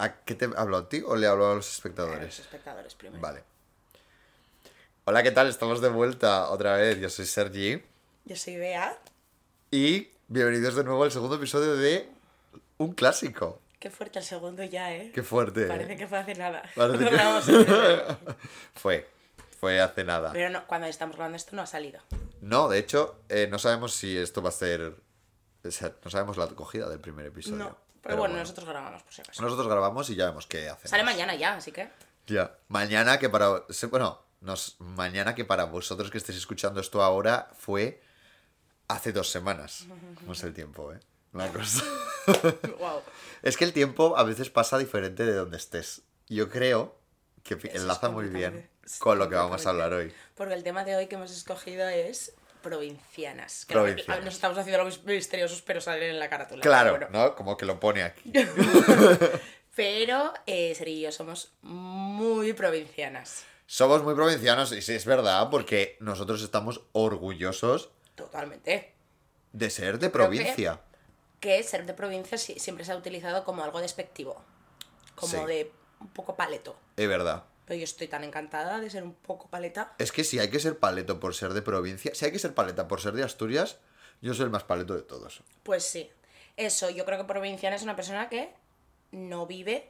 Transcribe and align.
¿A 0.00 0.14
qué 0.24 0.34
te 0.34 0.48
hablo 0.56 0.78
a 0.78 0.88
ti 0.88 1.02
o 1.06 1.14
le 1.14 1.26
hablo 1.26 1.44
a 1.44 1.48
los 1.48 1.52
A 1.52 1.56
los 1.56 1.74
espectadores? 1.74 2.38
espectadores 2.38 2.94
primero. 2.94 3.20
Vale. 3.20 3.44
Hola, 5.04 5.22
¿qué 5.22 5.30
tal? 5.30 5.46
Estamos 5.46 5.82
de 5.82 5.90
vuelta 5.90 6.48
otra 6.48 6.76
vez. 6.76 6.98
Yo 6.98 7.10
soy 7.10 7.26
Sergi. 7.26 7.82
Yo 8.24 8.34
soy 8.34 8.56
Bea. 8.56 8.98
Y 9.70 10.08
bienvenidos 10.26 10.74
de 10.74 10.84
nuevo 10.84 11.04
al 11.04 11.12
segundo 11.12 11.36
episodio 11.36 11.76
de 11.76 12.08
un 12.78 12.94
clásico. 12.94 13.60
Qué 13.78 13.90
fuerte 13.90 14.20
el 14.20 14.24
segundo 14.24 14.64
ya, 14.64 14.90
¿eh? 14.94 15.12
Qué 15.14 15.22
fuerte. 15.22 15.66
Parece 15.66 15.98
que 15.98 16.06
fue 16.08 16.16
hace 16.16 16.34
nada. 16.34 16.62
Que-. 16.74 18.16
Fue. 18.76 19.06
Fue 19.60 19.82
hace 19.82 20.02
nada. 20.04 20.32
Pero 20.32 20.48
no, 20.48 20.66
cuando 20.66 20.86
estamos 20.86 21.16
grabando 21.16 21.36
esto 21.36 21.54
no 21.54 21.60
ha 21.60 21.66
salido. 21.66 22.00
No, 22.40 22.70
de 22.70 22.78
hecho, 22.78 23.20
eh, 23.28 23.48
no 23.50 23.58
sabemos 23.58 23.92
si 23.92 24.16
esto 24.16 24.40
va 24.40 24.48
a 24.48 24.52
ser. 24.52 24.94
o 25.62 25.70
sea, 25.70 25.92
no 26.02 26.10
sabemos 26.10 26.38
la 26.38 26.44
acogida 26.44 26.88
del 26.88 27.00
primer 27.00 27.26
episodio. 27.26 27.58
No. 27.58 27.89
Pero, 28.02 28.16
bueno, 28.16 28.36
nosotros 28.36 28.66
grabamos 28.66 29.02
por 29.02 29.12
si 29.12 29.20
acaso. 29.20 29.42
Nosotros 29.42 29.68
grabamos 29.68 30.08
y 30.10 30.14
ya 30.14 30.26
vemos 30.26 30.46
qué 30.46 30.68
hacemos. 30.68 30.90
Sale 30.90 31.04
mañana 31.04 31.34
ya, 31.34 31.54
así 31.54 31.70
que. 31.72 31.90
Ya. 32.26 32.56
Mañana 32.68 33.18
que 33.18 33.28
para. 33.28 33.62
Bueno, 33.90 34.22
nos, 34.40 34.76
mañana 34.80 35.34
que 35.34 35.44
para 35.44 35.64
vosotros 35.64 36.10
que 36.10 36.18
estéis 36.18 36.38
escuchando 36.38 36.80
esto 36.80 37.02
ahora 37.02 37.50
fue 37.58 38.02
hace 38.88 39.12
dos 39.12 39.30
semanas. 39.30 39.86
No 40.26 40.34
sé 40.34 40.46
el 40.46 40.54
tiempo, 40.54 40.92
¿eh? 40.92 41.00
Una 41.32 41.48
cosa. 41.52 41.84
wow. 42.78 43.02
Es 43.42 43.56
que 43.56 43.64
el 43.64 43.72
tiempo 43.72 44.16
a 44.16 44.24
veces 44.24 44.50
pasa 44.50 44.78
diferente 44.78 45.24
de 45.24 45.34
donde 45.34 45.56
estés. 45.56 46.02
Yo 46.28 46.48
creo 46.48 46.96
que 47.42 47.54
Eso 47.54 47.68
enlaza 47.72 48.10
muy 48.10 48.26
bien 48.28 48.68
sí, 48.84 48.98
con 48.98 49.18
lo 49.18 49.28
que 49.28 49.34
vamos 49.34 49.66
a 49.66 49.70
hablar 49.70 49.92
hoy. 49.92 50.12
Porque 50.34 50.54
el 50.54 50.62
tema 50.62 50.84
de 50.84 50.96
hoy 50.96 51.06
que 51.06 51.16
hemos 51.16 51.30
escogido 51.30 51.88
es 51.88 52.34
provincianas. 52.60 53.66
Nos 54.24 54.34
estamos 54.34 54.56
haciendo 54.58 54.84
los 54.84 55.04
misteriosos, 55.04 55.62
pero 55.62 55.80
salen 55.80 56.10
en 56.10 56.18
la 56.18 56.28
carátula. 56.30 56.60
Claro, 56.62 56.90
bueno. 56.92 57.08
¿no? 57.10 57.34
Como 57.34 57.56
que 57.56 57.66
lo 57.66 57.80
pone 57.80 58.02
aquí. 58.02 58.32
Pero 59.76 60.32
eh, 60.46 60.74
Sergi 60.74 60.92
y 60.94 61.00
yo 61.02 61.12
somos 61.12 61.52
muy 61.62 62.52
provincianas. 62.52 63.44
Somos 63.66 64.02
muy 64.02 64.14
provincianos 64.14 64.72
y 64.72 64.82
sí, 64.82 64.94
es 64.94 65.04
verdad, 65.06 65.48
porque 65.50 65.96
nosotros 66.00 66.42
estamos 66.42 66.80
orgullosos 66.92 67.90
Totalmente. 68.16 68.92
de 69.52 69.70
ser 69.70 69.98
de 69.98 70.08
que- 70.08 70.10
provincia. 70.10 70.80
Que 71.38 71.62
ser 71.62 71.86
de 71.86 71.94
provincia 71.94 72.36
siempre 72.36 72.84
se 72.84 72.92
ha 72.92 72.96
utilizado 72.96 73.44
como 73.44 73.62
algo 73.64 73.80
despectivo. 73.80 74.42
Como 75.14 75.32
Sí. 75.32 75.46
de 75.46 75.72
un 76.00 76.08
poco 76.08 76.34
paleto. 76.36 76.76
Es 76.96 77.08
verdad. 77.08 77.44
Pero 77.70 77.78
yo 77.78 77.84
estoy 77.84 78.08
tan 78.08 78.24
encantada 78.24 78.80
de 78.80 78.90
ser 78.90 79.04
un 79.04 79.14
poco 79.14 79.46
paleta. 79.48 79.94
Es 79.98 80.10
que 80.10 80.24
si 80.24 80.40
hay 80.40 80.50
que 80.50 80.58
ser 80.58 80.80
paleto 80.80 81.20
por 81.20 81.36
ser 81.36 81.52
de 81.52 81.62
provincia, 81.62 82.12
si 82.16 82.24
hay 82.24 82.32
que 82.32 82.40
ser 82.40 82.52
paleta 82.52 82.88
por 82.88 83.00
ser 83.00 83.12
de 83.12 83.22
Asturias, 83.22 83.78
yo 84.20 84.34
soy 84.34 84.46
el 84.46 84.50
más 84.50 84.64
paleto 84.64 84.96
de 84.96 85.02
todos. 85.02 85.44
Pues 85.62 85.84
sí. 85.84 86.10
Eso, 86.56 86.90
yo 86.90 87.04
creo 87.04 87.18
que 87.18 87.24
provinciana 87.26 87.76
es 87.76 87.84
una 87.84 87.94
persona 87.94 88.28
que 88.28 88.52
no 89.12 89.46
vive 89.46 89.88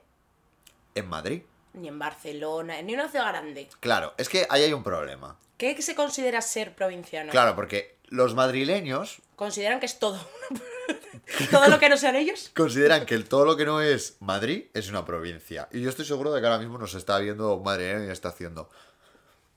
En 0.94 1.08
Madrid. 1.08 1.40
ni 1.72 1.88
en 1.88 1.98
Barcelona, 1.98 2.82
ni 2.82 2.92
en 2.92 3.00
una 3.00 3.08
ciudad 3.08 3.28
grande. 3.28 3.66
Claro, 3.80 4.12
es 4.18 4.28
que 4.28 4.46
ahí 4.50 4.62
hay 4.64 4.74
un 4.74 4.82
problema. 4.82 5.38
¿Qué 5.56 5.80
se 5.80 5.94
considera 5.94 6.42
ser 6.42 6.74
provinciano? 6.74 7.30
Claro, 7.30 7.56
porque 7.56 7.96
los 8.08 8.34
madrileños 8.34 9.22
Consideran 9.36 9.80
que 9.80 9.86
es 9.86 9.98
todo. 9.98 10.20
todo 11.50 11.68
lo 11.68 11.78
que 11.78 11.88
no 11.88 11.96
sean 11.96 12.16
ellos. 12.16 12.50
consideran 12.56 13.06
que 13.06 13.14
el- 13.14 13.28
todo 13.28 13.44
lo 13.44 13.56
que 13.56 13.64
no 13.64 13.80
es 13.80 14.16
Madrid 14.20 14.66
es 14.74 14.88
una 14.88 15.04
provincia. 15.04 15.68
Y 15.72 15.80
yo 15.82 15.90
estoy 15.90 16.04
seguro 16.04 16.32
de 16.32 16.40
que 16.40 16.46
ahora 16.46 16.58
mismo 16.58 16.78
nos 16.78 16.94
está 16.94 17.18
viendo 17.18 17.58
madrileño 17.60 18.04
y 18.06 18.10
está 18.10 18.28
haciendo. 18.30 18.68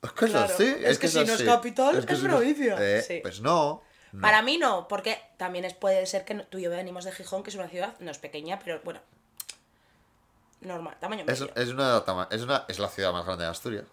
Es 0.02 0.12
que 0.12 0.26
es 0.26 0.36
así. 0.36 0.76
es 0.84 1.00
que 1.00 1.08
si 1.08 1.24
no 1.24 1.34
es 1.34 1.44
capital, 1.44 1.98
es 1.98 2.06
si 2.20 2.24
no 2.28 2.30
provincia. 2.38 2.76
Eh, 2.80 3.02
Sí. 3.08 3.20
Pues 3.22 3.40
no. 3.42 3.82
no. 4.12 4.22
Para 4.22 4.42
mí 4.42 4.58
no, 4.58 4.88
porque 4.88 5.18
también 5.38 5.64
es, 5.66 5.74
puede 5.74 6.06
ser 6.06 6.26
que 6.26 6.36
tú 6.36 6.58
y 6.58 6.64
yo 6.64 6.70
venimos 6.70 7.06
de 7.06 7.12
Gijón, 7.14 7.42
que 7.44 7.50
es 7.52 7.56
una 7.56 7.70
ciudad, 7.70 7.96
no 8.00 8.12
es 8.12 8.18
pequeña, 8.18 8.60
pero 8.60 8.82
bueno, 8.84 9.00
normal, 10.62 10.96
tamaño 11.00 11.24
Es, 11.28 11.40
medio. 11.42 11.54
es 11.56 11.70
una, 11.70 12.04
tama- 12.06 12.28
es 12.32 12.42
una 12.42 12.66
es 12.68 12.80
la 12.80 12.90
ciudad 12.90 13.12
más 13.14 13.26
grande 13.26 13.46
de 13.46 13.50
Asturias. 13.50 13.86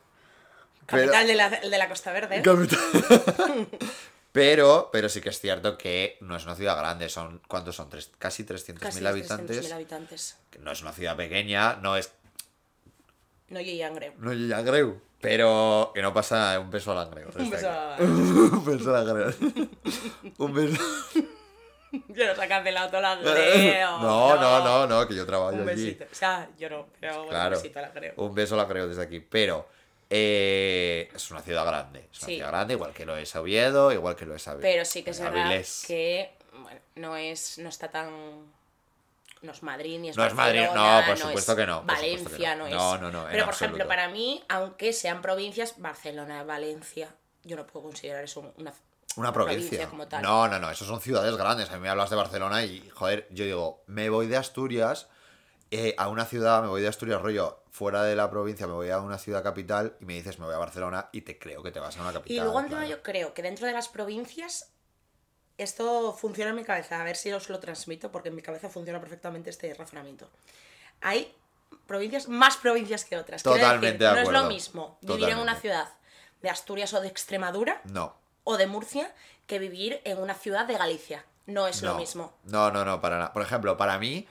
Pero- 0.87 1.03
Capital 1.13 1.27
de, 1.29 1.35
la, 1.37 1.51
de 1.51 1.79
la 1.79 1.89
Costa 1.89 2.13
Verde. 2.13 2.43
Capital. 2.43 3.69
pero, 4.33 4.91
pero 4.93 5.09
sí 5.09 5.21
que 5.21 5.29
es 5.31 5.41
cierto 5.41 5.77
que 5.77 6.17
no 6.21 6.37
es 6.37 6.45
una 6.45 6.55
ciudad 6.55 6.77
grande, 6.79 7.09
son 7.09 7.41
¿cuántos 7.49 7.77
son? 7.77 7.89
Tres- 7.91 8.11
casi 8.19 8.45
300.000 8.45 8.79
Casi 8.79 9.05
habitantes. 9.07 9.69
300.000 9.71 9.73
habitantes. 9.75 10.37
No 10.61 10.71
es 10.73 10.83
una 10.83 10.93
ciudad 10.93 11.17
pequeña, 11.17 11.77
no 11.77 11.97
es 11.97 12.13
No, 13.49 13.61
yo 13.61 13.71
y 13.73 13.83
Angreu. 13.83 14.13
no 14.19 14.31
es 14.33 14.39
Langreu, 14.39 15.01
pero 15.21 15.91
que 15.95 16.03
no 16.03 16.15
pasa 16.15 16.59
un 16.61 16.71
beso 16.71 16.93
a 16.93 16.95
Langreu. 17.05 17.29
Un 17.37 17.51
beso 17.51 17.69
aquí. 17.71 18.03
a... 18.03 18.05
un 18.07 18.65
beso 18.65 18.95
a 18.97 19.03
Langreu. 19.03 19.35
un 20.39 20.55
beso. 20.55 20.83
Ya 22.07 22.29
nos 22.29 22.39
ha 22.39 22.47
cancelado 22.47 22.89
todo 22.89 23.01
la 23.01 23.13
Angreu. 23.15 23.99
no, 24.01 24.37
no, 24.37 24.65
no, 24.65 24.87
no, 24.87 25.09
que 25.09 25.15
yo 25.17 25.27
trabajo 25.27 25.57
Un 25.57 25.69
allí. 25.69 25.87
besito. 25.87 26.05
O 26.05 26.15
sea, 26.15 26.49
yo 26.57 26.71
no, 26.71 26.87
pero 27.01 27.27
Claro. 27.27 27.57
un 27.57 27.63
besito 27.63 27.79
a 27.81 27.83
la 27.83 27.89
Angreu. 27.89 28.13
Un 28.17 28.33
beso 28.33 28.55
a 28.55 28.59
Langreu 28.59 28.87
desde 28.87 29.03
aquí, 29.03 29.19
pero 29.19 29.69
eh, 30.11 31.09
es 31.15 31.31
una 31.31 31.41
ciudad 31.41 31.65
grande, 31.65 32.09
es 32.13 32.19
una 32.19 32.27
Sí. 32.27 32.35
ciudad 32.35 32.49
grande, 32.49 32.75
igual 32.75 32.93
que 32.93 33.07
lo 33.07 33.17
es 33.17 33.35
Oviedo, 33.37 33.93
igual 33.93 34.17
que 34.17 34.27
lo 34.27 34.35
es 34.35 34.47
Avilés. 34.49 34.73
Pero 34.73 34.85
sí 34.85 35.03
que 35.05 35.11
es 35.11 35.21
verdad 35.21 35.65
que 35.87 36.31
bueno, 36.53 36.81
no 36.97 37.17
es, 37.17 37.59
no 37.59 37.69
está 37.69 37.89
tan. 37.91 38.11
No 39.43 39.53
es 39.53 39.63
Madrid 39.63 39.99
ni 39.99 40.11
es 40.11 40.17
No 40.19 40.27
es 40.27 40.35
Madrid, 40.35 40.67
no, 40.75 41.03
por 41.07 41.17
supuesto 41.17 41.53
es 41.53 41.59
que 41.59 41.67
no, 41.67 41.81
que 41.81 41.87
Valencia 41.87 42.55
no. 42.57 42.65
no, 42.65 42.67
es. 42.67 42.75
No, 42.75 42.99
no, 42.99 43.11
no, 43.11 43.27
Pero 43.31 43.45
por 43.47 43.55
ejemplo, 43.55 43.87
para 43.89 44.09
mí, 44.09 44.43
aunque 44.49 44.93
sean 44.93 45.23
provincias, 45.23 45.75
Barcelona, 45.79 46.43
Valencia, 46.45 47.15
yo 47.45 47.57
no 47.57 47.67
puedo 47.67 47.87
considerar 47.87 48.25
eso 48.25 48.53
una. 48.59 48.75
Una 49.17 49.33
provincia. 49.33 49.89
como 49.89 50.07
tal. 50.07 50.23
No, 50.23 50.47
no, 50.47 50.59
no, 50.59 50.71
eso 50.71 50.85
son 50.85 51.01
ciudades 51.01 51.37
grandes. 51.37 51.71
A 51.71 51.75
mí 51.75 51.81
me 51.81 51.89
hablas 51.89 52.11
de 52.11 52.17
Barcelona 52.17 52.65
y, 52.65 52.89
joder, 52.91 53.27
yo 53.31 53.45
digo, 53.45 53.83
me 53.87 54.09
voy 54.09 54.27
de 54.27 54.37
Asturias 54.37 55.09
eh, 55.71 55.95
a 55.99 56.09
una 56.09 56.27
ciudad, 56.27 56.63
me 56.63 56.69
voy 56.69 56.83
de 56.83 56.89
Asturias, 56.89 57.21
rollo, 57.23 57.60
fuera 57.71 58.03
de 58.03 58.17
la 58.17 58.31
provincia, 58.31 58.67
me 58.67 58.73
voy 58.73 58.91
a 58.91 59.01
una 59.01 59.19
ciudad 59.19 59.43
capital 59.43 59.97
y 60.01 60.05
me 60.05 60.15
dices, 60.15 60.39
me 60.39 60.47
voy 60.47 60.55
a 60.55 60.59
Barcelona 60.59 61.09
y 61.13 61.23
te 61.23 61.39
creo 61.39 61.63
que 61.63 61.71
te 61.71 61.81
vas 61.81 61.97
a 61.97 62.03
una 62.03 62.13
capital. 62.13 62.37
Y 62.37 62.41
luego 62.41 62.59
encima 62.61 62.81
claro. 62.81 62.97
yo 62.97 63.03
creo 63.03 63.35
que 63.35 63.43
dentro 63.43 63.67
de 63.67 63.73
las 63.73 63.89
provincias 63.89 64.73
esto 65.59 66.13
funciona 66.15 66.51
en 66.51 66.57
mi 66.57 66.65
cabeza, 66.65 67.01
a 67.01 67.05
ver 67.05 67.17
si 67.17 67.31
os 67.33 67.49
lo 67.51 67.61
transmito, 67.61 68.11
porque 68.11 68.31
en 68.31 68.35
mi 68.35 68.43
cabeza 68.43 68.69
funciona 68.71 68.99
perfectamente 68.99 69.51
este 69.51 69.73
razonamiento. 69.75 70.29
Hay 71.03 71.35
provincias, 71.87 72.29
más 72.29 72.57
provincias 72.57 73.05
que 73.05 73.17
otras. 73.17 73.43
Totalmente 73.43 73.99
decir, 73.99 73.99
de 73.99 74.07
No 74.07 74.15
es 74.17 74.21
acuerdo. 74.29 74.43
lo 74.43 74.49
mismo 74.49 74.99
vivir 75.03 75.29
en 75.29 75.39
una 75.39 75.57
ciudad 75.57 75.89
de 76.43 76.49
Asturias 76.51 76.93
o 76.95 77.01
de 77.01 77.09
Extremadura 77.09 77.83
No. 77.85 78.17
o 78.45 78.57
de 78.57 78.67
Murcia 78.67 79.15
que 79.47 79.59
vivir 79.59 80.01
en 80.05 80.19
una 80.19 80.35
ciudad 80.35 80.65
de 80.67 80.79
Galicia. 80.79 81.25
No 81.47 81.67
es 81.67 81.83
no. 81.83 81.93
lo 81.93 81.99
mismo. 81.99 82.33
No, 82.45 82.71
no, 82.71 82.85
no, 82.85 83.01
para 83.01 83.19
nada. 83.19 83.33
Por 83.33 83.43
ejemplo, 83.43 83.77
para 83.77 83.99
mí, 83.99 84.27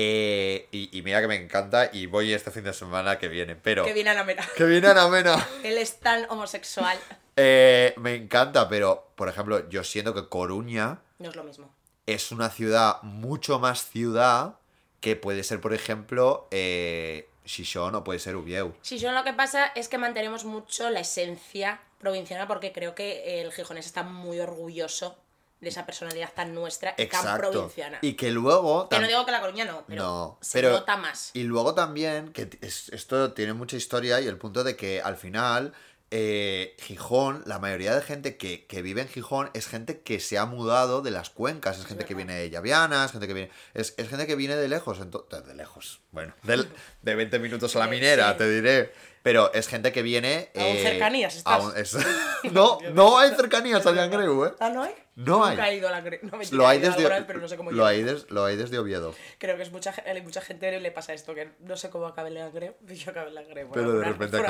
eh, 0.00 0.68
y, 0.70 0.96
y 0.96 1.02
mira 1.02 1.20
que 1.20 1.26
me 1.26 1.34
encanta 1.34 1.90
y 1.92 2.06
voy 2.06 2.32
este 2.32 2.52
fin 2.52 2.62
de 2.62 2.72
semana 2.72 3.18
que 3.18 3.26
viene, 3.26 3.56
pero... 3.56 3.84
Que 3.84 3.92
viene 3.92 4.10
a 4.10 4.14
la 4.14 4.22
mera. 4.22 4.46
Que 4.56 4.64
viene 4.64 4.86
Ana 4.86 5.08
Mena. 5.08 5.44
Él 5.64 5.76
es 5.76 5.98
tan 5.98 6.24
homosexual. 6.30 6.96
Eh, 7.34 7.94
me 7.96 8.14
encanta, 8.14 8.68
pero, 8.68 9.10
por 9.16 9.28
ejemplo, 9.28 9.68
yo 9.68 9.82
siento 9.82 10.14
que 10.14 10.28
Coruña 10.28 11.00
No 11.18 11.30
es 11.30 11.34
lo 11.34 11.42
mismo. 11.42 11.74
es 12.06 12.30
una 12.30 12.48
ciudad 12.48 13.02
mucho 13.02 13.58
más 13.58 13.88
ciudad 13.88 14.54
que 15.00 15.16
puede 15.16 15.42
ser, 15.42 15.60
por 15.60 15.74
ejemplo, 15.74 16.46
eh, 16.52 17.28
Xixón 17.44 17.96
o 17.96 18.04
puede 18.04 18.20
ser 18.20 18.36
Ubieu. 18.36 18.74
Yo 18.84 19.10
lo 19.10 19.24
que 19.24 19.32
pasa 19.32 19.66
es 19.74 19.88
que 19.88 19.98
mantenemos 19.98 20.44
mucho 20.44 20.90
la 20.90 21.00
esencia 21.00 21.80
provinciana 21.98 22.46
porque 22.46 22.72
creo 22.72 22.94
que 22.94 23.40
el 23.40 23.52
gijonés 23.52 23.86
está 23.86 24.04
muy 24.04 24.38
orgulloso 24.38 25.18
de 25.60 25.68
esa 25.70 25.84
personalidad 25.86 26.32
tan 26.34 26.54
nuestra 26.54 26.94
y 26.96 27.06
tan 27.06 27.36
provinciana. 27.38 27.98
Y 28.00 28.14
que 28.14 28.30
luego... 28.30 28.88
Que 28.88 28.98
no 29.00 29.06
digo 29.08 29.24
que 29.26 29.32
la 29.32 29.40
Coruña 29.40 29.64
no, 29.64 29.84
pero 29.88 30.02
No, 30.02 30.38
se 30.40 30.58
pero- 30.60 30.70
nota 30.72 30.96
más. 30.96 31.30
Y 31.34 31.42
luego 31.44 31.74
también, 31.74 32.32
que 32.32 32.48
es- 32.60 32.88
esto 32.90 33.32
tiene 33.32 33.52
mucha 33.54 33.76
historia 33.76 34.20
y 34.20 34.26
el 34.28 34.38
punto 34.38 34.62
de 34.62 34.76
que 34.76 35.02
al 35.02 35.16
final 35.16 35.72
eh, 36.10 36.74
Gijón, 36.80 37.42
la 37.46 37.58
mayoría 37.58 37.94
de 37.94 38.00
gente 38.02 38.36
que, 38.36 38.66
que 38.66 38.80
vive 38.82 39.02
en 39.02 39.08
Gijón 39.08 39.50
es 39.54 39.66
gente 39.66 40.00
que 40.00 40.20
se 40.20 40.38
ha 40.38 40.46
mudado 40.46 41.02
de 41.02 41.10
las 41.10 41.28
cuencas, 41.30 41.78
es 41.78 41.86
gente 41.86 42.04
que 42.06 42.14
viene 42.14 42.34
de 42.34 42.48
Llaviana, 42.50 43.04
es 43.04 43.12
gente 43.12 43.26
que 43.26 43.34
viene, 43.34 43.50
es, 43.74 43.94
es 43.98 44.08
gente 44.08 44.26
que 44.26 44.34
viene 44.36 44.56
de 44.56 44.68
lejos, 44.68 44.98
de, 44.98 45.40
de 45.42 45.54
lejos, 45.54 46.00
bueno, 46.12 46.34
del- 46.44 46.68
de 47.02 47.14
20 47.14 47.38
minutos 47.38 47.76
a 47.76 47.80
la 47.80 47.86
minera, 47.88 48.32
sí. 48.32 48.38
te 48.38 48.50
diré, 48.50 48.92
pero 49.22 49.52
es 49.52 49.68
gente 49.68 49.92
que 49.92 50.00
viene... 50.02 50.50
Aún 50.56 50.64
eh, 50.76 50.82
cercanías 50.82 51.36
estás. 51.36 51.60
aún- 51.62 51.72
es- 51.76 51.96
no, 52.52 52.78
no 52.94 53.18
hay 53.18 53.30
cercanías 53.34 53.84
a 53.84 53.92
Langreu, 53.92 54.46
¿eh? 54.46 54.52
¿Ah, 54.60 54.70
no 54.70 54.82
hay? 54.84 54.94
No 55.16 55.46
Nunca 55.48 55.64
hay. 55.64 55.74
he 55.74 55.78
ido 55.78 55.88
a 55.88 55.90
la 55.90 56.00
No, 56.00 56.10
mentira, 56.38 56.38
Lo 56.52 56.68
hay 56.68 56.78
desde, 56.78 56.94
alguna 56.94 57.16
vez, 57.16 57.24
pero 57.26 57.40
no 57.40 57.48
sé 57.48 57.56
cómo 57.56 57.72
lo 57.72 57.84
hay 57.84 58.02
des- 58.04 58.30
lo 58.30 58.44
hay 58.44 58.56
desde 58.56 58.78
Oviedo. 58.78 59.14
Creo 59.38 59.56
que 59.56 59.62
es 59.64 59.72
mucha, 59.72 59.90
a 59.90 60.22
mucha 60.22 60.40
gente 60.40 60.78
le 60.80 60.90
pasa 60.92 61.12
esto, 61.12 61.34
que 61.34 61.50
no 61.58 61.76
sé 61.76 61.90
cómo 61.90 62.06
acaba 62.06 62.28
el 62.28 62.34
Langreo, 62.34 62.76
yo 62.86 63.10
acabé 63.10 63.32
Langreo. 63.32 63.66
por 63.68 63.74
Pero 63.76 63.92
de 63.98 64.04
repente 64.04 64.36
por 64.38 64.46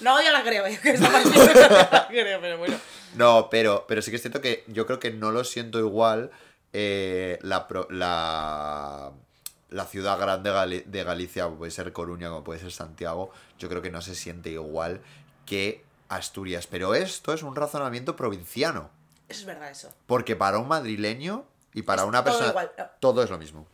No 0.00 0.14
odio 0.16 0.26
la 0.32 0.38
Langreo, 0.38 0.66
yo 0.68 0.80
que 0.80 0.90
esta 0.90 1.10
parte 1.10 1.28
no 1.30 1.42
odio 1.44 1.54
la 1.54 2.08
pero 2.40 2.58
bueno. 2.58 2.76
No, 3.14 3.48
pero, 3.50 3.84
pero 3.88 4.02
sí 4.02 4.10
que 4.10 4.16
es 4.16 4.22
cierto 4.22 4.40
que 4.40 4.64
yo 4.68 4.86
creo 4.86 4.98
que 5.00 5.10
no 5.10 5.30
lo 5.32 5.42
siento 5.44 5.78
igual 5.78 6.30
eh, 6.72 7.38
la, 7.42 7.66
la, 7.90 9.12
la 9.70 9.84
ciudad 9.86 10.18
grande 10.18 10.50
Gali- 10.50 10.84
de 10.84 11.04
Galicia, 11.04 11.44
como 11.44 11.56
puede 11.58 11.70
ser 11.70 11.92
Coruña, 11.92 12.28
como 12.28 12.44
puede 12.44 12.60
ser 12.60 12.70
Santiago, 12.72 13.30
yo 13.58 13.68
creo 13.68 13.82
que 13.82 13.90
no 13.90 14.00
se 14.02 14.14
siente 14.14 14.50
igual 14.50 15.00
que 15.46 15.82
Asturias. 16.08 16.66
Pero 16.66 16.94
esto 16.94 17.32
es 17.32 17.42
un 17.42 17.56
razonamiento 17.56 18.14
provinciano. 18.16 18.90
Eso 19.28 19.40
es 19.40 19.46
verdad, 19.46 19.70
eso. 19.70 19.92
Porque 20.06 20.36
para 20.36 20.58
un 20.58 20.68
madrileño 20.68 21.44
y 21.74 21.82
para 21.82 22.02
Es 22.02 22.08
una 22.08 22.22
todo 22.24 22.32
persona... 22.34 22.50
igual. 22.50 22.72
Todo 23.00 23.22
es 23.22 23.30
lo 23.30 23.38
mismo. 23.38 23.66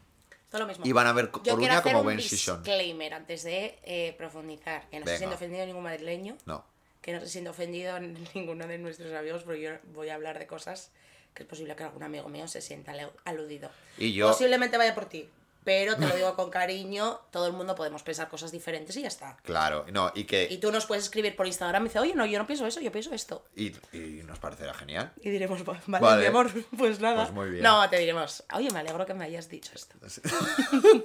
Todo 0.54 0.62
lo 0.62 0.68
mismo. 0.68 0.86
Y 0.86 0.92
van 0.92 1.08
a 1.08 1.12
ver 1.12 1.32
Yo 1.42 1.42
Coruña 1.54 1.72
hacer 1.78 1.82
como 1.82 1.98
un 1.98 2.04
buen 2.04 2.20
season. 2.20 2.62
disclaimer 2.62 3.12
antes 3.14 3.42
de 3.42 3.76
eh, 3.82 4.14
profundizar. 4.16 4.88
Que 4.88 5.00
no 5.00 5.04
se 5.06 5.10
Venga. 5.12 5.18
siente 5.18 5.34
ofendido 5.34 5.66
ningún 5.66 5.82
madrileño. 5.82 6.36
No. 6.46 6.64
Que 7.02 7.12
no 7.12 7.20
se 7.20 7.28
siente 7.28 7.50
ofendido 7.50 7.98
ninguno 8.34 8.66
de 8.68 8.78
nuestros 8.78 9.12
amigos, 9.12 9.42
porque 9.42 9.60
yo 9.62 9.70
voy 9.92 10.10
a 10.10 10.14
hablar 10.14 10.38
de 10.38 10.46
cosas 10.46 10.92
que 11.34 11.42
es 11.42 11.48
posible 11.48 11.74
que 11.74 11.82
algún 11.82 12.04
amigo 12.04 12.28
mío 12.28 12.46
se 12.46 12.60
sienta 12.60 12.92
alu- 12.92 13.10
aludido. 13.24 13.68
Y 13.98 14.12
yo- 14.12 14.28
Posiblemente 14.28 14.78
vaya 14.78 14.94
por 14.94 15.06
ti, 15.06 15.28
pero 15.64 15.96
te 15.96 16.06
lo 16.06 16.14
digo 16.16 16.34
con 16.36 16.50
cariño. 16.50 17.20
Todo 17.30 17.46
el 17.46 17.52
mundo 17.52 17.74
podemos 17.74 18.02
pensar 18.02 18.28
cosas 18.28 18.52
diferentes 18.52 18.96
y 18.96 19.02
ya 19.02 19.08
está. 19.08 19.36
Claro, 19.42 19.86
no, 19.92 20.12
y 20.14 20.24
que. 20.24 20.46
Y 20.50 20.58
tú 20.58 20.70
nos 20.70 20.86
puedes 20.86 21.04
escribir 21.04 21.34
por 21.34 21.46
Instagram 21.46 21.82
y 21.84 21.88
dices, 21.88 22.00
oye, 22.02 22.14
no, 22.14 22.26
yo 22.26 22.38
no 22.38 22.46
pienso 22.46 22.66
eso, 22.66 22.80
yo 22.80 22.92
pienso 22.92 23.12
esto. 23.14 23.44
Y, 23.56 23.72
y 23.92 24.22
nos 24.26 24.38
parecerá 24.38 24.74
genial. 24.74 25.12
Y 25.22 25.30
diremos, 25.30 25.60
"Va- 25.68 25.80
vale, 25.86 26.04
Vale. 26.04 26.20
mi 26.22 26.26
amor, 26.28 26.50
pues 26.78 27.00
nada. 27.00 27.22
Pues 27.24 27.34
muy 27.34 27.50
bien. 27.50 27.62
No, 27.62 27.88
te 27.90 27.98
diremos, 27.98 28.44
oye, 28.52 28.70
me 28.70 28.80
alegro 28.80 29.04
que 29.06 29.14
me 29.14 29.24
hayas 29.24 29.48
dicho 29.48 29.72
esto. 29.74 29.96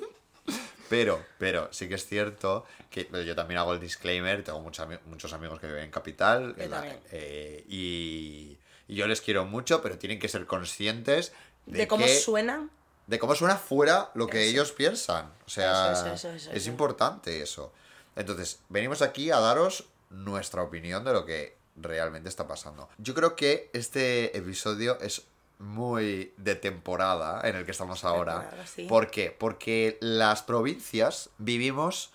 Pero, 0.90 1.24
pero 1.38 1.72
sí 1.72 1.88
que 1.88 1.94
es 1.94 2.08
cierto 2.08 2.66
que 2.90 3.08
yo 3.24 3.36
también 3.36 3.60
hago 3.60 3.74
el 3.74 3.80
disclaimer, 3.80 4.44
tengo 4.44 4.60
muchos, 4.60 4.88
muchos 5.06 5.32
amigos 5.34 5.60
que 5.60 5.68
viven 5.68 5.84
en 5.84 5.92
Capital 5.92 6.56
Yo 6.58 6.64
en 6.64 6.72
la- 6.72 6.78
también. 6.78 7.00
eh, 7.12 7.64
y, 7.70 8.58
y 8.88 8.96
yo 8.96 9.06
les 9.06 9.22
quiero 9.22 9.46
mucho, 9.46 9.84
pero 9.84 10.00
tienen 10.00 10.18
que 10.18 10.28
ser 10.28 10.48
conscientes 10.48 11.32
de, 11.68 11.78
De 11.80 11.88
cómo 11.88 12.08
que- 12.08 12.16
suena. 12.16 12.68
De 13.10 13.18
cómo 13.18 13.34
suena 13.34 13.58
fuera 13.58 14.12
lo 14.14 14.28
que 14.28 14.44
Eso. 14.44 14.52
ellos 14.52 14.72
piensan. 14.72 15.34
O 15.48 15.50
sea, 15.50 15.94
Eso, 16.14 16.30
eso, 16.32 16.52
es 16.52 16.68
importante 16.68 17.42
eso. 17.42 17.74
Entonces, 18.16 18.60
venimos 18.70 19.02
aquí 19.02 19.32
a 19.32 19.40
daros 19.40 19.86
nuestra 20.12 20.62
opinión 20.62 21.04
de 21.04 21.14
lo 21.14 21.26
que 21.26 21.58
realmente 21.76 22.30
está 22.30 22.48
pasando. 22.48 22.88
Yo 23.00 23.16
creo 23.16 23.36
que 23.36 23.72
este 23.74 24.38
episodio 24.38 25.00
es 25.02 25.24
muy 25.58 26.34
de 26.38 26.56
temporada 26.56 27.42
en 27.50 27.56
el 27.56 27.66
que 27.66 27.72
estamos 27.72 28.04
ahora. 28.04 28.52
Sí. 28.74 28.84
¿Por 28.86 29.10
qué? 29.10 29.36
Porque 29.38 29.98
las 30.02 30.44
provincias 30.44 31.30
vivimos... 31.40 32.12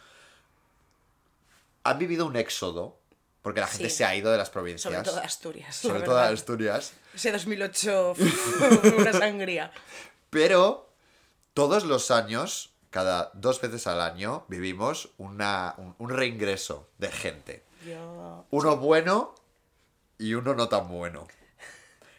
Han 1.82 1.98
vivido 1.98 2.24
un 2.24 2.36
éxodo, 2.36 2.96
porque 3.42 3.60
la 3.60 3.66
gente 3.66 3.90
Sí. 3.90 3.96
se 3.96 4.04
ha 4.06 4.14
ido 4.16 4.30
de 4.32 4.38
las 4.38 4.48
provincias. 4.48 4.82
Sobre 4.90 5.02
todo 5.04 5.20
Asturias. 5.20 5.74
Sobre 5.76 6.00
todo 6.02 6.14
verdad. 6.14 6.32
Asturias. 6.32 6.92
Ese 7.12 7.32
2008 7.32 8.14
fue 8.14 8.90
una 8.96 9.12
sangría. 9.12 9.72
Pero 10.34 10.90
todos 11.54 11.84
los 11.84 12.10
años, 12.10 12.74
cada 12.90 13.30
dos 13.34 13.60
veces 13.60 13.86
al 13.86 14.00
año, 14.00 14.44
vivimos 14.48 15.10
una, 15.16 15.76
un, 15.78 15.94
un 15.98 16.10
reingreso 16.10 16.88
de 16.98 17.12
gente. 17.12 17.62
Yo... 17.86 18.44
Uno 18.50 18.76
bueno 18.76 19.36
y 20.18 20.34
uno 20.34 20.54
no 20.54 20.68
tan 20.68 20.88
bueno. 20.88 21.28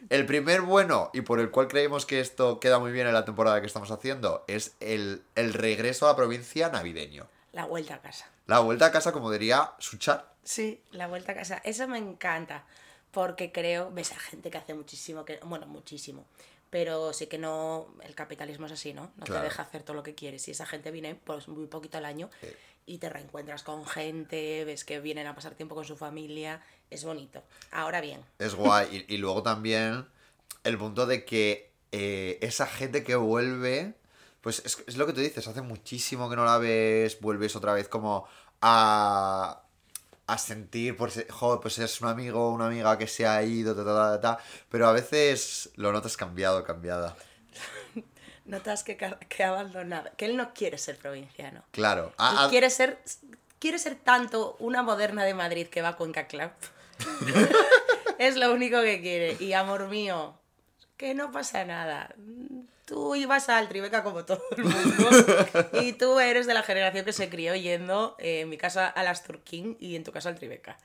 El 0.08 0.26
primer 0.26 0.62
bueno 0.62 1.10
y 1.12 1.22
por 1.22 1.42
el 1.42 1.52
cual 1.52 1.68
creemos 1.68 2.06
que 2.06 2.22
esto 2.22 2.62
queda 2.62 2.80
muy 2.80 2.94
bien 2.94 3.06
en 3.06 3.14
la 3.14 3.26
temporada 3.26 3.60
que 3.60 3.68
estamos 3.68 3.92
haciendo 3.92 4.46
es 4.48 4.76
el, 4.80 5.22
el 5.36 5.54
regreso 5.54 6.06
a 6.06 6.12
la 6.12 6.16
provincia 6.16 6.70
navideño. 6.70 7.28
La 7.52 7.66
vuelta 7.66 7.96
a 7.96 8.02
casa. 8.02 8.30
La 8.46 8.60
vuelta 8.60 8.86
a 8.86 8.92
casa, 8.94 9.12
como 9.12 9.30
diría 9.30 9.74
Suchar. 9.80 10.32
Sí, 10.46 10.82
la 10.92 11.08
vuelta 11.08 11.34
a 11.34 11.36
casa. 11.36 11.62
Eso 11.66 11.86
me 11.90 11.98
encanta. 11.98 12.64
Porque 13.12 13.52
creo, 13.52 13.92
ves 13.92 14.12
a 14.12 14.20
gente 14.20 14.52
que 14.52 14.58
hace 14.58 14.74
muchísimo, 14.74 15.26
que 15.26 15.40
bueno, 15.44 15.68
muchísimo. 15.68 16.26
Pero 16.70 17.14
sí 17.14 17.28
que 17.28 17.38
no, 17.38 17.88
el 18.04 18.16
capitalismo 18.16 18.66
es 18.66 18.74
así, 18.74 18.94
¿no? 18.94 19.12
No 19.18 19.26
Claro. 19.26 19.42
te 19.42 19.48
deja 19.50 19.64
hacer 19.64 19.84
todo 19.84 19.96
lo 19.96 20.04
que 20.04 20.16
quieres. 20.16 20.48
Y 20.48 20.52
esa 20.52 20.66
gente 20.66 20.92
viene 20.92 21.16
pues 21.16 21.48
muy 21.48 21.68
poquito 21.68 21.98
al 21.98 22.06
año 22.06 22.30
Sí. 22.42 22.48
y 22.86 22.98
te 22.98 23.10
reencuentras 23.10 23.64
con 23.64 23.86
gente, 23.86 24.66
ves 24.66 24.84
que 24.84 25.00
vienen 25.00 25.28
a 25.28 25.36
pasar 25.36 25.56
tiempo 25.56 25.76
con 25.76 25.86
su 25.86 25.96
familia. 25.96 26.62
Es 26.90 27.04
bonito. 27.04 27.44
Ahora 27.72 28.02
bien, 28.02 28.22
Es 28.40 28.56
guay. 28.56 29.06
Y, 29.08 29.14
y 29.16 29.18
luego 29.18 29.42
también 29.44 30.06
el 30.64 30.78
punto 30.78 31.06
de 31.06 31.24
que 31.26 31.72
eh, 31.92 32.40
esa 32.42 32.66
gente 32.68 33.04
que 33.04 33.16
vuelve, 33.16 33.94
pues 34.42 34.62
es, 34.66 34.84
es 34.88 34.98
lo 34.98 35.06
que 35.06 35.14
tú 35.14 35.22
dices, 35.22 35.48
hace 35.48 35.62
muchísimo 35.62 36.30
que 36.30 36.36
no 36.36 36.44
la 36.46 36.58
ves, 36.58 37.22
vuelves 37.22 37.56
otra 37.56 37.74
vez 37.74 37.88
como 37.88 38.28
a, 38.62 39.62
a 40.28 40.38
sentir, 40.38 40.98
pues, 40.98 41.26
joder, 41.30 41.60
pues 41.62 41.78
es 41.80 42.02
un 42.02 42.08
amigo 42.08 42.48
o 42.48 42.52
una 42.52 42.68
amiga 42.68 42.98
que 42.98 43.08
se 43.08 43.28
ha 43.28 43.42
ido, 43.44 43.76
ta, 43.76 43.84
ta, 43.84 43.94
ta, 43.94 44.22
ta, 44.22 44.44
pero 44.70 44.88
a 44.88 44.92
veces 44.92 45.70
lo 45.76 45.92
notas 45.92 46.18
cambiado, 46.18 46.64
cambiada. 46.64 47.16
notas 48.46 48.84
que, 48.84 48.98
que 48.98 49.44
abandonado, 49.44 50.10
que 50.18 50.26
él 50.26 50.38
no 50.38 50.54
quiere 50.54 50.78
ser 50.78 50.98
provinciano. 50.98 51.64
Claro. 51.72 52.14
A- 52.18 52.48
quiere 52.50 52.70
ser 52.70 53.00
quiere 53.60 53.80
ser 53.80 53.96
tanto 53.96 54.56
una 54.60 54.84
moderna 54.84 55.24
de 55.24 55.34
Madrid 55.34 55.68
que 55.68 55.82
va 55.82 55.90
a 55.90 55.96
Cuenca 55.96 56.28
Club. 56.28 56.52
es 58.20 58.36
lo 58.36 58.54
único 58.54 58.82
que 58.82 59.02
quiere. 59.02 59.38
Y 59.40 59.54
amor 59.54 59.88
mío, 59.88 60.38
que 60.98 61.14
no 61.14 61.32
pasa 61.32 61.66
nada. 61.66 62.14
Tú 62.86 63.16
ibas 63.16 63.50
al 63.50 63.68
Tribeca 63.68 64.04
como 64.04 64.26
todo 64.26 64.42
el 64.56 64.64
mundo. 64.64 65.10
y 65.82 65.94
tú 65.94 66.20
eres 66.20 66.46
de 66.46 66.54
la 66.54 66.62
generación 66.64 67.04
que 67.04 67.14
se 67.14 67.30
crió 67.30 67.56
yendo, 67.56 68.16
eh, 68.20 68.42
en 68.42 68.50
mi 68.50 68.58
casa, 68.58 68.88
al 68.88 69.08
Astor 69.08 69.40
King 69.40 69.76
y 69.80 69.96
en 69.96 70.04
tu 70.04 70.12
casa 70.12 70.30
al 70.30 70.36
Tribeca. 70.36 70.78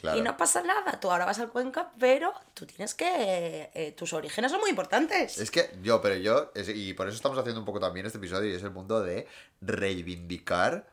Claro. 0.00 0.18
Y 0.18 0.22
no 0.22 0.36
pasa 0.36 0.62
nada, 0.62 1.00
tú 1.00 1.10
ahora 1.10 1.24
vas 1.24 1.40
al 1.40 1.48
Cuenca, 1.48 1.90
pero 1.98 2.32
tú 2.54 2.66
tienes 2.66 2.94
que... 2.94 3.70
eh, 3.74 3.92
tus 3.96 4.12
orígenes 4.12 4.52
son 4.52 4.60
muy 4.60 4.70
importantes. 4.70 5.38
Es 5.38 5.50
que 5.50 5.70
yo, 5.82 6.00
pero 6.00 6.14
yo, 6.16 6.52
es- 6.54 6.68
y 6.68 6.92
por 6.92 7.08
eso 7.08 7.16
estamos 7.16 7.36
haciendo 7.38 7.58
un 7.60 7.66
poco 7.66 7.80
también 7.80 8.06
este 8.06 8.18
episodio, 8.18 8.48
y 8.50 8.54
es 8.54 8.62
el 8.62 8.70
punto 8.70 9.00
de 9.02 9.26
reivindicar 9.60 10.86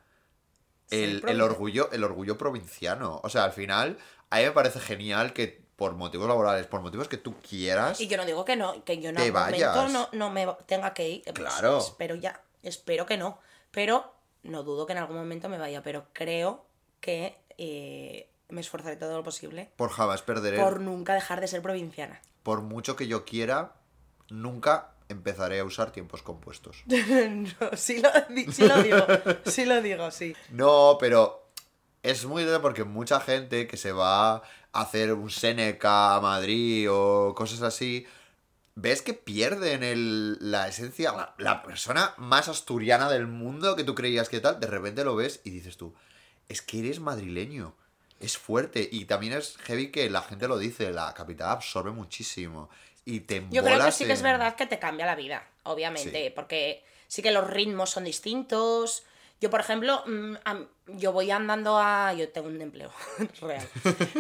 el, 0.90 1.00
el 1.16 1.20
provinciano. 1.22 1.46
orgullo, 1.46 1.92
el 1.92 2.04
orgullo 2.04 2.38
provinciano. 2.38 3.20
O 3.24 3.30
sea, 3.30 3.44
al 3.44 3.52
final, 3.52 3.98
a 4.30 4.38
mí 4.38 4.44
me 4.46 4.52
parece 4.52 4.80
genial 4.80 5.34
que 5.34 5.65
por 5.76 5.94
motivos 5.96 6.28
laborales, 6.28 6.68
por 6.68 6.82
motivos 6.82 7.08
que 7.08 7.18
tú 7.18 7.36
quieras, 7.42 8.00
Y 8.00 8.08
yo 8.08 8.18
no 8.18 8.26
digo 8.26 8.46
que 8.46 8.56
no, 8.56 8.84
que 8.86 9.00
yo 9.00 9.10
en 9.10 9.18
algún 9.18 9.34
momento 9.42 9.88
no, 9.90 10.10
no 10.14 10.30
me 10.30 10.48
tenga 10.66 10.94
que 10.94 11.10
ir. 11.10 11.24
Pues, 11.24 11.36
Claro. 11.36 11.80
espero 11.80 12.16
ya, 12.16 12.42
espero 12.64 13.06
que 13.06 13.18
no. 13.18 13.40
Pero 13.72 14.14
no 14.44 14.64
dudo 14.64 14.86
que 14.86 14.94
en 14.94 15.00
algún 15.00 15.18
momento 15.18 15.50
me 15.50 15.58
vaya. 15.58 15.84
Pero 15.84 16.06
creo 16.14 16.66
que 17.02 17.38
eh, 17.58 18.30
me 18.50 18.62
esforzaré 18.62 18.96
todo 18.96 19.18
lo 19.18 19.24
posible 19.24 19.70
por 19.76 19.90
jamás 19.92 20.22
perderé, 20.22 20.58
por 20.58 20.74
por... 20.74 20.82
nunca 20.82 21.14
dejar 21.14 21.42
de 21.42 21.48
ser 21.48 21.62
provinciana. 21.62 22.22
mucho 22.46 22.96
que 22.96 23.08
yo 23.08 23.26
quiera, 23.26 23.74
nunca 24.30 24.92
empezaré 25.10 25.60
a 25.60 25.66
usar 25.66 25.92
tiempos 25.92 26.22
compuestos. 26.24 26.84
no, 26.86 27.76
sí 27.76 28.02
lo, 28.02 28.10
sí 28.52 28.68
lo 28.68 28.82
digo, 28.82 29.06
sí 29.46 29.66
lo 29.66 29.82
digo, 29.82 30.12
sí. 30.12 30.36
No, 30.52 30.98
pero 31.00 31.50
es 32.02 32.26
muy 32.26 32.44
de 32.44 32.60
porque 32.60 32.84
mucha 32.84 33.20
gente 33.20 33.68
que 33.68 33.78
se 33.78 33.92
va 33.92 34.44
hacer 34.82 35.14
un 35.14 35.30
Seneca 35.30 36.16
a 36.16 36.22
Madrid 36.22 36.88
o 36.92 37.34
cosas 37.36 37.62
así, 37.62 38.06
ves 38.76 39.02
que 39.02 39.14
pierden 39.14 39.84
el, 39.84 40.38
la 40.52 40.68
esencia, 40.68 41.12
la, 41.14 41.34
la 41.38 41.64
persona 41.64 42.14
más 42.18 42.48
asturiana 42.50 43.10
del 43.10 43.28
mundo 43.28 43.76
que 43.76 43.84
tú 43.84 43.96
creías 43.96 44.30
que 44.30 44.40
tal, 44.42 44.60
de 44.60 44.68
repente 44.68 45.04
lo 45.04 45.16
ves 45.16 45.42
y 45.44 45.50
dices 45.50 45.78
tú, 45.78 45.94
es 46.50 46.62
que 46.62 46.80
eres 46.80 47.00
madrileño. 47.00 47.76
Es 48.20 48.38
fuerte 48.38 48.88
y 48.90 49.06
también 49.06 49.34
es 49.34 49.58
heavy 49.58 49.92
que 49.92 50.10
la 50.10 50.22
gente 50.22 50.48
lo 50.48 50.58
dice, 50.58 50.92
la 50.92 51.14
capital 51.14 51.50
absorbe 51.50 51.92
muchísimo 51.92 52.70
y 53.04 53.20
te 53.20 53.46
Yo 53.52 53.62
creo 53.62 53.84
que 53.84 53.92
sí 53.92 54.06
que 54.06 54.14
es 54.14 54.22
verdad 54.22 54.56
que 54.56 54.66
te 54.66 54.80
cambia 54.80 55.06
la 55.06 55.16
vida, 55.16 55.46
obviamente, 55.64 56.26
Sí. 56.28 56.32
porque 56.34 56.84
sí 57.08 57.22
que 57.22 57.32
los 57.32 57.46
ritmos 57.50 57.90
son 57.90 58.06
distintos. 58.06 59.04
Yo, 59.42 59.50
por 59.50 59.60
ejemplo, 59.60 60.02
mm, 60.08 60.36
yo 60.98 61.12
voy 61.12 61.30
andando 61.30 61.78
a... 61.78 62.14
Yo 62.14 62.30
tengo 62.30 62.48
un 62.48 62.60
empleo 62.62 62.90
real, 63.42 63.68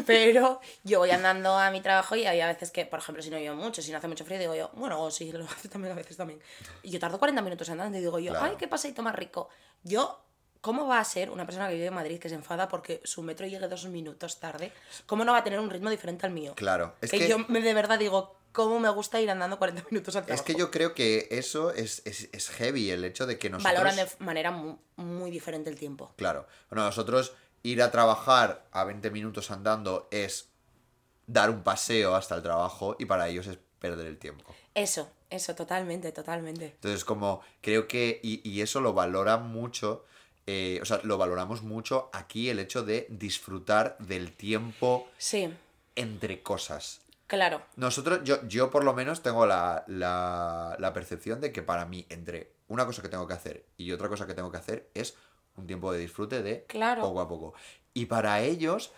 pero 0.05 0.59
yo 0.83 0.99
voy 0.99 1.11
andando 1.11 1.57
a 1.57 1.71
mi 1.71 1.81
trabajo 1.81 2.15
y 2.15 2.25
hay 2.25 2.41
a 2.41 2.47
veces 2.47 2.69
que, 2.71 2.85
por 2.85 2.99
ejemplo, 2.99 3.23
si 3.23 3.29
no 3.29 3.37
llevo 3.39 3.55
mucho, 3.55 3.81
si 3.81 3.91
no 3.91 3.97
hace 3.97 4.07
mucho 4.07 4.25
frío, 4.25 4.39
digo 4.39 4.55
yo, 4.55 4.69
bueno, 4.73 5.01
o 5.01 5.09
si 5.11 5.31
lo 5.31 5.45
hace 5.49 5.69
también 5.69 5.93
a 5.93 5.95
veces 5.95 6.17
también. 6.17 6.41
Y 6.83 6.91
yo 6.91 6.99
tardo 6.99 7.17
40 7.17 7.41
minutos 7.41 7.69
andando 7.69 7.97
y 7.97 8.01
digo 8.01 8.19
yo, 8.19 8.31
Claro. 8.31 8.45
ay, 8.45 8.55
qué 8.57 8.67
paseito 8.67 9.01
más 9.01 9.15
rico. 9.15 9.49
Yo... 9.83 10.21
¿Cómo 10.61 10.87
va 10.87 10.97
a 10.97 11.05
ser 11.05 11.29
una 11.29 11.45
persona 11.45 11.67
que 11.67 11.75
vive 11.75 11.85
en 11.85 11.93
Madrid 11.93 12.17
que 12.19 12.27
se 12.27 12.33
enfada 12.33 12.67
porque 12.67 12.99
su 13.03 13.21
metro 13.21 13.45
llegue 13.45 13.67
dos 13.67 13.85
minutos 13.85 14.39
tarde? 14.39 14.71
¿Cómo 15.05 15.23
no 15.23 15.31
va 15.31 15.37
a 15.37 15.43
tener 15.43 15.59
un 15.59 15.69
ritmo 15.69 15.91
diferente 15.91 16.25
al 16.25 16.31
mío? 16.31 16.53
Claro, 16.55 16.95
es 17.01 17.11
que, 17.11 17.19
que... 17.19 17.27
yo 17.27 17.37
de 17.37 17.73
verdad 17.75 17.99
digo, 17.99 18.35
¿cómo 18.55 18.79
me 18.79 18.89
gusta 18.89 19.19
ir 19.21 19.29
andando 19.29 19.59
40 19.59 19.83
minutos 19.91 20.15
al 20.15 20.21
Es 20.23 20.27
trabajo? 20.27 20.45
que 20.45 20.55
yo 20.55 20.71
creo 20.71 20.93
que 20.95 21.27
eso 21.29 21.71
es, 21.71 22.01
es, 22.05 22.29
es 22.31 22.49
heavy, 22.49 22.89
el 22.89 23.03
hecho 23.03 23.27
de 23.27 23.37
que 23.37 23.49
nosotros... 23.49 23.73
Valoran 23.75 23.95
de 23.97 24.07
manera 24.25 24.49
mu- 24.51 24.77
muy, 24.95 25.29
diferente 25.29 25.69
el 25.69 25.77
tiempo. 25.77 26.11
Claro. 26.15 26.47
Bueno, 26.69 26.85
nosotros 26.85 27.33
ir 27.63 27.81
a 27.83 27.91
trabajar 27.91 28.65
a 28.71 28.83
20 28.85 29.11
minutos 29.11 29.51
andando 29.51 30.07
es 30.11 30.49
dar 31.27 31.49
un 31.49 31.63
paseo 31.63 32.15
hasta 32.15 32.35
el 32.35 32.41
trabajo 32.43 32.95
y 32.99 33.05
para 33.05 33.27
ellos 33.27 33.47
es 33.47 33.57
perder 33.79 34.07
el 34.07 34.17
tiempo. 34.17 34.55
Eso, 34.73 35.09
eso, 35.29 35.53
totalmente, 35.55 36.11
totalmente. 36.11 36.65
Entonces, 36.65 37.03
como 37.05 37.41
creo 37.61 37.87
que, 37.87 38.19
y, 38.23 38.47
y 38.47 38.61
eso 38.61 38.79
lo 38.81 38.93
valora 38.93 39.37
mucho, 39.37 40.05
eh, 40.47 40.79
o 40.81 40.85
sea, 40.85 40.99
lo 41.03 41.17
valoramos 41.17 41.61
mucho 41.63 42.09
aquí 42.13 42.49
el 42.49 42.59
hecho 42.59 42.83
de 42.83 43.07
disfrutar 43.09 43.97
del 43.99 44.31
tiempo 44.33 45.07
Sí, 45.17 45.51
entre 45.95 46.43
cosas. 46.43 47.01
Claro. 47.27 47.61
Nosotros, 47.75 48.21
yo, 48.23 48.45
yo 48.47 48.69
por 48.71 48.83
lo 48.83 48.93
menos 48.93 49.21
tengo 49.23 49.45
la, 49.45 49.83
la, 49.87 50.75
la 50.79 50.93
percepción 50.93 51.41
de 51.41 51.51
que 51.51 51.61
para 51.61 51.85
mí, 51.85 52.05
entre 52.09 52.53
una 52.67 52.85
cosa 52.85 53.01
que 53.01 53.09
tengo 53.09 53.27
que 53.27 53.33
hacer 53.33 53.65
y 53.77 53.91
otra 53.91 54.09
cosa 54.09 54.25
que 54.27 54.33
tengo 54.33 54.51
que 54.51 54.57
hacer, 54.57 54.89
es 54.93 55.15
un 55.57 55.67
tiempo 55.67 55.91
de 55.91 55.99
disfrute 55.99 56.41
de 56.43 56.65
Claro. 56.65 57.01
poco 57.01 57.21
a 57.21 57.27
poco. 57.27 57.53
Y 57.93 58.05
para 58.07 58.41
ellos, 58.41 58.91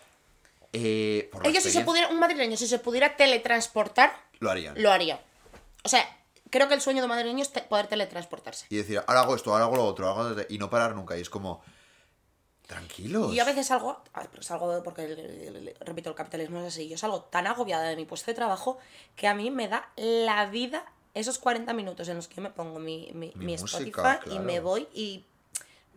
eh, 0.73 1.29
por 1.31 1.45
Ellos 1.47 1.63
si 1.63 1.71
se 1.71 1.81
pudiera, 1.81 2.09
un 2.09 2.19
madrileño, 2.19 2.57
si 2.57 2.67
se 2.67 2.79
pudiera 2.79 3.15
teletransportar, 3.15 4.11
lo 4.39 4.49
harían. 4.51 4.81
lo 4.81 4.91
haría. 4.91 5.19
O 5.83 5.89
sea, 5.89 6.03
creo 6.49 6.67
que 6.67 6.73
el 6.73 6.81
sueño 6.81 7.01
de 7.01 7.07
madrileño 7.07 7.41
es 7.41 7.51
te- 7.53 7.61
poder 7.61 7.87
teletransportarse. 7.87 8.65
Y 8.69 8.77
decir, 8.77 9.01
ahora 9.07 9.21
hago 9.21 9.35
esto, 9.35 9.51
ahora 9.53 9.65
hago 9.65 9.75
lo 9.75 9.85
otro, 9.85 10.07
hago 10.09 10.23
lo 10.23 10.29
otro", 10.31 10.45
y 10.49 10.57
no 10.57 10.69
parar 10.69 10.95
nunca. 10.95 11.17
Y 11.17 11.21
es 11.21 11.29
como, 11.29 11.61
tranquilos. 12.67 13.31
Y 13.33 13.37
yo 13.37 13.41
a 13.43 13.45
veces 13.45 13.67
salgo, 13.67 14.01
salgo 14.41 14.83
porque, 14.83 15.05
el- 15.05 15.19
el- 15.19 15.55
el- 15.69 15.75
repito, 15.79 16.09
el 16.09 16.15
capitalismo 16.15 16.59
es 16.59 16.67
así, 16.67 16.87
yo 16.87 16.97
salgo 16.97 17.21
tan 17.21 17.47
agobiada 17.47 17.89
de 17.89 17.95
mi 17.95 18.05
puesto 18.05 18.29
de 18.29 18.35
trabajo 18.35 18.77
que 19.15 19.27
a 19.27 19.33
mí 19.33 19.49
me 19.49 19.67
da 19.67 19.89
la 19.95 20.45
vida 20.47 20.85
esos 21.13 21.39
40 21.39 21.73
minutos 21.73 22.07
en 22.09 22.17
los 22.17 22.27
que 22.27 22.41
me 22.41 22.51
pongo 22.51 22.77
mi, 22.79 23.09
mi, 23.13 23.31
Mi 23.35 23.45
mi 23.45 23.57
música, 23.57 24.11
Spotify 24.13 24.35
y 24.35 24.39
me 24.39 24.59
voy 24.59 24.87
y 24.93 25.25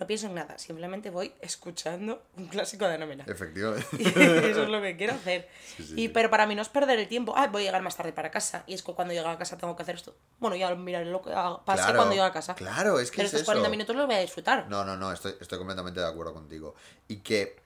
no 0.01 0.07
pienso 0.07 0.27
en 0.29 0.35
nada, 0.35 0.59
simplemente 0.59 1.11
voy 1.11 1.33
escuchando 1.41 2.23
un 2.37 2.49
clásico 2.49 2.89
de 2.89 2.97
nómina. 2.99 3.25
Efectivamente. 3.29 3.87
Y 3.99 4.03
eso 4.51 4.63
es 4.63 4.69
lo 4.69 4.81
que 4.81 4.97
quiero 4.97 5.13
hacer. 5.15 5.49
Sí, 5.77 5.85
sí, 5.85 5.93
y, 5.93 5.97
sí. 5.97 6.09
Pero 6.09 6.31
para 6.31 6.47
mí 6.47 6.55
no 6.55 6.63
es 6.63 6.69
perder 6.71 6.99
el 6.99 7.07
tiempo. 7.07 7.35
Ah, 7.37 7.47
voy 7.49 7.63
a 7.63 7.65
llegar 7.67 7.83
más 7.83 7.97
tarde 7.97 8.13
para 8.13 8.31
casa. 8.31 8.65
Y 8.67 8.73
es 8.75 8.83
que 8.83 8.93
cuando 8.95 9.13
llego 9.15 9.29
a 9.29 9.39
casa 9.39 9.59
tengo 9.59 9.77
que 9.77 9.83
hacer 9.83 9.95
esto. 9.97 10.17
Bueno, 10.39 10.57
ya 10.57 10.75
miraré 10.75 11.05
lo 11.05 11.21
que 11.21 11.31
pase 11.31 11.83
Claro, 11.83 11.97
cuando 11.99 12.15
llegue 12.15 12.25
a 12.27 12.33
casa. 12.33 12.55
claro, 12.55 12.99
es 12.99 13.11
que 13.11 13.17
Pero 13.19 13.27
es 13.29 13.35
estos 13.35 13.45
40 13.45 13.67
eso. 13.67 13.71
minutos 13.71 13.95
los 13.95 14.07
voy 14.07 14.15
a 14.17 14.21
disfrutar. 14.21 14.67
No, 14.69 14.85
no, 14.85 14.97
no, 14.97 15.13
estoy, 15.13 15.35
estoy 15.41 15.59
completamente 15.59 16.01
de 16.01 16.07
acuerdo 16.09 16.33
contigo. 16.33 16.75
Y 17.07 17.17
que 17.19 17.57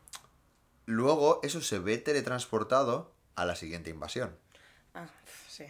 luego 0.87 1.41
eso 1.43 1.61
se 1.61 1.79
ve 1.79 1.99
teletransportado 1.99 3.13
a 3.37 3.45
la 3.45 3.57
siguiente 3.57 3.91
invasión, 3.91 4.37
Ah, 4.95 5.07
sí. 5.49 5.67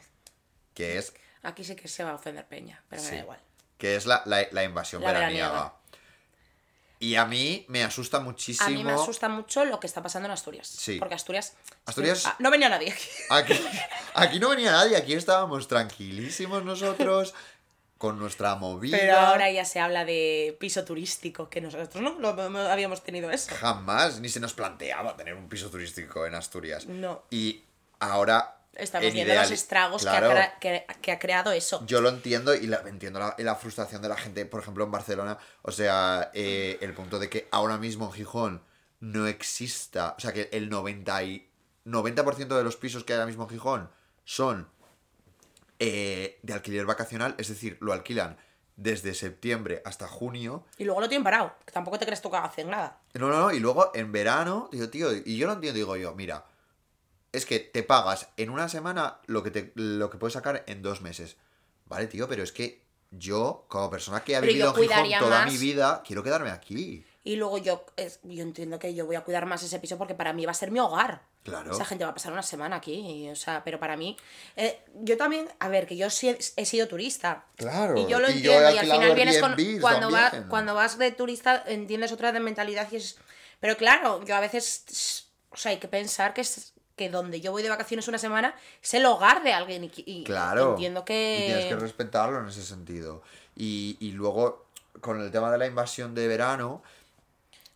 que 0.75 0.99
es, 0.99 1.14
Aquí 1.42 1.62
sí 1.62 1.76
que 1.76 1.88
se 1.88 2.02
va 2.04 2.12
a 2.12 2.14
ofender 2.14 2.47
Peña, 2.47 2.83
pero 2.88 3.02
me 3.02 3.11
da 3.11 3.16
igual. 3.18 3.38
que 3.76 3.97
es 3.97 4.06
la, 4.06 4.23
la- 4.25 4.47
la 4.50 4.64
invasión 4.64 5.02
La 5.02 5.12
veraniega. 5.12 5.49
veraniega. 5.50 5.75
Y 7.05 7.17
a 7.17 7.27
mí 7.27 7.67
me 7.69 7.85
asusta 7.85 8.21
muchísimo. 8.21 8.67
A 8.67 8.71
mí 8.71 8.83
me 8.83 8.93
asusta 8.93 9.29
mucho 9.29 9.65
lo 9.67 9.79
que 9.79 9.87
está 9.87 10.03
pasando 10.03 10.27
en 10.27 10.33
Asturias. 10.33 10.67
Sí. 10.69 10.99
Porque 10.99 11.15
Asturias. 11.15 11.53
Asturias- 11.85 12.25
Ah, 12.25 12.37
no 12.39 12.51
venía 12.51 12.69
nadie 12.71 12.93
aquí. 12.93 13.05
Aquí, 13.29 13.55
aquí 14.15 14.41
no 14.41 14.49
venía 14.49 14.71
nadie, 14.73 14.97
aquí 14.97 15.13
estábamos 15.13 15.69
tranquilísimos 15.69 16.65
nosotros, 16.65 17.35
con 17.99 18.19
nuestra 18.19 18.55
movida. 18.55 18.97
Pero 18.99 19.19
ahora 19.19 19.51
ya 19.51 19.65
se 19.67 19.81
habla 19.81 20.05
de 20.07 20.57
piso 20.59 20.85
turístico, 20.85 21.51
que 21.51 21.61
nosotros 21.61 22.03
no, 22.03 22.19
lo- 22.19 22.49
no 22.51 22.59
habíamos 22.61 23.03
tenido 23.05 23.31
eso. 23.31 23.55
Jamás 23.55 24.21
ni 24.21 24.29
se 24.31 24.41
nos 24.41 24.55
planteaba 24.55 25.15
tener 25.17 25.35
un 25.35 25.49
piso 25.49 25.69
turístico 25.71 26.25
en 26.27 26.35
Asturias. 26.35 26.87
No. 26.87 27.23
Y 27.31 27.65
ahora. 28.01 28.61
Estamos 28.76 29.09
en 29.09 29.14
viendo 29.14 29.35
los 29.35 29.50
estragos 29.50 30.02
que 30.02 30.09
ha 30.09 30.59
que, 30.59 30.87
que 31.00 31.12
ha 31.12 31.19
creado 31.19 31.52
eso. 31.52 31.85
Yo 31.87 32.00
lo 32.00 32.09
entiendo 32.09 32.54
y 32.54 32.66
la, 32.66 32.83
entiendo 32.87 33.19
la, 33.19 33.35
la 33.38 33.54
frustración 33.57 34.02
de 34.02 34.09
la 34.09 34.16
gente, 34.16 34.47
por 34.47 34.61
ejemplo, 34.61 34.85
en 34.85 34.90
Barcelona. 34.90 35.38
O 35.62 35.73
sea, 35.73 36.31
eh, 36.35 36.78
el 36.81 36.95
punto 36.95 37.19
de 37.19 37.28
que 37.28 37.49
ahora 37.50 37.78
mismo 37.78 38.07
en 38.07 38.12
Gijón 38.12 38.62
no 39.00 39.26
exista. 39.26 40.14
O 40.16 40.21
sea, 40.21 40.33
que 40.33 40.49
el 40.52 40.71
90%, 40.71 41.26
y, 41.26 41.49
90 41.85 42.23
de 42.57 42.64
los 42.64 42.76
pisos 42.76 43.04
que 43.04 43.12
hay 43.12 43.19
ahora 43.19 43.26
mismo 43.26 43.45
en 43.45 43.50
Gijón 43.50 43.90
son 44.25 44.69
eh, 45.78 46.38
de 46.43 46.52
alquiler 46.52 46.87
vacacional. 46.87 47.35
Es 47.38 47.49
decir, 47.49 47.76
lo 47.81 47.93
alquilan 47.93 48.38
desde 48.76 49.14
septiembre 49.14 49.83
hasta 49.85 50.09
junio. 50.09 50.64
Y 50.78 50.85
luego 50.85 51.00
lo 51.00 51.09
tienen 51.09 51.25
parado. 51.25 51.54
Que 51.64 51.73
tampoco 51.73 51.99
te 51.99 52.07
crees 52.07 52.23
tú 52.23 52.31
que 52.31 52.37
hacen 52.37 52.71
nada. 52.71 53.00
No, 53.14 53.28
no, 53.28 53.40
no. 53.40 53.52
Y 53.52 53.61
luego 53.61 53.93
en 53.95 54.12
verano, 54.12 54.69
digo, 54.73 54.88
tío, 54.88 55.12
y 55.12 55.37
yo 55.37 55.47
lo 55.47 55.54
entiendo, 55.54 55.76
digo 55.76 55.97
yo, 55.97 56.14
mira. 56.14 56.45
Es 57.35 57.47
que 57.47 57.59
te 57.61 57.83
pagas 57.83 58.29
en 58.37 58.50
una 58.50 58.69
semana 58.69 59.19
lo 59.26 59.43
que, 59.43 59.50
te, 59.50 59.73
lo 59.75 60.09
que 60.11 60.19
puedes 60.19 60.35
sacar 60.35 60.62
en 60.67 60.83
dos 60.83 61.00
meses. 61.00 61.37
Vale, 61.87 62.07
tío, 62.07 62.29
pero 62.29 62.43
es 62.43 62.53
que 62.53 62.83
yo, 63.11 63.64
como 63.69 63.91
persona 63.91 64.23
que 64.25 64.37
ha 64.37 64.41
Pero 64.41 64.53
vivido 64.53 64.69
en 64.76 64.88
Gijón 64.88 65.19
toda 65.19 65.45
más- 65.45 65.53
mi 65.53 65.59
vida, 65.59 66.03
quiero 66.07 66.23
quedarme 66.23 66.50
aquí. 66.50 67.05
Y 67.26 67.37
luego 67.37 67.57
yo, 67.59 67.87
es- 67.97 68.21
yo 68.23 68.43
entiendo 68.43 68.79
que 68.79 68.95
yo 68.95 69.07
voy 69.07 69.17
a 69.17 69.23
cuidar 69.23 69.47
más 69.47 69.62
ese 69.62 69.79
piso 69.79 69.97
porque 69.99 70.14
para 70.14 70.33
mí 70.33 70.45
va 70.45 70.50
a 70.53 70.55
ser 70.55 70.71
mi 70.71 70.79
hogar. 70.79 71.23
Claro. 71.43 71.73
Esa 71.73 71.85
gente 71.85 72.05
va 72.05 72.11
a 72.11 72.14
pasar 72.14 72.33
una 72.33 72.43
semana 72.43 72.76
aquí, 72.76 72.93
y, 72.95 73.31
o 73.31 73.37
sea, 73.37 73.62
pero 73.64 73.79
para 73.81 73.97
mí, 73.97 74.17
eh, 74.57 74.81
yo 75.03 75.17
también, 75.17 75.49
a 75.59 75.69
ver, 75.69 75.87
que 75.87 75.97
yo 75.97 76.11
sí 76.11 76.29
he, 76.29 76.38
he 76.57 76.67
sido 76.67 76.87
turista. 76.88 77.47
Claro, 77.57 77.99
Y 77.99 78.07
yo 78.07 78.19
lo 78.21 78.31
y 78.31 78.43
yo 78.43 78.53
he 78.53 78.57
entiendo, 78.57 78.71
y, 78.75 78.79
al 78.79 78.87
final 78.87 79.14
vienes 79.14 79.38
con, 79.41 79.57
cuando, 79.81 80.11
va- 80.11 80.33
cuando 80.49 80.75
vas 80.75 80.99
de 80.99 81.12
turista 81.12 81.62
entiendes 81.67 82.12
otra 82.12 82.31
de 82.33 82.41
mentalidad 82.41 82.88
y 82.93 82.97
es... 82.97 83.17
Pero 83.61 83.76
claro, 83.76 84.23
yo 84.25 84.37
a 84.37 84.41
veces, 84.41 85.26
o 85.50 85.57
sea, 85.57 85.71
hay 85.73 85.79
que 85.79 85.88
pensar 85.88 86.35
que 86.35 86.43
es 86.43 86.74
que 86.97 87.11
donde 87.11 87.41
yo 87.41 87.51
voy 87.53 87.63
de 87.63 87.69
vacaciones 87.69 88.07
una 88.09 88.19
semana 88.19 88.55
es 88.83 88.95
el 88.95 89.05
hogar 89.07 89.43
de 89.43 89.53
alguien 89.53 89.85
y, 89.85 89.93
y 90.07 90.25
Claro. 90.25 90.71
entiendo 90.71 91.05
que... 91.05 91.39
Y 91.41 91.47
tienes 91.47 91.67
que 91.67 91.77
respetarlo 91.77 92.41
en 92.41 92.49
ese 92.49 92.63
sentido. 92.63 93.23
Y, 93.57 93.97
y 94.01 94.13
luego, 94.13 94.67
con 95.01 95.21
el 95.21 95.31
tema 95.31 95.51
de 95.51 95.59
la 95.59 95.67
invasión 95.67 96.15
de 96.15 96.29
verano. 96.29 96.83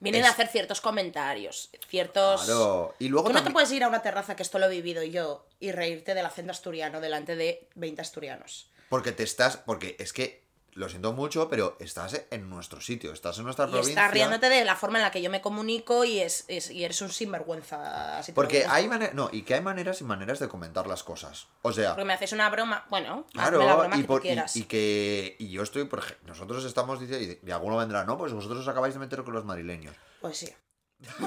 Vienen 0.00 0.20
es- 0.22 0.28
a 0.28 0.30
hacer 0.30 0.46
ciertos 0.48 0.80
comentarios, 0.80 1.70
ciertos... 1.88 2.44
Claro. 2.44 2.94
Y 3.00 3.08
luego 3.08 3.28
Tú 3.28 3.34
no 3.34 3.42
te 3.42 3.50
puedes 3.50 3.70
ir 3.72 3.82
a 3.82 3.88
una 3.88 4.02
terraza, 4.02 4.36
que 4.36 4.44
esto 4.44 4.58
lo 4.60 4.66
he 4.66 4.70
vivido 4.70 5.02
yo, 5.02 5.44
y 5.58 5.72
reírte 5.72 6.14
del 6.14 6.24
acento 6.26 6.52
asturiano 6.52 7.00
delante 7.00 7.34
de 7.34 7.66
20 7.74 8.00
asturianos. 8.00 8.70
Porque 8.88 9.10
te 9.12 9.24
estás. 9.24 9.56
Porque 9.56 9.96
es 9.98 10.12
que. 10.12 10.42
Lo 10.78 10.88
siento 10.88 11.12
mucho, 11.12 11.48
pero 11.48 11.76
estás 11.80 12.22
en 12.30 12.48
nuestro 12.48 12.80
sitio, 12.80 13.12
estás 13.12 13.36
en 13.38 13.44
nuestra 13.44 13.64
Y 13.66 13.70
provincia. 13.70 13.90
estás 13.94 14.12
riéndote 14.12 14.48
de 14.48 14.64
la 14.64 14.76
forma 14.76 14.98
en 14.98 15.02
la 15.02 15.10
que 15.10 15.20
yo 15.20 15.28
me 15.28 15.40
comunico 15.40 16.04
y, 16.04 16.20
es, 16.20 16.44
es- 16.46 16.70
y 16.70 16.84
eres 16.84 17.00
un 17.02 17.08
sinvergüenza. 17.10 18.20
lo 18.28 18.34
Porque 18.34 18.64
hay 18.64 18.86
maneras. 18.86 19.12
No, 19.12 19.28
y 19.32 19.42
que 19.42 19.54
hay 19.54 19.60
maneras 19.60 20.00
y 20.00 20.04
maneras 20.04 20.38
de 20.38 20.46
comentar 20.46 20.86
las 20.86 21.02
cosas. 21.02 21.48
O 21.62 21.72
sea. 21.72 21.90
Porque 21.96 22.04
me 22.04 22.12
haces 22.12 22.30
una 22.32 22.48
broma, 22.48 22.86
bueno, 22.90 23.26
Claro, 23.32 23.56
hazme 23.60 23.66
la 23.66 23.74
broma 23.76 23.96
y, 23.96 24.00
que 24.02 24.06
por- 24.06 24.20
tú 24.20 24.26
y- 24.26 24.30
quieras. 24.30 24.56
y 24.56 24.62
que 24.66 25.34
y 25.40 25.50
yo 25.50 25.64
estoy, 25.64 25.82
por 25.84 25.98
ejemplo, 25.98 26.28
nosotros 26.28 26.64
estamos 26.64 27.00
diciendo, 27.00 27.38
y 27.44 27.50
alguno 27.50 27.76
vendrá, 27.76 28.04
no, 28.04 28.16
pues 28.16 28.32
vosotros 28.32 28.60
os 28.60 28.68
acabáis 28.68 28.94
de 28.94 29.00
meter 29.00 29.24
con 29.24 29.34
los 29.34 29.44
madrileños. 29.44 29.96
Pues 30.20 30.36
sí. 30.38 30.54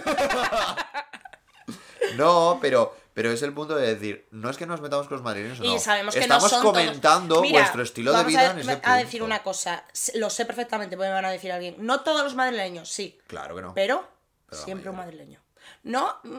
No, 2.17 2.57
pero, 2.61 2.95
pero 3.21 3.33
es 3.33 3.41
el 3.43 3.53
punto 3.53 3.75
de 3.75 3.93
decir, 3.95 4.27
no 4.31 4.49
es 4.49 4.57
que 4.57 4.65
nos 4.65 4.81
metamos 4.81 5.07
con 5.07 5.17
los 5.17 5.23
madrileños 5.23 5.59
o 5.59 5.63
Y 5.63 5.73
no. 5.73 5.79
sabemos 5.79 6.13
que 6.13 6.21
Estamos 6.21 6.43
no 6.43 6.49
son 6.49 6.61
todos- 6.61 6.73
comentando 6.77 7.41
Mira, 7.41 7.59
vuestro 7.59 7.83
estilo 7.83 8.13
de 8.13 8.23
vida 8.23 8.41
a, 8.41 8.51
en 8.51 8.59
ese 8.59 8.71
punto. 8.73 8.89
a 8.89 8.95
decir 8.97 9.23
una 9.23 9.43
cosa, 9.43 9.83
lo 10.15 10.29
sé 10.29 10.45
perfectamente, 10.45 10.95
porque 10.97 11.09
me 11.09 11.13
van 11.15 11.25
a 11.25 11.31
decir 11.31 11.51
alguien, 11.51 11.75
no 11.79 12.01
todos 12.01 12.23
los 12.23 12.35
madrileños, 12.35 12.89
sí, 12.89 13.17
Claro 13.27 13.55
que 13.55 13.61
no. 13.61 13.73
pero, 13.73 14.07
siempre 14.51 14.89
un 14.89 14.95
madrileño. 14.97 15.39
No, 15.83 16.17
mm, 16.23 16.37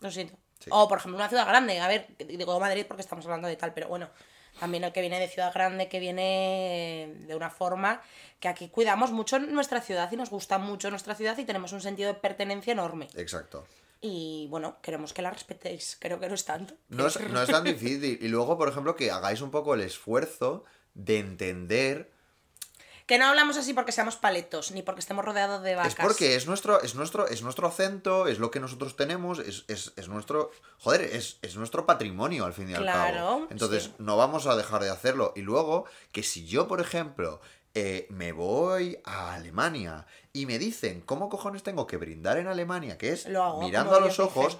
lo 0.00 0.10
siento. 0.10 0.36
Sí. 0.58 0.70
O, 0.72 0.88
por 0.88 0.98
ejemplo, 0.98 1.16
una 1.18 1.28
ciudad 1.28 1.46
grande, 1.46 1.78
a 1.80 1.88
ver, 1.88 2.06
digo 2.18 2.58
Madrid 2.58 2.86
porque 2.88 3.02
estamos 3.02 3.24
hablando 3.26 3.48
de 3.48 3.56
tal, 3.56 3.74
pero 3.74 3.88
bueno, 3.88 4.08
también 4.58 4.84
el 4.84 4.92
que 4.92 5.00
viene 5.00 5.18
de 5.20 5.28
ciudad 5.28 5.52
grande, 5.52 5.88
que 5.88 5.98
viene 5.98 7.12
de 7.26 7.34
una 7.34 7.50
forma 7.50 8.00
que 8.40 8.48
aquí 8.48 8.68
cuidamos 8.68 9.10
mucho 9.10 9.38
nuestra 9.38 9.80
ciudad 9.80 10.10
y 10.12 10.16
nos 10.16 10.30
gusta 10.30 10.58
mucho 10.58 10.90
nuestra 10.90 11.14
ciudad 11.14 11.36
y 11.38 11.44
tenemos 11.44 11.72
un 11.72 11.80
sentido 11.82 12.12
de 12.12 12.18
pertenencia 12.18 12.72
enorme. 12.72 13.08
Exacto. 13.16 13.66
Y 14.06 14.48
bueno, 14.50 14.76
queremos 14.82 15.14
que 15.14 15.22
la 15.22 15.30
respetéis, 15.30 15.96
creo 15.98 16.20
que 16.20 16.28
no 16.28 16.34
es 16.34 16.44
tanto. 16.44 16.74
No 16.90 17.06
es, 17.06 17.18
no 17.18 17.40
es 17.40 17.48
tan 17.48 17.64
difícil. 17.64 18.18
Y 18.20 18.28
luego, 18.28 18.58
por 18.58 18.68
ejemplo, 18.68 18.94
que 18.94 19.10
hagáis 19.10 19.40
un 19.40 19.50
poco 19.50 19.72
el 19.72 19.80
esfuerzo 19.80 20.64
de 20.92 21.20
entender. 21.20 22.12
Que 23.06 23.16
no 23.16 23.24
hablamos 23.24 23.56
así 23.56 23.72
porque 23.72 23.92
seamos 23.92 24.16
paletos, 24.16 24.72
ni 24.72 24.82
porque 24.82 25.00
estemos 25.00 25.24
rodeados 25.24 25.62
de 25.62 25.74
vacas. 25.74 25.94
Es 25.94 25.98
porque 25.98 26.36
es 26.36 26.46
nuestro, 26.46 26.82
es 26.82 26.94
nuestro, 26.94 27.26
es 27.28 27.40
nuestro 27.40 27.66
acento, 27.66 28.26
es 28.26 28.38
lo 28.38 28.50
que 28.50 28.60
nosotros 28.60 28.94
tenemos, 28.94 29.38
es, 29.38 29.64
es, 29.68 29.94
es 29.96 30.08
nuestro. 30.08 30.50
Joder, 30.80 31.00
es, 31.00 31.38
es 31.40 31.56
nuestro 31.56 31.86
patrimonio 31.86 32.44
al 32.44 32.52
fin 32.52 32.68
y 32.68 32.74
al 32.74 32.82
Claro, 32.82 33.14
cabo. 33.14 33.46
Entonces, 33.48 33.84
sí. 33.84 33.94
no 34.00 34.18
vamos 34.18 34.46
a 34.46 34.54
dejar 34.54 34.82
de 34.82 34.90
hacerlo. 34.90 35.32
Y 35.34 35.40
luego, 35.40 35.86
que 36.12 36.22
si 36.22 36.44
yo, 36.44 36.68
por 36.68 36.82
ejemplo, 36.82 37.40
eh, 37.74 38.06
me 38.10 38.32
voy 38.32 38.98
a 39.04 39.34
Alemania 39.34 40.06
y 40.32 40.46
me 40.46 40.58
dicen 40.58 41.00
cómo 41.00 41.28
cojones 41.28 41.62
tengo 41.62 41.86
que 41.86 41.96
brindar 41.96 42.38
en 42.38 42.46
Alemania, 42.46 42.96
que 42.98 43.10
es 43.10 43.26
Lo 43.26 43.42
hago, 43.42 43.62
mirando 43.62 43.94
a 43.94 44.00
los 44.00 44.18
ojos. 44.20 44.58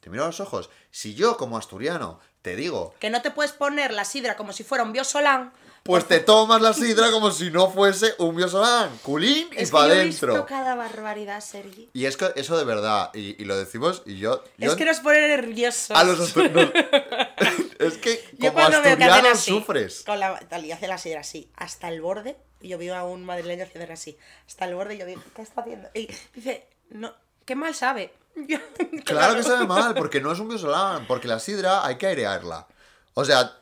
Te 0.00 0.10
miro 0.10 0.24
a 0.24 0.26
los 0.26 0.40
ojos. 0.40 0.70
Si 0.90 1.14
yo, 1.14 1.36
como 1.36 1.56
asturiano, 1.56 2.20
te 2.42 2.56
digo, 2.56 2.94
Que 3.00 3.08
no 3.10 3.22
te 3.22 3.30
puedes 3.30 3.52
poner 3.52 3.92
la 3.92 4.04
sidra 4.04 4.36
como 4.36 4.52
si 4.52 4.64
fuera 4.64 4.84
un 4.84 4.92
biosolán. 4.92 5.52
pues 5.82 6.06
te 6.06 6.20
tomas 6.20 6.60
la 6.60 6.74
sidra 6.74 7.10
como 7.10 7.30
si 7.30 7.50
no 7.50 7.70
fuese 7.70 8.14
un 8.18 8.36
biosolán. 8.36 8.90
Culín 9.02 9.48
y 9.56 9.66
para 9.66 9.94
adentro. 9.94 10.44
cada 10.46 10.74
barbaridad, 10.74 11.40
Sergi. 11.40 11.88
Y 11.94 12.04
es 12.04 12.16
que 12.18 12.32
eso 12.36 12.58
de 12.58 12.64
verdad, 12.64 13.10
y, 13.14 13.40
y 13.40 13.46
lo 13.46 13.56
decimos, 13.56 14.02
y 14.04 14.18
yo. 14.18 14.44
yo 14.58 14.70
Es 14.70 14.76
que 14.76 14.84
nos 14.84 15.00
pone 15.00 15.26
nerviosos. 15.26 15.96
A 15.96 16.04
los 16.04 16.20
asturianos. 16.20 16.70
es 17.78 17.98
que 17.98 18.22
Yo 18.38 18.52
como 18.52 18.66
asturiano 18.66 19.28
así, 19.30 19.50
sufres. 19.50 20.02
Con 20.06 20.20
la 20.20 20.38
tal 20.40 20.64
y 20.64 20.72
hace 20.72 20.86
la 20.88 20.98
sidra 20.98 21.20
así, 21.20 21.50
hasta 21.56 21.88
el 21.88 22.00
borde. 22.00 22.36
Y 22.60 22.68
yo 22.68 22.78
veo 22.78 22.94
a 22.94 23.04
un 23.04 23.24
madrileño 23.24 23.64
hacer 23.64 23.92
así, 23.92 24.16
hasta 24.46 24.64
el 24.64 24.74
borde. 24.74 24.94
Y 24.94 24.98
yo 24.98 25.06
digo, 25.06 25.22
¿qué 25.36 25.42
está 25.42 25.60
haciendo? 25.60 25.88
Y 25.94 26.08
dice, 26.34 26.66
no, 26.90 27.12
qué 27.44 27.54
mal 27.54 27.74
sabe. 27.74 28.12
Claro 29.04 29.34
que 29.36 29.42
sabe 29.42 29.66
mal, 29.66 29.94
porque 29.94 30.20
no 30.20 30.32
es 30.32 30.38
un 30.38 30.48
biosolán, 30.48 31.06
porque 31.06 31.28
la 31.28 31.38
sidra 31.38 31.84
hay 31.86 31.96
que 31.96 32.06
airearla. 32.06 32.66
O 33.14 33.24
sea, 33.24 33.58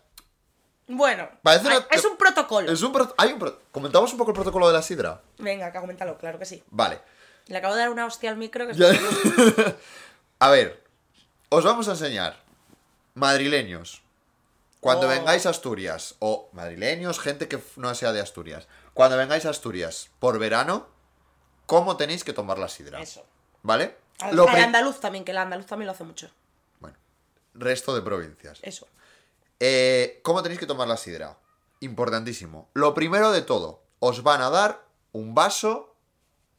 Bueno, 0.87 1.28
Parece 1.42 1.66
una- 1.66 1.87
es 1.90 2.04
un 2.04 2.16
protocolo. 2.16 2.71
es 2.73 2.81
un 2.83 2.92
pro- 2.92 3.12
hay 3.19 3.33
un 3.33 3.38
pro- 3.38 3.61
comentamos 3.73 4.12
un 4.12 4.19
poco 4.19 4.31
el 4.31 4.35
protocolo 4.37 4.66
de 4.69 4.73
la 4.75 4.83
sidra. 4.83 5.21
Venga, 5.38 5.66
acá 5.66 5.81
coméntalo, 5.81 6.16
claro 6.19 6.38
que 6.38 6.45
sí. 6.47 6.62
Vale. 6.71 7.00
Le 7.49 7.57
acabo 7.59 7.75
de 7.75 7.81
dar 7.81 7.90
una 7.90 8.07
hostia 8.07 8.31
al 8.31 8.37
micro 8.37 8.66
que 8.66 8.73
está- 8.78 9.75
A 10.38 10.50
ver, 10.50 10.83
os 11.49 11.64
vamos 11.64 11.88
a 11.88 11.92
enseñar. 11.92 12.40
Madrileños. 13.14 14.02
Cuando 14.81 15.07
Oh. 15.07 15.11
vengáis 15.11 15.47
a 15.47 15.50
Asturias, 15.50 16.16
o 16.19 16.49
madrileños, 16.52 17.21
gente 17.21 17.47
que 17.49 17.62
no 17.76 17.95
sea 17.95 18.12
de 18.12 18.21
Asturias. 18.21 18.66
Cuando 18.95 19.16
vengáis 19.16 19.47
a 19.47 19.50
Asturias 19.50 20.11
por 20.19 20.38
verano, 20.38 20.88
¿cómo 21.66 21.97
tenéis 21.97 22.25
que 22.25 22.33
tomar 22.33 22.59
la 22.59 22.69
sidra? 22.69 23.00
Eso. 23.00 23.25
¿Vale? 23.62 23.97
Al, 24.19 24.35
Lo 24.35 24.49
al 24.49 24.57
andaluz 24.61 24.99
también, 25.00 25.25
que 25.25 25.31
el 25.31 25.38
andaluz 25.38 25.66
también 25.66 25.87
lo 25.87 25.92
hace 25.92 26.02
mucho. 26.04 26.31
Bueno, 26.81 26.97
resto 27.54 27.95
de 27.95 28.02
provincias. 28.02 28.59
Eso. 28.62 28.88
Eh, 29.61 30.21
¿Cómo 30.25 30.42
tenéis 30.42 30.59
que 30.61 30.66
tomar 30.66 30.88
la 30.88 30.97
sidra? 30.97 31.38
importantísimo. 31.81 32.69
Lo 32.75 32.95
primero 32.95 33.33
de 33.33 33.42
todo, 33.42 33.83
os 33.99 34.23
van 34.23 34.40
a 34.40 34.50
dar 34.50 34.85
un 35.11 35.35
vaso 35.35 35.97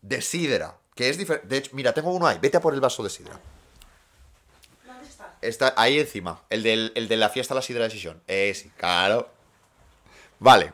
de 0.01 0.21
sidra, 0.21 0.77
que 0.95 1.07
es 1.09 1.17
diferente. 1.17 1.47
De 1.47 1.57
hecho, 1.59 1.71
mira, 1.73 1.93
tengo 1.93 2.11
uno 2.11 2.27
ahí, 2.27 2.39
vete 2.41 2.57
a 2.57 2.61
por 2.61 2.73
el 2.73 2.81
vaso 2.81 3.03
de 3.03 3.09
sidra. 3.09 3.39
¿Dónde 5.43 5.49
está? 5.51 5.73
Ahí 5.75 5.99
encima, 5.99 6.41
el, 6.49 6.63
del- 6.63 6.93
el 6.95 7.09
de 7.09 7.17
la 7.17 7.27
fiesta 7.27 7.53
de 7.53 7.57
la 7.57 7.61
sidra 7.61 7.83
de 7.83 7.89
Sison. 7.89 8.23
Eh, 8.27 8.53
sí, 8.55 8.71
claro. 8.77 9.29
Vale. 10.39 10.71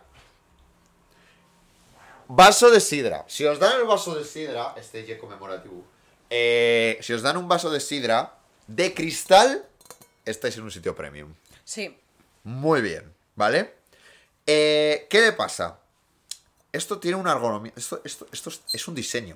Vaso 2.28 2.70
de 2.70 2.80
sidra. 2.80 3.26
Si 3.28 3.46
os 3.46 3.58
dan 3.58 3.80
el 3.80 3.88
vaso 3.88 4.14
de 4.14 4.24
sidra, 4.24 4.76
este 4.78 5.06
ya 5.06 5.18
conmemorativo. 5.18 5.84
eh, 6.30 7.00
si 7.02 7.14
os 7.14 7.24
dan 7.24 7.38
un 7.38 7.48
vaso 7.48 7.72
de 7.72 7.80
sidra 7.80 8.38
de 8.68 8.94
cristal, 8.94 9.66
estáis 10.26 10.56
en 10.58 10.64
un 10.64 10.70
sitio 10.72 10.94
premium. 10.96 11.34
Sí. 11.64 11.98
Muy 12.44 12.82
bien, 12.82 13.12
¿vale? 13.36 13.74
Eh, 14.46 15.08
¿Qué 15.10 15.22
le 15.22 15.32
pasa? 15.34 15.80
Esto 16.72 17.00
tiene 17.00 17.18
una 17.18 17.32
ergonomía. 17.32 17.74
Esto, 17.76 18.00
esto, 18.04 18.28
esto 18.32 18.50
es- 18.52 18.62
es 18.72 18.88
un 18.88 18.94
diseño. 18.94 19.36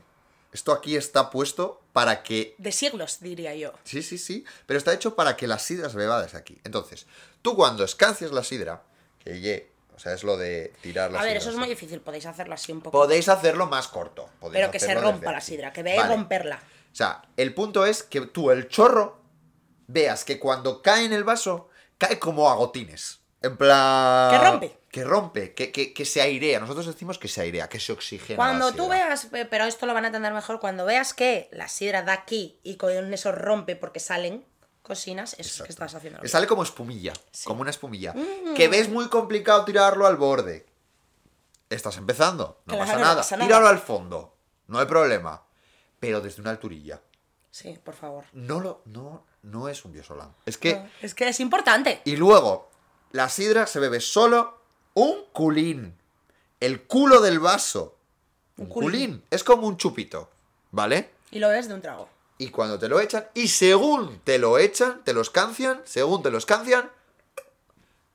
Esto 0.54 0.72
aquí 0.72 0.96
está 0.96 1.30
puesto 1.30 1.82
para 1.94 2.24
que 2.24 2.56
De 2.58 2.72
siglos, 2.72 3.20
diría 3.22 3.56
yo. 3.56 3.74
Sí, 3.84 4.04
sí, 4.04 4.18
sí. 4.18 4.46
Pero 4.66 4.78
está 4.78 4.94
hecho 4.94 5.16
para 5.16 5.36
que 5.36 5.48
la 5.48 5.60
sidra 5.60 5.90
se 5.90 5.98
beba 5.98 6.22
desde 6.22 6.38
aquí. 6.38 6.60
Entonces, 6.64 7.08
tú 7.42 7.56
cuando 7.56 7.84
escancias 7.84 8.32
la 8.32 8.44
sidra, 8.44 8.84
que 9.24 9.40
ye, 9.42 9.72
o 9.96 10.00
sea, 10.00 10.14
es 10.14 10.24
lo 10.24 10.38
de 10.38 10.74
tirar 10.82 11.12
la 11.12 11.20
A 11.20 11.24
ver, 11.24 11.32
sidra 11.32 11.40
eso 11.42 11.50
es 11.50 11.56
muy 11.58 11.70
difícil. 11.70 12.02
Podéis 12.02 12.26
hacerlo 12.26 12.54
así 12.54 12.72
un 12.72 12.82
poco. 12.82 12.98
Podéis 12.98 13.30
hacerlo 13.30 13.68
más 13.68 13.88
corto. 13.88 14.30
pero 14.52 14.70
que 14.72 14.80
se 14.80 14.94
rompa 14.94 15.32
la 15.32 15.42
sidra. 15.42 15.74
Que 15.74 15.84
veáis 15.84 16.02
Vale. 16.04 16.16
romperla. 16.16 16.56
O 16.56 16.96
sea, 16.96 17.24
el 17.38 17.54
punto 17.56 17.86
es 17.86 18.04
que 18.04 18.22
tú, 18.22 18.52
el 18.52 18.68
chorro, 18.68 19.20
veas 19.88 20.24
que 20.24 20.40
cuando 20.40 20.82
cae 20.82 21.06
en 21.06 21.14
el 21.14 21.24
vaso, 21.24 21.70
cae 21.98 22.20
como 22.20 22.50
a 22.50 22.56
gotines. 22.56 23.22
En 23.42 23.58
plan. 23.58 24.32
Que 24.32 24.38
rompe. 24.50 24.78
Que 24.94 25.04
rompe, 25.04 25.56
que, 25.56 25.72
que, 25.72 25.92
que 25.92 26.06
se 26.06 26.22
airea. 26.22 26.60
Nosotros 26.60 26.86
decimos 26.86 27.18
que 27.18 27.28
se 27.28 27.42
airea, 27.42 27.68
que 27.68 27.80
se 27.80 27.92
oxigena. 27.92 28.38
Cuando 28.38 28.70
la 28.70 28.76
tú 28.76 28.88
veas, 28.88 29.28
pero 29.50 29.66
esto 29.66 29.88
lo 29.88 29.94
van 29.96 30.04
a 30.04 30.08
entender 30.10 30.32
mejor, 30.32 30.60
cuando 30.60 30.86
veas 30.86 31.16
que 31.16 31.50
la 31.52 31.68
sidra 31.68 32.04
da 32.04 32.14
aquí 32.14 32.60
y 32.62 32.78
con 32.78 33.12
eso 33.12 33.32
rompe 33.32 33.76
porque 33.76 34.00
salen 34.00 34.46
cocinas, 34.84 35.34
eso 35.34 35.42
es 35.42 35.48
Exacto. 35.48 35.66
que 35.66 35.72
estás 35.72 35.96
haciendo. 35.96 36.22
Que 36.22 36.28
sale 36.28 36.46
como 36.46 36.62
espumilla, 36.62 37.14
Sí. 37.32 37.46
Mm. 37.46 37.48
como 37.48 37.62
una 37.62 37.72
espumilla. 37.72 38.14
Que 38.56 38.68
ves 38.68 38.88
muy 38.88 39.08
complicado 39.10 39.66
tirarlo 39.66 40.06
al 40.06 40.16
borde. 40.16 40.68
Estás 41.72 41.98
empezando, 41.98 42.62
no 42.68 42.74
Claro, 42.76 42.80
pasa 42.86 42.94
no 42.94 43.00
nada. 43.04 43.16
pasa 43.16 43.36
nada. 43.38 43.48
Tíralo 43.48 43.68
al 43.70 43.80
fondo, 43.80 44.36
no 44.68 44.78
hay 44.78 44.86
problema. 44.86 45.42
Pero 46.00 46.22
desde 46.22 46.40
una 46.42 46.52
alturilla. 46.52 47.02
Sí, 47.50 47.80
por 47.84 47.96
favor. 47.96 48.26
No 48.34 48.60
lo, 48.60 48.84
no, 48.86 49.26
no 49.42 49.70
es 49.70 49.84
un 49.86 49.92
biosolán. 49.92 50.36
Es 50.46 50.60
que. 50.60 50.76
No, 50.76 50.88
es 51.02 51.16
que 51.16 51.28
es 51.30 51.40
importante. 51.40 52.02
Y 52.06 52.16
luego, 52.16 52.70
la 53.12 53.28
sidra 53.30 53.66
se 53.66 53.80
bebe 53.80 54.00
solo 54.00 54.62
un 54.94 55.26
culín. 55.32 55.98
El 56.60 56.84
culo 56.84 57.22
del 57.22 57.40
vaso. 57.40 57.96
Un 58.58 58.66
Un 58.66 58.70
culín. 58.70 58.90
culín. 58.92 59.24
Es 59.30 59.44
como 59.44 59.68
un 59.68 59.78
chupito. 59.78 60.30
¿Vale? 60.72 61.10
Y 61.32 61.40
lo 61.40 61.50
ves 61.50 61.68
de 61.68 61.74
un 61.76 61.82
trago. 61.82 62.10
Y 62.38 62.50
cuando 62.50 62.80
te 62.80 62.88
lo 62.90 63.00
echan, 63.00 63.28
y 63.34 63.48
según 63.48 64.20
te 64.24 64.38
lo 64.40 64.58
echan, 64.58 65.04
te 65.04 65.14
lo 65.14 65.22
escancian, 65.22 65.82
según 65.86 66.24
te 66.24 66.32
lo 66.32 66.38
escancian, 66.38 66.92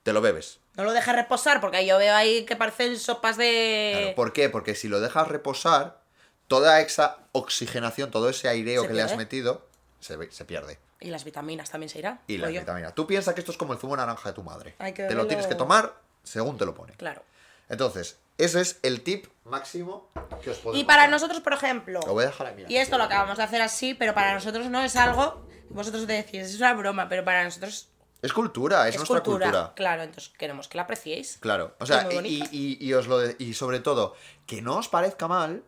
te 0.02 0.12
lo 0.12 0.20
bebes. 0.20 0.58
No 0.74 0.84
lo 0.84 0.92
dejes 0.92 1.14
reposar 1.14 1.60
porque 1.60 1.86
yo 1.86 1.98
veo 1.98 2.14
ahí 2.14 2.44
que 2.44 2.56
parecen 2.56 2.98
sopas 2.98 3.36
de... 3.36 3.94
Claro, 3.98 4.14
¿Por 4.16 4.32
qué? 4.32 4.48
Porque 4.48 4.74
si 4.74 4.88
lo 4.88 5.00
dejas 5.00 5.28
reposar, 5.28 6.00
toda 6.46 6.80
esa 6.80 7.18
oxigenación, 7.32 8.10
todo 8.10 8.28
ese 8.28 8.48
aireo 8.48 8.86
que 8.86 8.94
le 8.94 9.02
has 9.02 9.16
metido, 9.16 9.66
se, 10.00 10.30
se 10.30 10.44
pierde. 10.44 10.78
Y 11.00 11.10
las 11.10 11.24
vitaminas 11.24 11.70
también 11.70 11.88
se 11.90 11.98
irán. 12.00 12.20
Y 12.26 12.34
digo 12.34 12.46
la 12.46 12.52
yo. 12.52 12.60
vitamina. 12.60 12.92
Tú 12.92 13.06
piensas 13.06 13.34
que 13.34 13.40
esto 13.40 13.52
es 13.52 13.58
como 13.58 13.72
el 13.72 13.78
zumo 13.78 13.94
de 13.94 13.98
naranja 13.98 14.30
de 14.30 14.34
tu 14.34 14.42
madre. 14.42 14.74
Te 14.94 15.14
lo 15.14 15.26
tienes 15.26 15.46
que 15.46 15.54
tomar 15.54 15.94
según 16.28 16.56
te 16.58 16.64
lo 16.66 16.74
pone. 16.74 16.92
Claro. 16.94 17.22
Entonces, 17.68 18.18
ese 18.38 18.60
es 18.60 18.78
el 18.82 19.02
tip 19.02 19.26
máximo 19.44 20.08
que 20.42 20.50
os 20.50 20.58
podemos 20.58 20.80
Y 20.80 20.84
para 20.84 21.06
nosotros, 21.08 21.40
por 21.40 21.52
ejemplo... 21.54 22.00
Lo 22.06 22.12
voy 22.14 22.24
a 22.24 22.26
dejar. 22.28 22.54
Y 22.68 22.76
esto 22.76 22.98
lo 22.98 23.04
acabamos 23.04 23.36
de 23.38 23.42
hacer 23.44 23.60
así, 23.62 23.94
pero 23.94 24.14
para 24.14 24.34
nosotros 24.34 24.66
no 24.68 24.80
es 24.82 24.96
algo... 24.96 25.46
Vosotros 25.70 26.06
decís, 26.06 26.40
es 26.42 26.56
una 26.56 26.72
broma, 26.74 27.08
pero 27.10 27.24
para 27.24 27.44
nosotros 27.44 27.88
Es 28.22 28.32
cultura, 28.32 28.88
es, 28.88 28.94
es, 28.94 29.00
nuestra 29.00 29.20
cultura. 29.20 29.46
cultura. 29.46 29.72
Claro, 29.74 30.02
entonces 30.02 30.32
queremos 30.38 30.66
que 30.66 30.76
la 30.78 30.84
apreciéis. 30.84 31.36
Claro. 31.40 31.74
O 31.78 31.84
sea, 31.84 32.08
y, 32.24 32.42
y- 32.50 32.78
y 32.80 32.94
os 32.94 33.06
lo 33.06 33.18
de- 33.18 33.36
y 33.38 33.52
sobre 33.52 33.80
todo, 33.80 34.14
que 34.46 34.62
no 34.62 34.76
os 34.76 34.88
parezca 34.88 35.28
mal, 35.28 35.62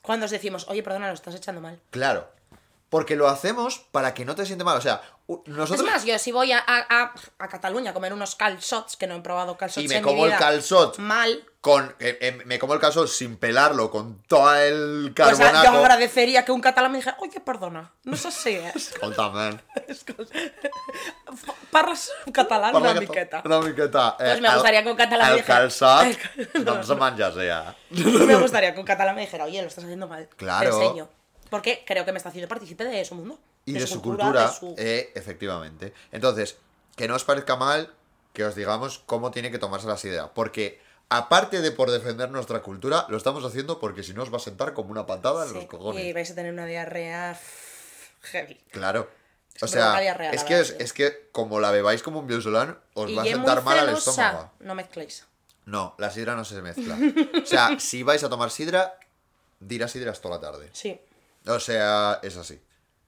Cuando 0.00 0.24
os 0.24 0.30
decimos, 0.32 0.66
oye, 0.68 0.82
perdona, 0.82 1.08
lo 1.08 1.14
estás 1.14 1.34
echando 1.34 1.60
mal. 1.60 1.78
claro. 1.90 2.28
Porque 2.88 3.16
lo 3.16 3.26
hacemos 3.28 3.78
para 3.90 4.12
que 4.12 4.26
no 4.26 4.34
te 4.34 4.44
siente 4.44 4.64
mal. 4.64 4.76
O 4.76 4.80
sea, 4.82 5.00
nosotros. 5.46 5.80
Es 5.86 5.92
más, 5.92 6.04
yo 6.04 6.18
si 6.18 6.32
voy 6.32 6.52
a, 6.52 6.58
a, 6.66 7.12
a- 7.38 7.48
Cataluña 7.48 7.90
a 7.90 7.94
comer 7.94 8.12
unos 8.12 8.34
calzots, 8.34 8.96
que 8.96 9.06
no 9.06 9.14
he 9.16 9.20
probado 9.20 9.56
calzots 9.56 9.84
Y 9.84 9.88
me 9.88 9.96
en 9.96 10.02
como 10.04 10.24
mi 10.24 10.30
el 10.32 10.36
calzot. 10.38 10.98
mal, 10.98 11.44
con 11.60 11.94
eh, 12.00 12.18
eh, 12.20 12.32
me 12.44 12.58
como 12.58 12.74
el 12.74 12.80
calzot 12.80 13.06
sin 13.08 13.36
pelarlo, 13.36 13.90
con 13.90 14.22
todo 14.24 14.54
el 14.56 15.12
carbonato. 15.14 15.62
yo 15.64 15.78
agradecería 15.78 16.44
que 16.44 16.52
un 16.52 16.60
catalán 16.60 16.90
me 16.92 16.98
dijera, 16.98 17.16
oye, 17.20 17.40
perdona, 17.40 17.92
no 18.04 18.14
és 18.14 18.26
així, 18.26 18.56
eh? 18.66 18.72
Escolta'm, 18.74 19.58
Parles 21.70 22.10
catalán 22.32 22.72
Parla 22.72 22.90
una 22.92 23.00
miqueta. 23.00 23.42
Una 23.44 23.60
miqueta. 23.60 24.16
Pues 24.18 24.40
me 24.40 24.52
gustaría 24.54 24.82
que 24.82 24.90
un 24.90 24.96
catalán 24.96 25.32
El 25.32 25.38
dijera- 25.38 25.64
no 26.64 26.82
se 26.82 27.48
ja. 27.48 27.74
Me 27.90 28.34
gustaría 28.36 28.74
que 28.74 28.80
un 28.80 28.86
catalán 28.86 29.14
me 29.14 29.22
dijera, 29.22 29.44
oye, 29.44 29.60
lo 29.62 29.68
estás 29.68 29.84
haciendo 29.84 30.06
mal. 30.08 30.28
Claro. 30.36 30.70
Te 30.78 30.84
enseño. 30.84 31.08
Porque 31.50 31.84
creo 31.86 32.04
que 32.04 32.12
me 32.12 32.18
está 32.18 32.28
haciendo 32.30 32.48
partícipe 32.48 32.84
de 32.84 33.04
su 33.04 33.14
mundo. 33.14 33.38
Y 33.64 33.72
de, 33.74 33.86
su 33.86 34.02
cultura, 34.02 34.48
de 34.48 34.52
su- 34.54 34.74
eh, 34.78 35.12
efectivamente. 35.14 35.92
Entonces, 36.10 36.56
que 36.96 37.06
no 37.08 37.14
os 37.14 37.24
parezca 37.24 37.56
mal 37.56 37.92
que 38.32 38.44
os 38.44 38.54
digamos 38.54 38.98
cómo 39.06 39.30
tiene 39.30 39.50
que 39.50 39.58
tomarse 39.58 39.86
la 39.86 39.96
sidra. 39.96 40.32
Porque, 40.32 40.80
aparte 41.10 41.60
de 41.60 41.70
por 41.70 41.90
defender 41.90 42.30
nuestra 42.30 42.62
cultura, 42.62 43.06
lo 43.08 43.16
estamos 43.16 43.44
haciendo 43.44 43.78
porque 43.78 44.02
si 44.02 44.14
no 44.14 44.22
os 44.22 44.32
va 44.32 44.38
a 44.38 44.40
sentar 44.40 44.72
como 44.74 44.90
una 44.90 45.06
patada 45.06 45.46
en 45.46 45.52
los 45.52 45.66
cojones. 45.66 46.04
Y 46.04 46.12
vais 46.12 46.30
a 46.30 46.34
tener 46.34 46.52
una 46.52 46.66
diarrea 46.66 47.38
heavy. 48.22 48.58
Claro. 48.70 49.08
O 49.60 49.66
sea, 49.66 50.02
es 50.32 50.44
que, 50.44 50.60
es, 50.60 50.92
que 50.92 51.28
como 51.30 51.60
la 51.60 51.70
bebáis 51.70 52.02
como 52.02 52.20
un 52.20 52.26
biosolán, 52.26 52.78
os 52.94 53.10
y 53.10 53.14
va 53.14 53.22
a 53.22 53.26
sentar 53.26 53.62
mal 53.62 53.78
al 53.78 53.90
estómago. 53.90 54.50
No 54.60 54.74
mezcléis. 54.74 55.26
No, 55.66 55.94
la 55.98 56.10
sidra 56.10 56.34
no 56.34 56.44
se 56.44 56.60
mezcla. 56.62 56.96
O 57.42 57.46
sea, 57.46 57.78
si 57.78 58.02
vais 58.02 58.24
a 58.24 58.30
tomar 58.30 58.50
sidra, 58.50 58.98
dirá 59.60 59.88
sidras 59.88 60.20
toda 60.20 60.36
la 60.36 60.40
tarde. 60.40 60.70
Sí. 60.72 60.98
O 61.46 61.60
sea, 61.60 62.18
es 62.22 62.36
así. 62.36 62.60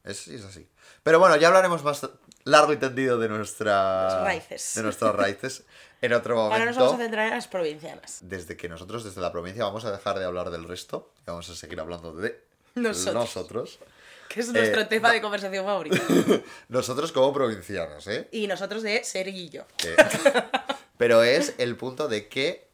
Es, 0.05 0.29
es 0.29 0.45
así. 0.45 0.69
Pero 1.03 1.19
bueno, 1.19 1.37
ya 1.37 1.49
hablaremos 1.49 1.83
más 1.83 2.07
largo 2.45 2.73
y 2.73 2.77
tendido 2.77 3.19
de 3.19 3.29
nuestras 3.29 4.21
raíces. 4.23 4.73
De 4.75 4.83
nuestras 4.83 5.15
raíces 5.15 5.65
en 6.03 6.13
otro 6.13 6.37
momento. 6.37 6.55
Ahora 6.55 6.67
nos 6.67 6.77
vamos 6.77 6.95
a 6.95 6.99
centrar 6.99 7.27
en 7.29 7.35
las 7.35 7.49
provincianas. 7.49 8.19
Desde 8.21 8.57
que 8.57 8.69
nosotros 8.69 9.03
desde 9.05 9.21
la 9.21 9.33
provincia 9.33 9.65
vamos 9.65 9.85
a 9.87 9.91
dejar 9.93 10.19
de 10.19 10.25
hablar 10.27 10.51
del 10.51 10.65
resto 10.69 11.13
y 11.23 11.31
vamos 11.31 11.49
a 11.49 11.55
seguir 11.57 11.81
hablando 11.81 12.13
de 12.15 12.39
Nosotros. 12.75 13.15
nosotros. 13.15 13.79
Que 14.29 14.41
es 14.41 14.49
nuestro 14.53 14.81
Eh, 14.83 14.85
tema 14.87 15.13
de 15.13 15.21
conversación 15.23 15.65
favorito. 15.65 15.97
Nosotros 16.69 17.13
como 17.13 17.33
provincianos, 17.33 18.07
¿eh? 18.09 18.29
y 18.33 18.47
nosotros 18.47 18.83
de 18.83 19.05
Serguillo. 19.05 19.65
Que- 19.77 19.95
Pero 20.99 21.23
es 21.23 21.55
el 21.59 21.77
punto 21.77 22.09
de 22.09 22.29
que 22.29 22.69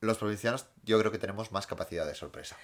los 0.00 0.18
provincianos 0.18 0.66
yo 0.84 0.98
creo 0.98 1.12
que 1.12 1.18
tenemos 1.18 1.52
más 1.52 1.66
capacidad 1.66 2.06
de 2.06 2.14
sorpresa. 2.14 2.56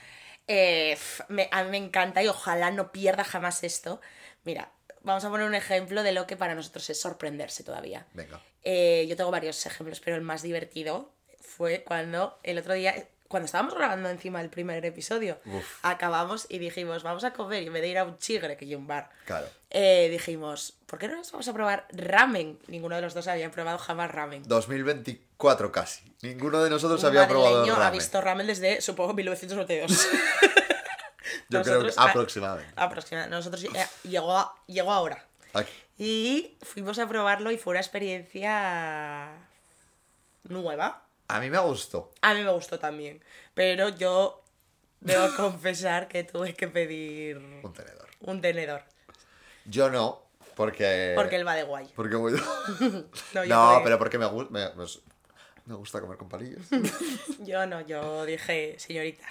Eh, 0.46 0.96
me- 1.28 1.48
a 1.52 1.64
mí 1.64 1.70
me 1.70 1.76
encanta 1.76 2.22
y 2.22 2.28
ojalá 2.28 2.70
no 2.70 2.92
pierda 2.92 3.24
jamás 3.24 3.62
esto. 3.64 4.00
Mira, 4.44 4.72
vamos 5.02 5.24
a 5.24 5.30
poner 5.30 5.46
un 5.46 5.54
ejemplo 5.54 6.02
de 6.02 6.12
lo 6.12 6.26
que 6.26 6.36
para 6.36 6.54
nosotros 6.54 6.88
es 6.90 7.00
sorprenderse 7.00 7.64
todavía. 7.64 8.06
Venga. 8.12 8.40
Eh, 8.64 9.06
yo 9.08 9.16
tengo 9.16 9.30
varios 9.30 9.64
ejemplos, 9.66 10.00
pero 10.00 10.16
el 10.16 10.22
más 10.22 10.42
divertido 10.42 11.12
fue 11.40 11.82
cuando 11.84 12.38
el 12.42 12.58
otro 12.58 12.74
día, 12.74 12.94
cuando 13.32 13.46
estábamos 13.46 13.74
grabando 13.74 14.08
encima 14.10 14.38
del 14.40 14.50
primer 14.50 14.84
episodio, 14.84 15.38
Uf. 15.46 15.78
acabamos 15.82 16.46
y 16.48 16.58
dijimos, 16.58 17.02
vamos 17.02 17.24
a 17.24 17.32
comer 17.32 17.62
y 17.62 17.66
en 17.66 17.72
vez 17.72 17.82
de 17.82 17.88
ir 17.88 17.98
a 17.98 18.04
un 18.04 18.16
chigre, 18.18 18.56
que 18.56 18.64
hay 18.66 18.74
un 18.76 18.86
bar, 18.86 19.10
Claro. 19.24 19.46
eh, 19.70 20.08
dijimos, 20.10 20.74
¿por 20.86 20.98
qué 20.98 21.08
no 21.08 21.16
nos 21.16 21.32
vamos 21.32 21.48
a 21.48 21.52
probar 21.52 21.86
ramen? 21.90 22.58
Ninguno 22.68 22.94
de 22.94 23.02
los 23.02 23.14
dos 23.14 23.26
había 23.26 23.50
probado 23.50 23.78
jamás 23.78 24.10
ramen. 24.12 24.42
2024 24.46 25.72
casi. 25.72 26.02
Ninguno 26.22 26.62
de 26.62 26.70
nosotros 26.70 27.00
Un 27.00 27.06
había 27.08 27.26
probado 27.26 27.64
ramen. 27.66 27.82
ha 27.82 27.90
visto 27.90 28.20
ramen 28.20 28.46
desde, 28.46 28.80
supongo, 28.80 29.14
1992. 29.14 30.08
Yo 31.48 31.62
creo 31.62 31.82
que 31.82 31.90
ah, 31.96 32.04
aproximadamente. 32.10 32.72
Aproximadamente. 32.76 33.34
Nosotros 33.36 33.64
eh, 33.64 33.86
llegó, 34.04 34.36
a- 34.38 34.54
llegó 34.66 34.92
ahora. 34.92 35.24
Aquí. 35.54 35.72
Y 35.98 36.56
fuimos 36.62 36.98
a 36.98 37.06
probarlo 37.08 37.50
y 37.50 37.58
fue 37.58 37.72
una 37.72 37.80
experiencia 37.80 39.28
nueva. 40.44 41.01
A 41.36 41.40
mí 41.40 41.50
me 41.50 41.58
gustó. 41.58 42.12
A 42.22 42.34
mí 42.34 42.42
me 42.42 42.50
gustó 42.52 42.78
también. 42.78 43.22
Pero 43.54 43.88
yo 43.90 44.42
debo 45.00 45.28
confesar 45.36 46.08
que 46.08 46.24
tuve 46.24 46.54
que 46.54 46.68
pedir 46.68 47.36
Un 47.38 47.72
tenedor. 47.72 48.08
un 48.20 48.40
tenedor. 48.40 48.82
Yo 49.64 49.90
no, 49.90 50.22
porque. 50.56 51.12
Porque 51.16 51.36
él 51.36 51.46
va 51.46 51.54
de 51.54 51.62
guay. 51.64 51.88
Porque 51.94 52.16
voy. 52.16 52.32
No, 53.48 53.80
pero 53.84 53.98
porque 53.98 54.18
me, 54.18 54.26
gu- 54.26 54.48
me, 54.50 54.68
me 55.66 55.74
gusta 55.74 56.00
comer 56.00 56.16
con 56.18 56.28
palillos. 56.28 56.62
Yo 57.40 57.64
no, 57.66 57.80
yo 57.82 58.24
dije, 58.26 58.76
señorita. 58.78 59.24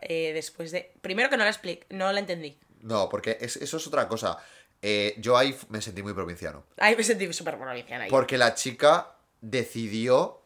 eh, 0.00 0.32
después 0.32 0.70
de. 0.72 0.92
Primero 1.02 1.28
que 1.30 1.36
no 1.36 1.44
la 1.44 1.50
expliqué, 1.50 1.86
no 1.90 2.10
la 2.12 2.18
entendí. 2.20 2.58
No, 2.80 3.08
porque 3.08 3.36
es- 3.40 3.56
eso 3.56 3.76
es 3.76 3.86
otra 3.86 4.08
cosa. 4.08 4.38
Eh, 4.86 5.14
yo 5.18 5.36
ahí 5.38 5.56
me 5.70 5.80
sentí 5.80 6.02
muy 6.02 6.12
provinciano. 6.12 6.64
Ahí 6.78 6.94
me 6.96 7.02
sentí 7.04 7.30
súper 7.32 7.56
provinciana. 7.58 8.04
ahí. 8.04 8.10
Porque 8.10 8.36
la 8.36 8.54
chica 8.54 9.12
decidió 9.40 10.42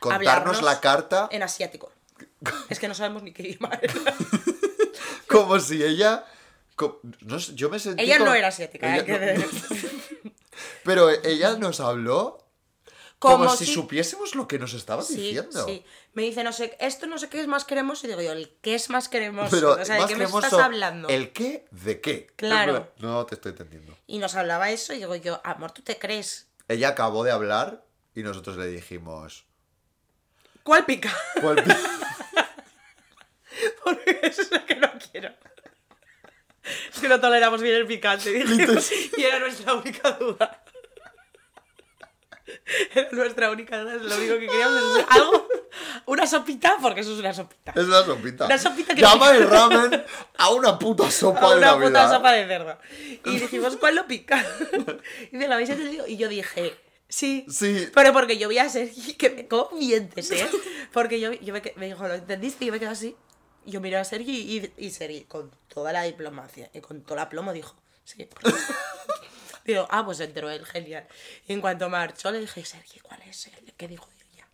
contarnos 0.00 0.62
la 0.62 0.80
carta 0.80 1.28
En 1.30 1.42
asiático. 1.42 1.92
Es 2.68 2.78
que 2.78 2.88
no 2.88 2.94
sabemos 2.94 3.22
ni 3.22 3.32
qué 3.32 3.42
idioma 3.44 3.78
era. 3.80 3.94
como 5.28 5.58
si 5.60 5.82
ella... 5.82 6.24
no 7.20 7.38
yo 7.38 7.70
me 7.70 7.78
sentí 7.78 8.02
Ella 8.04 8.18
no 8.18 8.34
era 8.34 8.48
asiática, 8.48 8.96
Ella 8.96 9.34
no- 9.38 9.44
Pero 10.84 11.10
ella 11.10 11.56
nos 11.56 11.80
habló 11.80 12.38
como, 13.18 13.36
Como 13.44 13.56
si, 13.56 13.66
si- 13.66 13.74
supiésemos 13.74 14.34
lo 14.34 14.48
que 14.48 14.58
nos 14.58 14.72
estaba 14.72 15.02
Sí, 15.02 15.14
diciendo. 15.16 15.66
sí. 15.66 15.84
Me 16.14 16.22
dice, 16.22 16.42
no 16.42 16.52
sé, 16.54 16.74
esto 16.80 17.06
no 17.06 17.18
sé 17.18 17.28
qué 17.28 17.38
es 17.40 17.46
más 17.46 17.66
cremoso. 17.66 18.06
Y 18.06 18.08
digo 18.08 18.22
yo, 18.22 18.32
¿el 18.32 18.56
qué 18.62 18.74
es 18.74 18.88
más 18.88 19.10
cremoso? 19.10 19.50
Pero 19.50 19.72
o 19.72 19.84
sea, 19.84 20.00
¿de 20.00 20.06
qué 20.06 20.16
me 20.16 20.24
estás 20.24 20.54
hablando? 20.54 21.06
¿El 21.08 21.30
qué 21.32 21.66
de 21.70 22.00
qué? 22.00 22.28
Claro. 22.36 22.90
No 22.98 23.26
te 23.26 23.34
estoy 23.34 23.50
entendiendo. 23.52 23.94
Y 24.06 24.18
nos 24.20 24.36
hablaba 24.36 24.70
eso 24.70 24.94
y 24.94 24.96
digo 24.96 25.14
yo, 25.16 25.38
amor, 25.44 25.72
¿tú 25.72 25.82
te 25.82 25.98
crees? 25.98 26.48
Ella 26.66 26.88
acabó 26.88 27.22
de 27.22 27.30
hablar 27.30 27.84
y 28.14 28.22
nosotros 28.22 28.56
le 28.56 28.68
dijimos... 28.68 29.44
¿Cuál 30.62 30.84
pica? 30.84 31.14
¿Cuál 31.40 31.62
pi- 31.62 31.70
Porque 33.84 34.20
eso 34.22 34.42
es 34.42 34.50
lo 34.50 34.64
que 34.66 34.74
no 34.76 34.90
quiero. 35.10 35.30
Es 36.92 37.00
que 37.00 37.08
no 37.08 37.20
toleramos 37.20 37.60
bien 37.62 37.76
el 37.76 37.86
picante. 37.86 38.30
dijimos, 38.30 38.90
y 39.16 39.22
era 39.22 39.38
nuestra 39.38 39.74
única 39.74 40.10
duda. 40.12 40.62
Era 42.94 43.08
nuestra 43.12 43.50
única 43.50 43.78
duda. 43.78 43.94
Es 43.96 44.02
lo 44.02 44.16
único 44.16 44.34
que 44.38 44.46
queríamos. 44.46 44.98
Es 44.98 45.06
algo. 45.08 45.48
Una 46.06 46.26
sopita, 46.26 46.76
porque 46.82 47.00
eso 47.00 47.12
es 47.12 47.18
una 47.20 47.32
sopita. 47.32 47.72
Es 47.76 47.84
una 47.84 48.02
sopita. 48.04 48.46
Una 48.46 48.58
sopita 48.58 48.94
que 48.94 49.00
Llama 49.00 49.30
pica. 49.30 49.36
el 49.36 49.50
ramen 49.50 50.04
a 50.38 50.48
una 50.50 50.78
puta 50.78 51.10
sopa 51.10 51.46
A 51.46 51.50
de 51.50 51.56
una 51.58 51.74
puta 51.74 51.90
Navidad. 51.90 52.12
sopa 52.12 52.32
de 52.32 52.46
cerdo. 52.46 52.78
Y 53.24 53.38
dijimos, 53.38 53.76
¿cuál 53.76 53.94
lo 53.96 54.06
pica? 54.06 54.44
Y 55.32 55.36
dice, 55.36 55.48
¿lo 55.48 55.54
habéis 55.54 55.70
entendido? 55.70 56.06
Y 56.06 56.16
yo 56.16 56.28
dije, 56.28 56.74
sí. 57.10 57.44
Sí. 57.50 57.88
Pero 57.94 58.12
porque 58.12 58.38
yo 58.38 58.48
vi 58.48 58.58
a 58.58 58.68
Sergi, 58.68 59.14
que 59.14 59.30
me 59.30 59.48
¿cómo 59.48 59.70
mientes, 59.78 60.30
¿eh? 60.30 60.48
Porque 60.92 61.20
yo, 61.20 61.32
yo 61.32 61.52
me, 61.52 61.86
dijo, 61.86 62.08
¿lo 62.08 62.14
entendiste? 62.14 62.64
Y 62.64 62.68
yo 62.68 62.72
me 62.72 62.80
quedé 62.80 62.88
así. 62.88 63.16
Yo 63.66 63.80
miré 63.80 63.98
a 63.98 64.04
Sergi 64.04 64.32
y, 64.32 64.72
y 64.86 64.90
Sergi, 64.90 65.24
con 65.24 65.50
toda 65.68 65.92
la 65.92 66.02
diplomacia 66.02 66.70
y 66.72 66.80
con 66.80 67.02
todo 67.02 67.14
el 67.14 67.20
aplomo, 67.20 67.52
dijo, 67.52 67.76
sí. 68.04 68.28
Digo, 69.64 69.86
ah, 69.90 70.04
pues 70.04 70.18
se 70.18 70.24
enteró 70.24 70.50
él, 70.50 70.64
genial. 70.64 71.06
Y 71.46 71.52
en 71.52 71.60
cuanto 71.60 71.88
marchó, 71.88 72.30
le 72.30 72.40
dije, 72.40 72.64
Sergi, 72.64 72.98
¿cuál 73.00 73.20
es? 73.28 73.46
el 73.46 73.72
¿Qué 73.76 73.86
dijo 73.86 74.08
ella? 74.16 74.46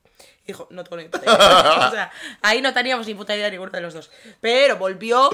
Dijo, 0.46 0.66
no 0.70 0.84
tengo 0.84 0.96
ni 0.98 1.08
puta 1.08 1.24
idea. 1.24 1.88
o 1.88 1.90
sea, 1.90 2.12
ahí 2.42 2.60
no 2.60 2.74
teníamos 2.74 3.06
ni 3.06 3.14
puta 3.14 3.34
idea 3.36 3.48
ninguno 3.50 3.70
de 3.70 3.80
los 3.80 3.94
dos. 3.94 4.10
Pero 4.40 4.76
volvió 4.76 5.30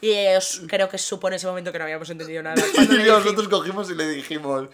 y 0.00 0.10
eh, 0.10 0.38
creo 0.68 0.88
que 0.88 0.98
supo 0.98 1.28
en 1.28 1.34
ese 1.34 1.46
momento 1.46 1.72
que 1.72 1.78
no 1.78 1.84
habíamos 1.84 2.08
entendido 2.10 2.42
nada. 2.42 2.62
Y 2.76 3.08
nosotros 3.08 3.48
cogimos 3.48 3.90
y 3.90 3.94
le 3.94 4.08
dijimos... 4.08 4.68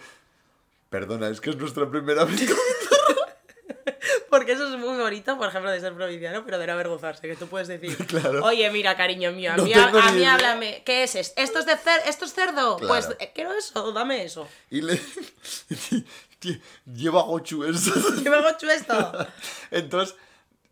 Perdona, 0.93 1.27
es 1.29 1.41
que 1.41 1.49
es 1.49 1.55
nuestra 1.57 1.89
primera 1.89 2.23
vez. 2.23 2.53
Porque 4.29 4.51
eso 4.51 4.71
es 4.71 4.79
muy 4.79 4.95
bonito, 4.95 5.35
por 5.39 5.47
ejemplo, 5.47 5.71
de 5.71 5.79
ser 5.79 5.95
provinciano, 5.95 6.45
pero 6.45 6.59
de 6.59 6.67
no 6.67 6.73
avergonzarse, 6.73 7.27
que 7.27 7.35
tú 7.35 7.47
puedes 7.47 7.67
decir, 7.67 7.97
Claro. 8.05 8.43
oye, 8.45 8.69
mira, 8.69 8.95
cariño 8.95 9.31
mío, 9.31 9.53
a 9.53 9.57
No 9.57 9.63
mí, 9.63 9.73
a, 9.73 9.87
ni 9.87 9.91
mí 10.11 10.17
idea". 10.19 10.35
háblame, 10.35 10.83
¿qué 10.85 11.01
es 11.01 11.15
esto? 11.15 11.41
¿Esto 11.41 11.57
es, 11.59 11.65
de 11.65 11.77
cer 11.77 11.99
¿Esto 12.05 12.25
es 12.25 12.33
cerdo? 12.35 12.77
Claro. 12.77 12.87
Pues 12.87 13.09
eh, 13.19 13.31
quiero 13.33 13.53
eso, 13.53 13.91
dame 13.91 14.23
eso. 14.23 14.47
Y 14.69 14.81
le... 14.81 15.01
Lleva 16.93 17.23
gochu 17.23 17.63
eso. 17.63 17.91
¿Qué 18.21 18.29
me 18.29 18.35
hago 18.35 18.49
hecho 18.49 18.69
esto? 18.69 19.27
Entonces, 19.71 20.15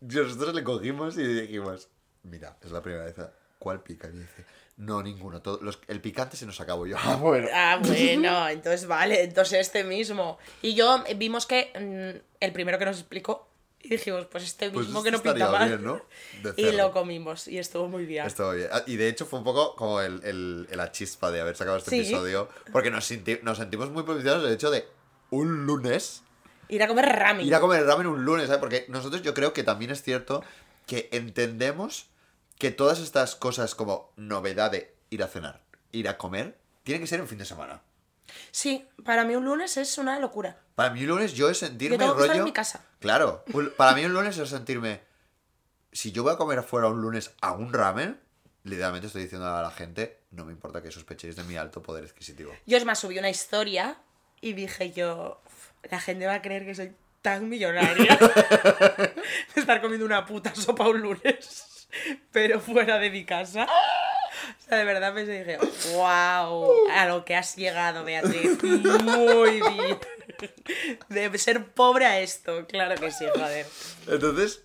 nosotros 0.00 0.54
le 0.54 0.62
cogimos 0.62 1.16
y 1.18 1.24
le 1.24 1.42
dijimos... 1.42 1.88
Mira, 2.22 2.56
es 2.62 2.70
la 2.70 2.80
primera 2.80 3.04
vez. 3.06 3.16
¿Cuál 3.58 3.82
pica? 3.82 4.06
Y 4.06 4.12
dice... 4.18 4.44
No, 4.76 5.02
ninguno. 5.02 5.40
todo- 5.42 5.58
los- 5.62 5.78
el 5.88 6.00
picante 6.00 6.36
se 6.36 6.46
nos 6.46 6.60
acabó 6.60 6.86
yo. 6.86 6.96
Ah, 7.04 7.16
bueno. 7.16 7.48
Ah, 7.52 7.78
bueno, 7.82 8.48
entonces 8.48 8.86
vale, 8.86 9.22
entonces 9.22 9.60
este 9.60 9.84
mismo. 9.84 10.38
Y 10.62 10.74
yo 10.74 11.04
eh, 11.06 11.14
vimos 11.14 11.46
que 11.46 11.70
mm, 11.78 12.24
el 12.40 12.52
primero 12.52 12.78
que 12.78 12.86
nos 12.86 12.98
explicó, 12.98 13.48
y 13.84 13.88
dijimos, 13.88 14.26
pues 14.26 14.44
este 14.44 14.70
Pues 14.70 14.86
mismo 14.86 15.00
este 15.00 15.10
que 15.10 15.16
no 15.16 15.22
pinta 15.22 15.50
mal. 15.50 15.68
bien, 15.68 15.82
¿no? 15.84 16.00
Y 16.56 16.70
lo 16.72 16.92
comimos, 16.92 17.48
y 17.48 17.58
estuvo 17.58 17.88
muy 17.88 18.06
bien. 18.06 18.24
Estuvo 18.26 18.52
bien. 18.52 18.68
Ah, 18.72 18.82
Y 18.86 18.94
de 18.96 19.08
hecho 19.08 19.26
fue 19.26 19.40
un 19.40 19.44
poco 19.44 19.74
como 19.76 20.00
el, 20.00 20.22
el, 20.24 20.68
el- 20.70 20.76
la 20.78 20.90
chispa 20.92 21.30
de 21.32 21.40
haber 21.40 21.56
sacado 21.56 21.76
este 21.78 21.90
Sí. 21.90 21.98
episodio. 22.00 22.48
Porque 22.72 22.90
nos, 22.92 23.10
sinti- 23.10 23.40
nos 23.42 23.58
sentimos 23.58 23.90
muy 23.90 24.04
provincianos 24.04 24.42
del 24.44 24.52
hecho 24.52 24.70
de 24.70 24.86
un 25.30 25.66
lunes 25.66 26.22
Ir 26.68 26.82
a 26.82 26.86
comer 26.88 27.06
ramen. 27.06 27.44
ir 27.46 27.54
a 27.54 27.60
comer 27.60 27.84
ramen 27.84 28.06
un 28.06 28.24
lunes, 28.24 28.46
¿sabes? 28.46 28.60
Porque 28.60 28.86
nosotros 28.88 29.20
yo 29.22 29.34
creo 29.34 29.52
que 29.52 29.64
también 29.64 29.90
es 29.90 30.02
cierto 30.02 30.42
que 30.86 31.08
entendemos 31.12 32.06
que 32.58 32.70
todas 32.70 32.98
estas 33.00 33.34
cosas 33.36 33.74
como 33.74 34.12
novedad 34.16 34.70
de 34.70 34.94
ir 35.10 35.22
a 35.22 35.28
cenar, 35.28 35.62
ir 35.92 36.08
a 36.08 36.16
comer, 36.18 36.58
tienen 36.84 37.02
que 37.02 37.06
ser 37.06 37.20
en 37.20 37.28
fin 37.28 37.38
de 37.38 37.44
semana. 37.44 37.82
Sí, 38.50 38.86
para 39.04 39.24
mí 39.24 39.34
un 39.36 39.44
lunes 39.44 39.76
es 39.76 39.98
una 39.98 40.18
locura. 40.18 40.58
Para 40.74 40.90
mí 40.90 41.02
un 41.02 41.08
lunes 41.08 41.34
yo 41.34 41.50
es 41.50 41.58
sentirme 41.58 41.96
Yo 41.96 41.98
tengo 41.98 42.12
que 42.14 42.18
rollo... 42.20 42.24
estar 42.32 42.38
en 42.38 42.44
mi 42.44 42.52
casa. 42.52 42.84
Claro, 43.00 43.44
un- 43.52 43.72
para 43.76 43.94
mí 43.94 44.04
un 44.04 44.12
lunes 44.12 44.38
es 44.38 44.48
sentirme... 44.48 45.00
Si 45.92 46.12
yo 46.12 46.22
voy 46.22 46.32
a 46.32 46.36
comer 46.36 46.58
afuera 46.58 46.88
un 46.88 47.02
lunes 47.02 47.32
a 47.42 47.52
un 47.52 47.72
ramen, 47.72 48.18
literalmente 48.64 49.08
estoy 49.08 49.24
diciendo 49.24 49.46
a 49.54 49.60
la 49.60 49.70
gente, 49.70 50.20
no 50.30 50.44
me 50.46 50.52
importa 50.52 50.80
que 50.80 50.90
sospechéis 50.90 51.36
de 51.36 51.44
mi 51.44 51.56
alto 51.56 51.82
poder 51.82 52.04
adquisitivo. 52.04 52.52
Yo 52.64 52.78
es 52.78 52.84
más, 52.86 52.98
subí 53.00 53.18
una 53.18 53.28
historia 53.28 53.98
y 54.40 54.54
dije 54.54 54.92
yo, 54.92 55.42
"Uf, 55.44 55.90
la 55.90 56.00
gente 56.00 56.26
va 56.26 56.34
a 56.34 56.42
creer 56.42 56.64
que 56.64 56.74
soy 56.74 56.96
tan 57.20 57.48
millonaria 57.50 58.16
de 59.54 59.60
estar 59.60 59.82
comiendo 59.82 60.06
una 60.06 60.24
puta 60.24 60.54
sopa 60.54 60.88
un 60.88 61.02
lunes, 61.02 61.66
pero 62.32 62.60
fuera 62.60 62.98
de 62.98 63.10
mi 63.10 63.24
casa. 63.24 63.66
O 63.66 64.62
sea, 64.68 64.78
de 64.78 64.84
verdad 64.84 65.12
me 65.12 65.24
dije, 65.24 65.58
wow, 65.94 66.72
a 66.90 67.06
lo 67.06 67.24
que 67.24 67.36
has 67.36 67.54
llegado, 67.56 68.04
Beatriz. 68.04 68.62
Muy 68.62 69.60
bien. 69.60 69.98
De 71.08 71.38
ser 71.38 71.64
pobre 71.66 72.06
a 72.06 72.20
esto, 72.20 72.66
claro 72.66 73.00
que 73.00 73.10
sí, 73.12 73.24
joder. 73.34 73.66
Entonces, 74.08 74.62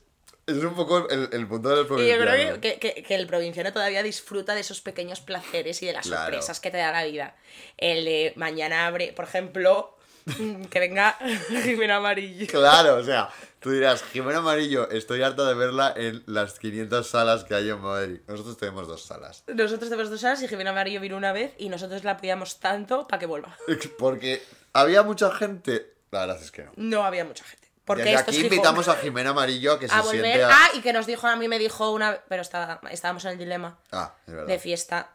es 0.48 0.56
un 0.64 0.74
poco 0.76 1.10
el, 1.10 1.30
el 1.34 1.48
punto 1.48 1.70
del 1.70 1.80
Y 1.80 1.82
yo 1.82 1.88
provinciano. 1.88 2.24
creo 2.26 2.62
que, 2.62 2.80
que- 2.80 3.04
que 3.04 3.16
el 3.16 3.28
provinciano 3.28 3.74
todavía 3.74 4.02
disfruta 4.02 4.56
de 4.56 4.62
esos 4.62 4.80
pequeños 4.82 5.20
placeres 5.20 5.84
y 5.84 5.88
de 5.88 5.94
las 5.94 6.08
Claro. 6.08 6.24
sorpresas 6.24 6.60
que 6.62 6.72
te 6.72 6.78
da 6.78 6.92
la 6.92 7.04
vida. 7.04 7.36
El 7.78 8.06
de 8.06 8.34
mañana 8.38 8.88
abre, 8.88 9.12
por 9.14 9.26
ejemplo, 9.26 9.97
que 10.70 10.80
venga 10.80 11.18
Jimena 11.64 11.98
Amarillo. 11.98 12.48
Claro, 12.48 12.96
o 12.96 13.04
sea, 13.04 13.30
tú 13.60 13.72
dirás, 13.72 14.04
Jimena 14.04 14.40
Amarillo, 14.40 14.90
estoy 14.90 15.22
harta 15.24 15.48
de 15.48 15.54
verla 15.54 15.94
en 15.96 16.24
las 16.26 16.60
500 16.60 17.08
salas 17.08 17.44
que 17.44 17.56
hay 17.56 17.70
en 17.70 17.80
Madrid. 17.82 18.20
Nosotros 18.28 18.58
tenemos 18.58 18.88
dos 18.88 19.04
salas. 19.04 19.44
Nosotros 19.48 19.90
tenemos 19.90 20.10
dos 20.10 20.24
horas 20.24 20.42
y 20.44 20.48
Jimena 20.48 20.72
Amarillo 20.72 21.00
vino 21.00 21.18
una 21.18 21.32
vez 21.34 21.54
y 21.58 21.70
nosotros 21.70 22.04
la 22.04 22.12
apoyamos 22.12 22.60
tanto 22.60 23.08
para 23.08 23.20
que 23.20 23.26
vuelva. 23.26 23.56
Porque 24.00 24.44
había 24.74 25.04
mucha 25.04 25.32
gente. 25.32 25.94
La 26.12 26.22
verdad 26.26 26.42
es 26.42 26.52
que 26.52 26.64
no. 26.64 26.72
No 26.76 27.04
había 27.04 27.26
mucha 27.26 27.44
gente. 27.44 27.68
Porque 27.86 28.04
Desde 28.04 28.16
esto 28.18 28.32
aquí 28.32 28.38
es 28.40 28.44
invitamos 28.44 28.88
a 28.90 28.96
Jimena 28.98 29.30
Amarillo 29.30 29.74
a 29.74 29.80
que 29.80 29.88
se 29.88 29.96
volver. 30.02 30.22
siente 30.22 30.44
a... 30.44 30.50
Ah, 30.52 30.70
y 30.74 30.82
que 30.82 30.92
nos 30.92 31.06
dijo, 31.06 31.26
a 31.26 31.38
mí 31.38 31.48
me 31.48 31.58
dijo 31.58 31.92
una. 31.92 32.20
Pero 32.28 32.42
estaba, 32.42 32.82
estábamos 32.92 33.24
en 33.26 33.32
el 33.32 33.38
dilema 33.38 33.78
Ah, 33.94 34.14
es 34.28 34.34
verdad. 34.34 34.48
de 34.48 34.60
fiesta. 34.60 35.12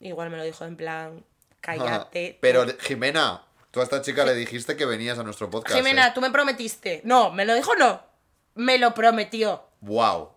Igual 0.00 0.30
me 0.30 0.36
lo 0.36 0.42
dijo 0.42 0.64
en 0.64 0.76
plan, 0.76 1.24
cállate. 1.60 2.32
Ah, 2.34 2.38
Pero 2.40 2.66
Jimena, 2.80 3.42
tú 3.78 3.82
a 3.82 3.84
esta 3.84 4.02
chica 4.02 4.24
le 4.24 4.34
dijiste 4.34 4.76
que 4.76 4.84
venías 4.86 5.18
a 5.18 5.22
nuestro 5.22 5.48
podcast. 5.50 5.76
Jimena, 5.76 6.08
¿eh? 6.08 6.12
tú 6.14 6.20
me 6.20 6.30
prometiste. 6.30 7.00
No, 7.04 7.30
me 7.30 7.44
lo 7.44 7.54
dijo 7.54 7.76
no. 7.76 8.02
Me 8.56 8.76
lo 8.78 8.92
prometió. 8.92 9.62
Wow. 9.82 10.30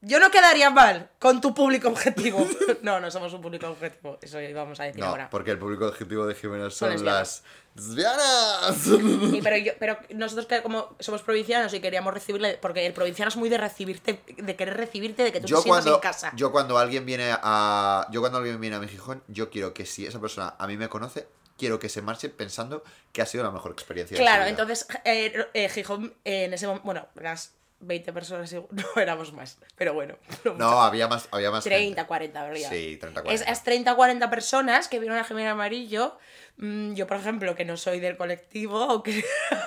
Yo 0.00 0.20
no 0.20 0.30
quedaría 0.30 0.68
mal 0.70 1.10
con 1.18 1.40
tu 1.40 1.54
público 1.54 1.88
objetivo. 1.88 2.46
No, 2.82 3.00
no 3.00 3.10
somos 3.10 3.32
un 3.32 3.40
público 3.40 3.66
objetivo. 3.66 4.18
Eso 4.20 4.38
íbamos 4.40 4.78
a 4.78 4.84
decir 4.84 5.00
No, 5.00 5.08
ahora. 5.08 5.30
porque 5.30 5.50
el 5.50 5.58
público 5.58 5.86
objetivo 5.86 6.26
de 6.26 6.34
Jimena 6.34 6.70
son, 6.70 6.92
Son 6.98 7.06
las 7.06 7.42
lesbianas. 7.74 8.76
Sí, 8.76 9.40
pero, 9.42 9.56
yo, 9.56 9.72
pero 9.78 9.98
nosotros 10.10 10.46
que 10.46 10.62
como 10.62 10.94
somos 11.00 11.22
provincianos 11.22 11.72
y 11.72 11.80
queríamos 11.80 12.12
recibirle, 12.12 12.58
porque 12.60 12.84
el 12.84 12.92
provinciano 12.92 13.30
es 13.30 13.36
muy 13.36 13.48
de 13.48 13.56
recibirte, 13.56 14.22
de 14.36 14.56
querer 14.56 14.76
recibirte, 14.76 15.24
de 15.24 15.32
que 15.32 15.40
tú 15.40 15.46
te 15.46 15.50
yo 15.50 15.62
sientas 15.62 15.84
cuando, 15.84 15.94
en 15.96 16.00
casa. 16.02 16.32
yo 16.36 16.52
cuando 16.52 16.76
alguien 16.78 17.06
viene 17.06 17.30
a 17.32 18.06
yo 18.10 18.20
cuando 18.20 18.38
alguien 18.38 18.60
viene 18.60 18.76
a 18.76 18.80
mi 18.80 18.88
Gijón, 18.88 19.22
yo 19.28 19.48
quiero 19.50 19.72
que 19.72 19.86
si 19.86 20.04
esa 20.06 20.20
persona 20.20 20.54
a 20.58 20.66
mí 20.66 20.76
me 20.76 20.88
conoce, 20.90 21.26
quiero 21.58 21.78
que 21.78 21.88
se 21.88 22.02
marche 22.02 22.28
pensando 22.28 22.82
que 23.12 23.22
ha 23.22 23.26
sido 23.26 23.44
la 23.44 23.50
mejor 23.50 23.72
experiencia. 23.72 24.16
de 24.16 24.22
claro, 24.22 24.42
vida. 24.42 24.50
entonces 24.50 24.86
eh, 25.04 25.46
eh, 25.54 25.68
Gijón 25.68 26.14
eh, 26.24 26.44
en 26.44 26.54
ese 26.54 26.66
momento, 26.66 26.84
bueno, 26.84 27.06
las 27.14 27.54
20 27.80 28.12
personas 28.12 28.52
no 28.70 28.84
éramos 29.00 29.32
más, 29.32 29.58
pero 29.76 29.94
bueno. 29.94 30.16
no 30.44 30.54
No, 30.58 30.82
había 30.82 31.06
más, 31.08 31.28
había 31.30 31.50
más 31.50 31.64
30, 31.64 31.94
gente. 31.96 32.06
40, 32.08 32.40
habría. 32.40 32.68
Sí, 32.68 32.96
30, 33.00 33.20
Es- 33.20 33.24
40. 33.24 33.44
Esas 33.44 33.64
30, 33.64 33.94
40 33.94 34.30
personas 34.30 34.88
que 34.88 34.98
vieron 34.98 35.18
a 35.18 35.24
Jimena 35.24 35.50
Amarillo, 35.52 36.18
mm, 36.56 36.94
yo 36.94 37.06
por 37.06 37.18
ejemplo, 37.18 37.54
que 37.54 37.64
no 37.64 37.76
soy 37.76 38.00
del 38.00 38.16
colectivo, 38.16 38.78
aunque, 38.90 39.24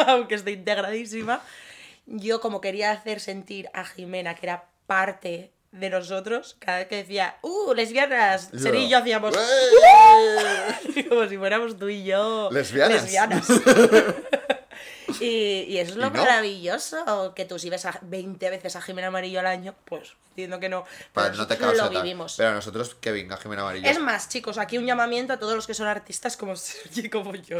aunque 0.08 0.36
estoy 0.36 0.54
integradísima, 0.54 1.42
yo 2.06 2.40
como 2.42 2.62
quería 2.62 2.92
hacer 2.92 3.20
sentir 3.20 3.70
a 3.74 3.84
Jimena 3.86 4.34
que 4.36 4.46
era 4.46 4.66
parte 4.88 5.52
de 5.72 5.90
nosotros, 5.90 6.56
cada 6.60 6.80
vez 6.80 6.88
que 6.88 6.96
decía, 6.98 7.38
¡uh, 7.42 7.74
lesbianas! 7.74 8.52
Yo, 8.52 8.60
Seri 8.60 8.86
y 8.86 8.90
yo 8.90 8.98
hacíamos, 9.00 9.36
"Ué". 9.36 11.04
como 11.10 11.28
si 11.28 11.38
fuéramos 11.38 11.78
tú 11.78 11.90
y 11.90 12.04
yo 12.04 12.50
Lesbianas. 12.52 13.04
lesbianas. 13.04 13.48
Y, 15.22 15.66
y 15.70 15.78
eso 15.78 15.92
es 15.92 15.98
lo 15.98 16.10
no. 16.10 16.18
maravilloso, 16.20 17.34
que 17.36 17.46
tú 17.46 17.58
si 17.58 17.70
ves 17.70 17.86
a 17.86 17.98
20 18.02 18.50
veces 18.50 18.76
a 18.76 18.82
Jimena 18.82 19.08
Amarillo 19.08 19.40
al 19.40 19.48
año, 19.48 19.74
pues 19.86 20.14
entiendo 20.32 20.60
que 20.60 20.70
no. 20.70 20.86
Pero 21.14 21.34
no 21.34 21.48
te 21.48 21.58
lo 21.58 21.90
vivimos. 21.90 22.36
Pero 22.38 22.54
nosotros, 22.54 22.94
que 22.96 23.12
venga 23.12 23.38
Jimena 23.38 23.62
Amarillo. 23.64 23.90
Es 23.90 24.00
más, 24.00 24.30
chicos, 24.30 24.58
aquí 24.58 24.78
un 24.78 24.86
llamamiento 24.86 25.34
a 25.34 25.40
todos 25.40 25.56
los 25.56 25.66
que 25.66 25.74
son 25.74 25.88
artistas 25.88 26.38
como 26.38 26.56
Sergi 26.56 27.10
como 27.10 27.34
yo. 27.36 27.60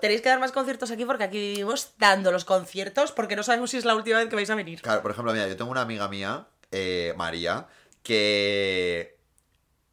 Tenéis 0.00 0.22
que 0.22 0.28
dar 0.30 0.40
más 0.40 0.50
conciertos 0.50 0.90
aquí 0.90 1.04
porque 1.04 1.24
aquí 1.24 1.38
vivimos 1.38 1.90
dando 1.98 2.32
los 2.32 2.44
conciertos 2.44 3.12
porque 3.12 3.36
no 3.36 3.42
sabemos 3.42 3.70
si 3.70 3.76
es 3.76 3.84
la 3.84 3.94
última 3.94 4.18
vez 4.18 4.28
que 4.28 4.34
vais 4.36 4.50
a 4.50 4.54
venir. 4.54 4.80
Claro, 4.82 5.02
por 5.02 5.10
ejemplo, 5.10 5.32
mira, 5.32 5.46
yo 5.46 5.56
tengo 5.56 5.70
una 5.70 5.82
amiga 5.82 6.08
mía, 6.08 6.46
eh, 6.72 7.14
María, 7.16 7.68
que 8.02 9.16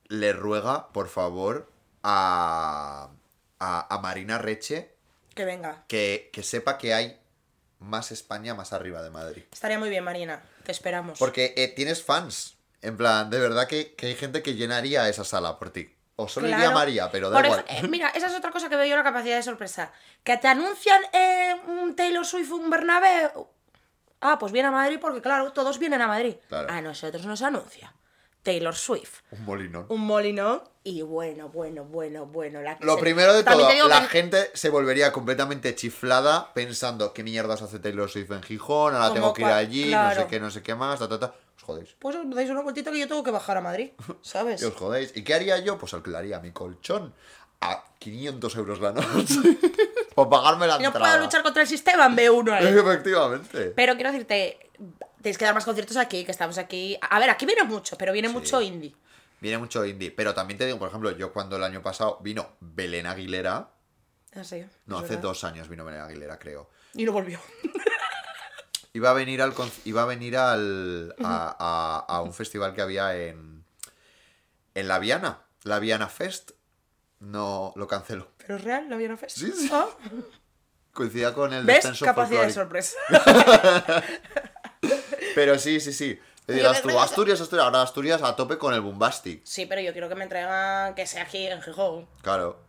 le 0.07 0.33
ruega, 0.33 0.91
por 0.91 1.07
favor, 1.09 1.71
a, 2.03 3.09
a, 3.59 3.95
a 3.95 3.97
Marina 3.99 4.37
Reche 4.37 4.95
Que 5.35 5.45
venga. 5.45 5.83
que, 5.87 6.29
que 6.33 6.43
sepa 6.43 6.77
que 6.77 6.93
hay 6.93 7.19
más 7.79 8.11
España 8.11 8.55
más 8.55 8.73
arriba 8.73 9.01
de 9.03 9.09
Madrid. 9.09 9.43
Estaría 9.51 9.79
muy 9.79 9.89
bien, 9.89 10.03
Marina. 10.03 10.41
Te 10.63 10.71
esperamos. 10.71 11.17
Porque 11.19 11.53
eh, 11.55 11.67
tienes 11.69 12.03
fans. 12.03 12.55
En 12.81 12.97
plan, 12.97 13.29
de 13.29 13.39
verdad 13.39 13.67
que, 13.67 13.93
que 13.95 14.07
hay 14.07 14.15
gente 14.15 14.41
que 14.41 14.55
llenaría 14.55 15.07
esa 15.09 15.23
sala 15.23 15.59
por 15.59 15.69
ti. 15.69 15.95
O 16.15 16.27
solo 16.27 16.47
iría 16.47 16.57
Claro. 16.59 16.73
María, 16.75 17.11
pero 17.11 17.29
da 17.29 17.37
Por 17.37 17.45
igual. 17.45 17.65
eh, 17.69 17.87
mira, 17.87 18.09
esa 18.09 18.27
es 18.27 18.33
otra 18.35 18.51
cosa 18.51 18.67
que 18.67 18.75
veo 18.75 18.85
yo 18.85 18.97
la 18.97 19.03
capacidad 19.03 19.37
de 19.37 19.43
sorpresa. 19.43 19.93
Que 20.23 20.35
te 20.37 20.47
anuncian 20.49 21.01
eh, 21.13 21.55
un 21.67 21.95
Taylor 21.95 22.25
Swift, 22.25 22.51
un 22.51 22.69
Bernabéu. 22.69 23.47
Ah, 24.21 24.37
pues 24.39 24.51
viene 24.51 24.67
a 24.67 24.71
Madrid 24.71 24.97
porque, 25.01 25.21
claro, 25.21 25.51
todos 25.53 25.79
vienen 25.79 26.01
a 26.01 26.07
Madrid. 26.07 26.35
Claro. 26.47 26.69
A 26.71 26.81
nosotros 26.81 27.25
nos 27.25 27.41
anuncia 27.41 27.93
Taylor 28.43 28.75
Swift. 28.75 29.19
Un 29.31 29.45
molinón. 29.45 29.85
Un 29.89 30.01
molinón 30.01 30.61
y 30.83 31.01
bueno, 31.01 31.49
bueno, 31.49 31.83
bueno, 31.85 32.25
bueno. 32.25 32.61
La 32.61 32.77
que 32.77 32.85
Lo 32.85 32.95
se- 32.95 33.01
primero 33.01 33.33
de 33.33 33.43
También 33.43 33.77
todo, 33.79 33.89
la 33.89 34.01
que- 34.01 34.07
gente 34.07 34.51
se 34.53 34.69
volvería 34.69 35.11
completamente 35.11 35.75
chiflada 35.75 36.53
pensando 36.53 37.13
qué 37.13 37.23
mierdas 37.23 37.61
hace 37.61 37.79
Taylor 37.79 38.09
Swift 38.09 38.31
en 38.31 38.43
Gijón, 38.43 38.93
ahora 38.95 39.07
Como 39.09 39.13
tengo 39.15 39.33
que 39.33 39.41
ir 39.43 39.47
allí, 39.47 39.91
no 39.91 40.13
sé 40.15 40.27
qué, 40.27 40.39
no 40.39 40.49
sé 40.51 40.61
qué 40.63 40.75
más, 40.75 40.99
ta, 40.99 41.07
ta, 41.09 41.19
ta. 41.19 41.33
Os 41.57 41.63
jodéis. 41.63 41.95
Pues 41.99 42.15
os 42.15 42.29
dais 42.33 42.49
una 42.49 42.61
vueltita 42.61 42.91
que 42.91 42.99
yo 42.99 43.07
tengo 43.07 43.23
que 43.23 43.31
bajar 43.31 43.57
a 43.57 43.61
Madrid, 43.61 43.91
¿sabes? 44.21 44.61
Y 44.61 44.65
os 44.65 44.73
jodéis. 44.73 45.11
¿Y 45.15 45.23
qué 45.23 45.33
haría 45.33 45.59
yo? 45.59 45.77
Pues 45.77 45.93
alquilaría 45.93 46.39
mi 46.39 46.51
colchón 46.51 47.13
a 47.61 47.83
500 47.99 48.55
euros 48.55 48.79
la 48.79 48.93
noche. 48.93 49.35
Por 50.19 50.29
pagarme 50.29 50.67
la 50.67 50.75
Y 50.77 50.79
no 50.83 50.87
entrada. 50.87 51.11
puedo 51.13 51.23
luchar 51.25 51.43
contra 51.43 51.61
el 51.61 51.67
sistema 51.67 52.05
en 52.07 52.15
B1 52.15 52.51
ahí. 52.51 52.65
Efectivamente. 52.77 53.73
Pero 53.75 53.95
quiero 53.95 54.11
decirte, 54.11 54.69
tenéis 55.21 55.37
que 55.37 55.45
dar 55.45 55.53
más 55.53 55.65
conciertos 55.65 55.97
aquí, 55.97 56.25
que 56.25 56.31
estamos 56.31 56.57
aquí. 56.57 56.97
A 57.09 57.19
ver, 57.19 57.29
aquí 57.29 57.45
viene 57.45 57.63
mucho, 57.63 57.97
pero 57.97 58.11
viene 58.13 58.29
mucho 58.29 58.61
indie. 58.61 58.95
Viene 59.41 59.57
mucho 59.57 59.85
indie. 59.85 60.11
Pero 60.11 60.33
también 60.33 60.57
te 60.57 60.65
digo, 60.65 60.77
por 60.79 60.89
ejemplo, 60.89 61.11
yo 61.11 61.31
cuando 61.31 61.55
el 61.55 61.63
año 61.63 61.81
pasado 61.81 62.17
vino 62.21 62.49
Belén 62.59 63.07
Aguilera. 63.07 63.69
Ah, 64.35 64.43
sí, 64.43 64.63
No, 64.85 64.97
es 64.97 65.03
hace 65.05 65.13
verdad. 65.15 65.23
dos 65.29 65.43
años 65.43 65.67
vino 65.69 65.85
Belén 65.85 66.01
Aguilera, 66.01 66.37
creo. 66.37 66.69
Y 66.93 67.05
no 67.05 67.11
volvió. 67.13 67.39
Iba 68.93 69.11
a 69.11 69.13
venir 69.13 69.41
al 69.41 69.53
iba 69.85 70.01
a 70.01 70.05
venir 70.05 70.35
al 70.35 71.13
a, 71.23 71.55
a- 72.07 72.15
a 72.15 72.21
un 72.21 72.33
festival 72.33 72.73
que 72.73 72.81
había 72.81 73.15
en 73.15 73.63
en 74.73 74.87
la 74.87 74.97
Viana, 74.99 75.41
la 75.63 75.79
Viana 75.79 76.07
Fest. 76.07 76.51
No 77.19 77.71
lo 77.75 77.87
canceló. 77.87 78.29
¿Pero 78.49 78.57
es 78.57 78.65
real? 78.65 78.89
¿La 78.89 78.97
Viena 78.97 79.15
Fest? 79.15 79.37
Sí, 79.37 79.51
sí. 79.55 79.69
Coincidía 80.91 81.35
con 81.35 81.53
el 81.53 81.65
¿Ves? 81.65 81.75
descenso 81.83 82.03
Capacidad 82.03 82.41
de 82.47 82.51
sorpresa. 82.51 82.97
Pero 85.35 85.59
sí, 85.59 85.79
sí, 85.79 85.93
sí. 85.93 86.19
Te 86.47 86.53
Yo 86.53 86.57
dirás 86.57 86.77
me 86.77 86.81
tú, 86.81 86.87
creo- 86.87 86.99
Asturias, 87.01 87.39
Asturias, 87.41 87.65
ahora 87.65 87.83
Asturias 87.83 88.23
a 88.23 88.35
tope 88.35 88.57
con 88.57 88.73
el 88.73 88.81
Bombastic. 88.81 89.41
sí, 89.45 89.67
pero 89.67 89.81
yo 89.81 89.91
quiero 89.91 90.09
que 90.09 90.15
me 90.15 90.23
entregan 90.23 90.95
que 90.95 91.05
sea 91.05 91.21
aquí 91.25 91.45
en 91.45 91.61
Gijón. 91.61 92.07
Claro. 92.23 92.59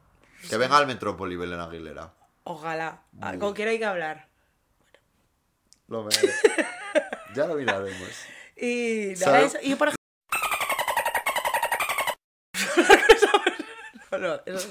Que 0.50 0.58
venga 0.58 0.76
al 0.76 0.86
Metrópoli 0.86 1.36
Belén 1.36 1.60
Aguilera. 1.60 2.12
Ojalá. 2.44 3.00
¿Con 3.38 3.54
quién 3.54 3.68
hay 3.68 3.78
que 3.78 3.86
hablar? 3.86 4.28
Lo 5.88 6.02
merece. 6.02 6.28
ya 7.34 7.46
lo 7.46 7.54
miraremos. 7.54 8.10
Y 8.54 9.14
nada, 9.18 9.48
y 9.62 9.74
por 9.76 9.88
no, 14.12 14.18
no, 14.18 14.34
eso- 14.46 14.68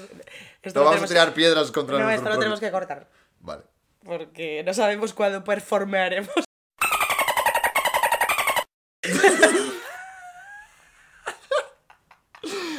esto 0.62 0.78
No 0.80 0.84
lo 0.84 0.90
vamos 0.90 1.04
a 1.04 1.06
tirar 1.08 1.32
piedras 1.34 1.70
contra 1.72 1.98
No, 1.98 2.10
esto 2.10 2.28
lo 2.28 2.38
tenemos 2.38 2.60
que 2.60 2.70
cortar. 2.70 3.08
Vale. 3.40 3.62
Porque 4.04 4.62
no 4.64 4.72
sabemos 4.74 5.12
cuándo 5.12 5.44
performearemos. 5.44 6.30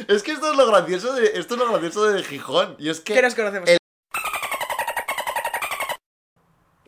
Es 0.08 0.22
que 0.22 0.32
esto 0.32 0.50
es 0.50 0.56
lo 0.56 0.66
gracioso 0.66 1.14
de 1.14 1.32
esto 1.38 1.54
es 1.54 1.60
lo 1.60 1.70
gracioso 1.70 2.04
de 2.10 2.22
Gijón 2.22 2.76
y 2.78 2.90
es 2.90 3.00
que 3.00 3.14
Que 3.14 3.22
nos 3.22 3.34
conocemos. 3.34 3.68
el- 3.68 3.78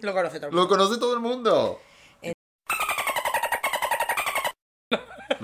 Lo 0.01 0.13
conoce 0.13 0.39
todo 0.39 0.49
el 0.49 0.53
mundo. 0.53 0.63
Lo 0.63 0.69
conoce 0.69 0.99
todo 1.01 1.15
el 1.15 1.21
mundo. 1.21 1.81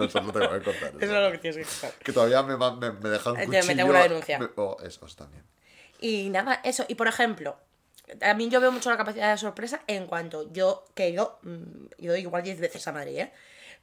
No, 0.01 0.07
eso 0.07 0.21
lo 0.23 0.33
tengo 0.33 0.51
que 0.53 0.63
contar. 0.65 0.93
Eso 1.01 1.17
es 1.17 1.23
lo 1.23 1.31
que 1.33 1.39
tienes 1.39 1.57
que 1.59 1.65
contar. 1.81 1.93
Que 2.01 2.13
todavía 2.13 2.43
me, 2.43 2.57
me, 2.57 2.93
me 2.93 3.09
dejan 3.11 3.33
un 3.35 3.41
cuchillo. 3.47 3.67
te 3.67 3.75
meto 3.75 3.87
una 3.89 4.03
denuncia. 4.03 4.39
Me- 4.39 4.49
oh, 4.57 4.77
eso 4.83 5.07
eso 5.07 5.17
también. 5.17 5.45
Y 6.01 6.31
nada, 6.31 6.61
eso. 6.65 6.85
Y 6.89 6.95
por 6.95 7.09
ejemplo, 7.09 7.57
también 8.19 8.51
yo 8.51 8.61
veo 8.61 8.73
mucho 8.73 8.91
la 8.91 8.97
capacidad 8.97 9.31
de 9.31 9.39
sorpresa 9.39 9.83
en 9.87 10.07
cuanto 10.07 10.51
yo, 10.53 10.85
que 10.95 11.11
ido, 11.11 11.39
mm, 11.43 11.87
he 11.99 12.05
ido 12.05 12.17
igual 12.17 12.43
10 12.43 12.59
veces 12.61 12.87
a 12.89 12.93
Madrid, 12.93 13.19
¿eh? 13.19 13.33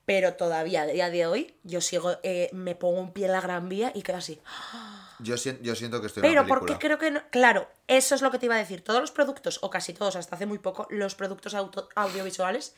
Pero 0.06 0.36
todavía, 0.36 0.84
a 0.84 0.86
día 0.88 1.10
de 1.10 1.26
hoy, 1.26 1.56
yo 1.64 1.82
sigo, 1.82 2.18
eh, 2.24 2.50
me 2.54 2.76
pongo 2.76 3.00
un 3.02 3.12
pie 3.12 3.26
en 3.26 3.34
la 3.34 3.42
Gran 3.42 3.68
Vía 3.68 3.92
y 3.94 4.04
quedo 4.04 4.18
así. 4.18 4.40
Yo, 5.20 5.36
sien- 5.36 5.60
yo 5.64 5.74
siento 5.76 6.00
que 6.00 6.06
estoy 6.08 6.22
en 6.22 6.30
Pero 6.30 6.42
una 6.42 6.48
porque 6.50 6.78
creo 6.78 7.00
que 7.00 7.10
no. 7.10 7.22
Claro, 7.32 7.68
eso 7.88 8.14
es 8.14 8.22
lo 8.22 8.30
que 8.30 8.38
te 8.38 8.46
iba 8.46 8.54
a 8.54 8.60
decir. 8.60 8.84
Todos 8.84 9.02
los 9.02 9.10
productos, 9.10 9.58
o 9.64 9.70
casi 9.72 9.92
todos, 9.94 10.16
hasta 10.16 10.36
hace 10.36 10.46
muy 10.46 10.60
poco, 10.60 10.86
los 10.92 11.16
productos 11.16 11.56
auto- 11.56 11.90
audiovisuales, 11.96 12.76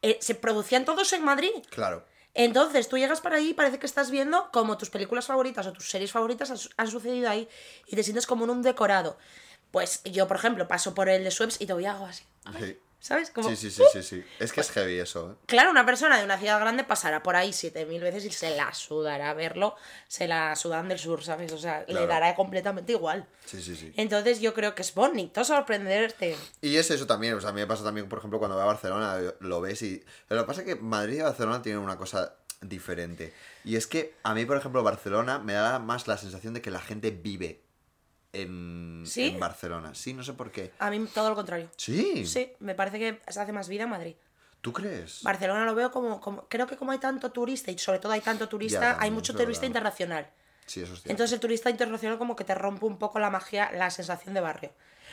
eh, 0.00 0.16
se 0.22 0.34
producían 0.34 0.86
todos 0.86 1.12
en 1.12 1.22
Madrid. 1.22 1.50
Claro. 1.68 2.06
Entonces 2.34 2.88
tú 2.88 2.96
llegas 2.96 3.20
para 3.20 3.36
ahí 3.36 3.50
y 3.50 3.54
parece 3.54 3.78
que 3.78 3.86
estás 3.86 4.10
viendo 4.10 4.50
como 4.52 4.78
tus 4.78 4.88
películas 4.90 5.26
favoritas 5.26 5.66
o 5.66 5.72
tus 5.72 5.90
series 5.90 6.12
favoritas 6.12 6.50
han, 6.50 6.58
su- 6.58 6.70
han 6.76 6.88
sucedido 6.88 7.28
ahí 7.28 7.48
y 7.86 7.94
te 7.96 8.02
sientes 8.02 8.26
como 8.26 8.44
en 8.44 8.50
un 8.50 8.62
decorado. 8.62 9.18
Pues 9.70 10.02
yo, 10.04 10.26
por 10.28 10.36
ejemplo, 10.36 10.66
paso 10.68 10.94
por 10.94 11.08
el 11.08 11.24
de 11.24 11.30
Sweps 11.30 11.60
y 11.60 11.66
todavía 11.66 11.92
hago 11.92 12.06
así. 12.06 12.24
Sí. 12.58 12.78
¿Sabes? 13.02 13.30
Como, 13.30 13.48
Sí, 13.48 13.56
sí, 13.56 13.68
sí, 13.68 13.82
sí, 13.92 14.00
sí. 14.00 14.24
Es 14.38 14.52
que 14.52 14.60
es 14.60 14.70
heavy 14.70 15.00
eso, 15.00 15.32
¿eh? 15.32 15.34
Claro, 15.46 15.72
una 15.72 15.84
persona 15.84 16.18
de 16.18 16.24
una 16.24 16.38
ciudad 16.38 16.60
grande 16.60 16.84
pasará 16.84 17.20
por 17.20 17.34
ahí 17.34 17.52
7000 17.52 18.00
veces 18.00 18.24
y 18.24 18.30
se 18.30 18.54
la 18.56 18.72
sudará 18.74 19.34
verlo, 19.34 19.74
se 20.06 20.28
la 20.28 20.54
sudan 20.54 20.88
del 20.88 21.00
sur, 21.00 21.24
¿sabes? 21.24 21.50
O 21.50 21.58
sea, 21.58 21.84
le 21.88 22.06
dará 22.06 22.36
completamente 22.36 22.92
igual. 22.92 23.26
Sí, 23.44 23.60
sí, 23.60 23.74
sí. 23.74 23.92
Entonces 23.96 24.40
yo 24.40 24.54
creo 24.54 24.76
que 24.76 24.82
es 24.82 24.94
bonito 24.94 25.42
sorprenderte. 25.42 26.36
Y 26.60 26.76
es 26.76 26.92
eso 26.92 27.04
también, 27.04 27.34
o 27.34 27.40
sea, 27.40 27.50
a 27.50 27.52
mí 27.52 27.60
me 27.60 27.66
pasa 27.66 27.82
también, 27.82 28.08
por 28.08 28.20
ejemplo, 28.20 28.38
cuando 28.38 28.54
voy 28.54 28.62
a 28.62 28.66
Barcelona, 28.66 29.18
lo 29.40 29.60
ves 29.60 29.82
y... 29.82 30.04
Pero 30.28 30.40
lo 30.40 30.46
que 30.46 30.46
pasa 30.46 30.60
es 30.60 30.66
que 30.68 30.76
Madrid 30.76 31.16
y 31.16 31.22
Barcelona 31.22 31.60
tienen 31.60 31.82
una 31.82 31.98
cosa 31.98 32.36
diferente. 32.60 33.34
Y 33.64 33.74
es 33.74 33.88
que 33.88 34.14
a 34.22 34.32
mí, 34.32 34.46
por 34.46 34.56
ejemplo, 34.58 34.80
Barcelona 34.84 35.40
me 35.40 35.54
da 35.54 35.80
más 35.80 36.06
la 36.06 36.18
sensación 36.18 36.54
de 36.54 36.62
que 36.62 36.70
la 36.70 36.80
gente 36.80 37.10
vive 37.10 37.62
en, 38.32 39.04
¿Sí? 39.06 39.28
en 39.28 39.40
Barcelona. 39.40 39.94
Sí, 39.94 40.14
no 40.14 40.22
sé 40.22 40.32
por 40.32 40.50
qué. 40.50 40.72
A 40.78 40.90
mí 40.90 41.06
todo 41.12 41.28
lo 41.30 41.34
contrario. 41.34 41.68
Sí. 41.76 42.26
Sí, 42.26 42.52
me 42.60 42.74
parece 42.74 42.98
que 42.98 43.20
se 43.30 43.40
hace 43.40 43.52
más 43.52 43.68
vida 43.68 43.84
en 43.84 43.90
Madrid. 43.90 44.14
¿Tú 44.60 44.72
crees? 44.72 45.22
Barcelona 45.22 45.64
lo 45.64 45.74
veo 45.74 45.90
como, 45.90 46.20
como 46.20 46.46
creo 46.48 46.66
que 46.66 46.76
como 46.76 46.92
hay 46.92 46.98
tanto 46.98 47.32
turista 47.32 47.70
y 47.70 47.78
sobre 47.78 47.98
todo 47.98 48.12
hay 48.12 48.20
tanto 48.20 48.48
turista, 48.48 48.80
Ya, 48.92 48.96
hay 49.00 49.10
mucho 49.10 49.32
turista 49.32 49.62
verdad. 49.62 49.66
internacional. 49.66 50.30
Sí, 50.66 50.80
eso 50.82 50.94
es. 50.94 51.04
Entonces 51.06 51.32
el 51.32 51.40
turista 51.40 51.68
internacional 51.68 52.16
como 52.16 52.36
que 52.36 52.44
te 52.44 52.54
rompe 52.54 52.86
un 52.86 52.96
poco 52.96 53.18
la 53.18 53.28
magia, 53.28 53.72
la 53.72 53.90
sensación 53.90 54.34
de 54.34 54.40
barrio. 54.40 54.72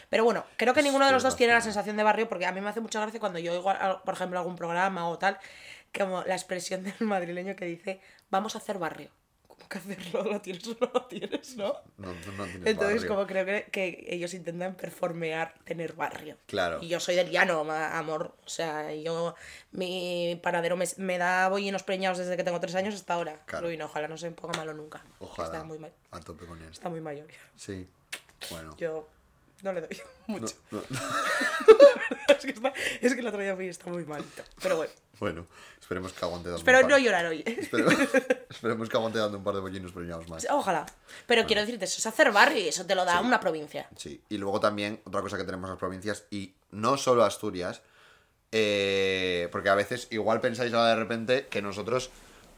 Pero 0.10 0.23
bueno, 0.23 0.45
creo 0.55 0.73
que 0.73 0.84
ninguno 0.84 1.05
de 1.08 1.12
los 1.12 1.23
dos 1.23 1.36
tiene 1.36 1.53
la 1.53 1.62
sensación 1.62 1.97
de 1.97 2.03
barrio 2.03 2.29
porque 2.29 2.45
a 2.45 2.51
mí 2.51 2.62
me 2.62 2.69
hace 2.69 2.79
mucha 2.79 3.01
gracia 3.01 3.19
cuando 3.19 3.39
yo 3.39 3.53
oigo, 3.53 4.01
por 4.05 4.13
ejemplo, 4.13 4.38
algún 4.39 4.55
programa 4.55 5.08
o 5.10 5.17
tal, 5.17 5.39
como 5.97 6.23
la 6.23 6.36
expresión 6.36 6.84
del 6.84 6.93
madrileño 6.99 7.55
que 7.55 7.65
dice, 7.65 7.99
vamos 8.29 8.53
a 8.55 8.60
hacer 8.60 8.77
barrio. 8.77 9.10
¿Cómo 9.69 9.86
que 9.86 9.93
hacerlo? 9.93 10.23
¿Lo 10.23 10.41
tienes 10.41 10.67
o 10.67 10.77
no 10.82 10.91
lo 10.93 11.05
tienes, 11.05 11.55
no? 11.55 11.73
No, 11.97 12.12
tú 12.23 12.32
no 12.34 12.43
tienes 12.45 12.65
Entonces, 12.65 13.01
barrio. 13.01 13.08
como 13.10 13.27
creo 13.27 13.45
que, 13.45 13.67
que 13.71 14.05
ellos 14.10 14.34
intentan 14.34 14.75
performear 14.75 15.53
tener 15.63 15.93
barrio. 15.93 16.38
Claro. 16.47 16.79
Y 16.82 16.88
yo 16.88 16.99
soy 16.99 17.15
del 17.15 17.29
llano, 17.29 17.62
amor. 17.71 18.36
O 18.45 18.49
sea, 18.49 18.93
yo, 18.95 19.36
mi 19.71 20.39
paradero 20.41 20.75
me, 20.75 20.86
me 20.97 21.17
da 21.17 21.47
bollinos 21.49 21.84
preñados 21.84 22.17
desde 22.17 22.36
que 22.36 22.43
tengo 22.43 22.60
tres 22.60 22.75
años 22.75 22.95
hasta 22.95 23.13
ahora. 23.13 23.41
Claro. 23.45 23.67
Uy, 23.67 23.77
no, 23.77 23.86
ojalá 23.86 24.08
no 24.08 24.17
se 24.17 24.32
ponga 24.32 24.58
malo 24.58 24.73
nunca. 24.73 25.03
Ojalá. 25.19 25.47
Está 25.49 25.63
muy, 25.63 25.77
ma- 25.77 25.89
A 26.12 26.19
tope 26.19 26.45
con 26.45 26.60
él. 26.62 26.69
está 26.71 26.89
muy 26.89 27.01
mayor. 27.01 27.27
Sí. 27.55 27.88
Bueno. 28.49 28.75
Yo 28.77 29.08
no 29.63 29.74
le 29.74 29.82
doy 29.82 30.02
mucho. 30.28 30.56
No, 30.72 30.82
no. 30.89 31.00
es, 32.30 32.38
que 32.45 32.52
está- 32.52 32.74
es 33.02 33.13
que 33.13 33.19
el 33.19 33.28
otro 33.28 33.39
día 33.39 33.54
está 33.69 33.89
muy 33.89 34.06
malito. 34.06 34.43
Pero 34.62 34.78
bueno, 34.78 34.91
Bueno, 35.19 35.48
esperemos 35.80 36.13
que 36.13 36.24
aguante 36.26 36.50
dando 36.50 36.63
par. 36.63 36.88
no 36.88 36.98
llorar 36.98 37.26
hoy. 37.26 37.43
Esperemos, 37.45 37.93
esperemos 38.50 38.89
que 38.89 38.98
aguante 38.98 39.19
dando 39.19 39.38
un 39.38 39.43
par 39.43 39.54
de 39.56 39.60
bollinos 39.62 39.91
preñados 39.91 40.28
más. 40.30 40.48
Ojalá. 40.50 40.86
Pero 41.28 41.45
quiero 41.45 41.62
decirte, 41.62 41.86
eso 41.86 41.98
es 41.98 42.06
hacer 42.06 42.32
barrio 42.32 42.60
y 42.60 42.67
eso 42.69 42.86
te 42.86 42.95
lo 42.95 43.04
da 43.06 43.19
Sí. 43.19 43.26
una 43.26 43.39
provincia. 43.39 43.88
Sí, 43.98 44.22
y 44.30 44.38
luego 44.38 44.60
también 44.60 45.02
otra 45.06 45.22
cosa 45.22 45.38
que 45.38 45.43
tenemos 45.43 45.67
en 45.67 45.72
las 45.72 45.80
provincias, 45.80 46.24
y 46.32 46.54
no 46.72 46.98
solo 46.98 47.24
Asturias, 47.26 47.82
eh, 48.52 49.48
porque 49.52 49.69
a 49.69 49.76
veces 49.76 50.08
igual 50.12 50.41
pensáis 50.41 50.74
ahora 50.74 50.89
de 50.89 50.95
repente 50.95 51.48
que 51.50 51.62
nosotros 51.62 52.10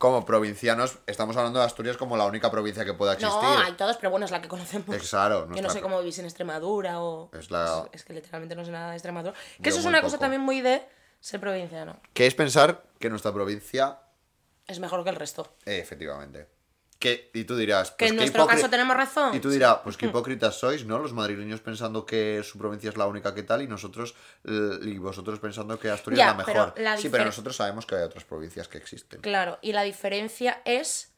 como 0.02 0.26
provincianos, 0.26 0.98
estamos 1.06 1.38
hablando 1.38 1.60
de 1.60 1.66
Asturias 1.66 1.96
como 1.96 2.18
la 2.18 2.26
única 2.26 2.50
provincia 2.50 2.84
que 2.84 2.96
pueda 2.96 3.14
existir. 3.14 3.40
No, 3.40 3.60
hay 3.60 3.74
todos, 3.74 3.98
pero 3.98 4.10
bueno, 4.10 4.26
es 4.26 4.32
la 4.32 4.42
que 4.42 4.48
conocemos. 4.48 4.94
Es 4.96 5.08
claro, 5.12 5.42
Yo 5.42 5.46
no 5.46 5.52
nuestra- 5.52 5.74
sé 5.74 5.82
cómo 5.82 6.00
vivís 6.00 6.18
en 6.18 6.26
Extremadura 6.26 7.00
o... 7.02 7.30
Es 7.38 7.52
la- 7.52 7.88
Es 7.92 8.04
que 8.04 8.14
literalmente 8.14 8.56
no 8.56 8.66
sé 8.66 8.72
nada 8.72 8.90
de 8.90 8.96
Extremadura. 8.96 9.34
Que 9.58 9.64
Yo 9.66 9.70
eso 9.70 9.80
es 9.80 9.86
una 9.86 10.02
cosa 10.02 10.18
también 10.18 10.42
muy 10.42 10.62
de 10.62 10.84
ser 11.20 11.40
provinciano. 11.40 12.00
Que 12.14 12.26
es 12.26 12.34
pensar 12.34 12.84
que 13.00 13.12
nuestra 13.12 13.32
provincia, 13.32 14.00
Es 14.68 14.80
mejor 14.80 15.04
que 15.04 15.12
el 15.12 15.16
resto. 15.18 15.48
eh, 15.66 15.78
efectivamente. 15.80 16.48
Que, 17.02 17.32
y 17.34 17.46
tú 17.46 17.56
dirás, 17.58 17.90
Que 17.90 17.96
pues 17.98 18.12
en 18.12 18.16
qué 18.16 18.22
nuestro 18.22 18.46
caso 18.46 18.70
tenemos 18.70 18.96
razón. 18.96 19.36
Y 19.36 19.40
tú 19.40 19.50
dirás, 19.50 19.80
pues 19.84 19.98
qué 19.98 20.06
hipócritas 20.06 20.56
sois, 20.60 20.86
¿no? 20.86 21.00
Los 21.00 21.14
madrileños 21.14 21.60
pensando 21.60 22.06
que 22.06 22.44
su 22.44 22.60
provincia 22.60 22.92
es 22.92 22.96
la 22.96 23.08
única 23.08 23.34
que 23.34 23.42
tal 23.42 23.64
y 23.64 23.68
nosotros 23.68 24.14
y 24.46 24.98
vosotros 25.00 25.40
pensando 25.40 25.80
que 25.80 25.90
Asturias 25.90 26.20
Ya, 26.20 26.32
es 26.32 26.38
la 26.38 26.46
mejor. 26.46 26.74
pero 26.76 26.84
la 26.86 26.98
sí, 26.98 27.10
pero 27.10 27.26
nosotros 27.26 27.56
sabemos 27.56 27.88
que 27.88 27.96
hay 27.96 28.04
otras 28.04 28.24
provincias 28.24 28.68
que 28.68 28.78
existen. 28.78 29.20
Claro, 29.22 29.58
y 29.64 29.74
la 29.74 29.82
diferencia 29.82 30.62
es 30.64 31.12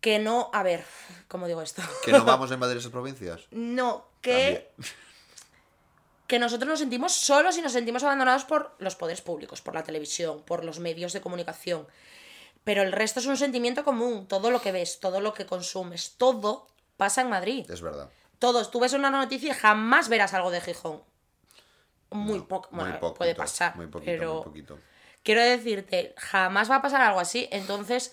que 0.00 0.18
no... 0.18 0.50
A 0.52 0.64
ver, 0.64 0.84
¿cómo 1.28 1.46
digo 1.46 1.62
esto? 1.62 1.82
Que 2.04 2.10
no 2.10 2.24
vamos 2.26 2.50
a 2.50 2.54
invadir 2.54 2.76
esas 2.76 2.90
provincias. 2.90 3.46
No, 3.52 4.08
que... 4.20 4.72
que 6.26 6.40
nosotros 6.40 6.68
nos 6.68 6.80
sentimos 6.80 7.12
solos 7.12 7.56
y 7.56 7.62
nos 7.62 7.72
sentimos 7.72 8.02
abandonados 8.02 8.44
por 8.44 8.74
los 8.80 8.96
poderes 8.96 9.20
públicos, 9.20 9.62
por 9.62 9.74
la 9.74 9.84
televisión, 9.84 10.42
por 10.44 10.64
los 10.64 10.80
medios 10.80 11.12
de 11.12 11.20
comunicación. 11.20 11.86
Pero 12.66 12.82
el 12.82 12.90
resto 12.90 13.20
es 13.20 13.26
un 13.26 13.36
sentimiento 13.36 13.84
común. 13.84 14.26
Todo 14.26 14.50
lo 14.50 14.60
que 14.60 14.72
ves, 14.72 14.98
todo 14.98 15.20
lo 15.20 15.32
que 15.34 15.46
consumes, 15.46 16.16
todo 16.18 16.66
pasa 16.96 17.20
en 17.20 17.30
Madrid. 17.30 17.64
Es 17.70 17.80
verdad. 17.80 18.10
Todos. 18.40 18.72
Tú 18.72 18.80
ves 18.80 18.92
una 18.92 19.08
noticia 19.08 19.52
y 19.52 19.54
jamás 19.54 20.08
verás 20.08 20.34
algo 20.34 20.50
de 20.50 20.60
Gijón. 20.60 21.00
Muy 22.10 22.40
poco. 22.40 22.68
Muy 22.72 22.84
poquito, 22.94 23.14
puede 23.14 23.34
pasar. 23.36 23.76
Muy 23.76 23.86
poquito, 23.86 24.10
pero 24.10 24.34
muy 24.34 24.42
poquito. 24.44 24.78
quiero 25.22 25.42
decirte, 25.42 26.12
jamás 26.18 26.68
va 26.68 26.76
a 26.76 26.82
pasar 26.82 27.02
algo 27.02 27.20
así. 27.20 27.48
Entonces, 27.52 28.12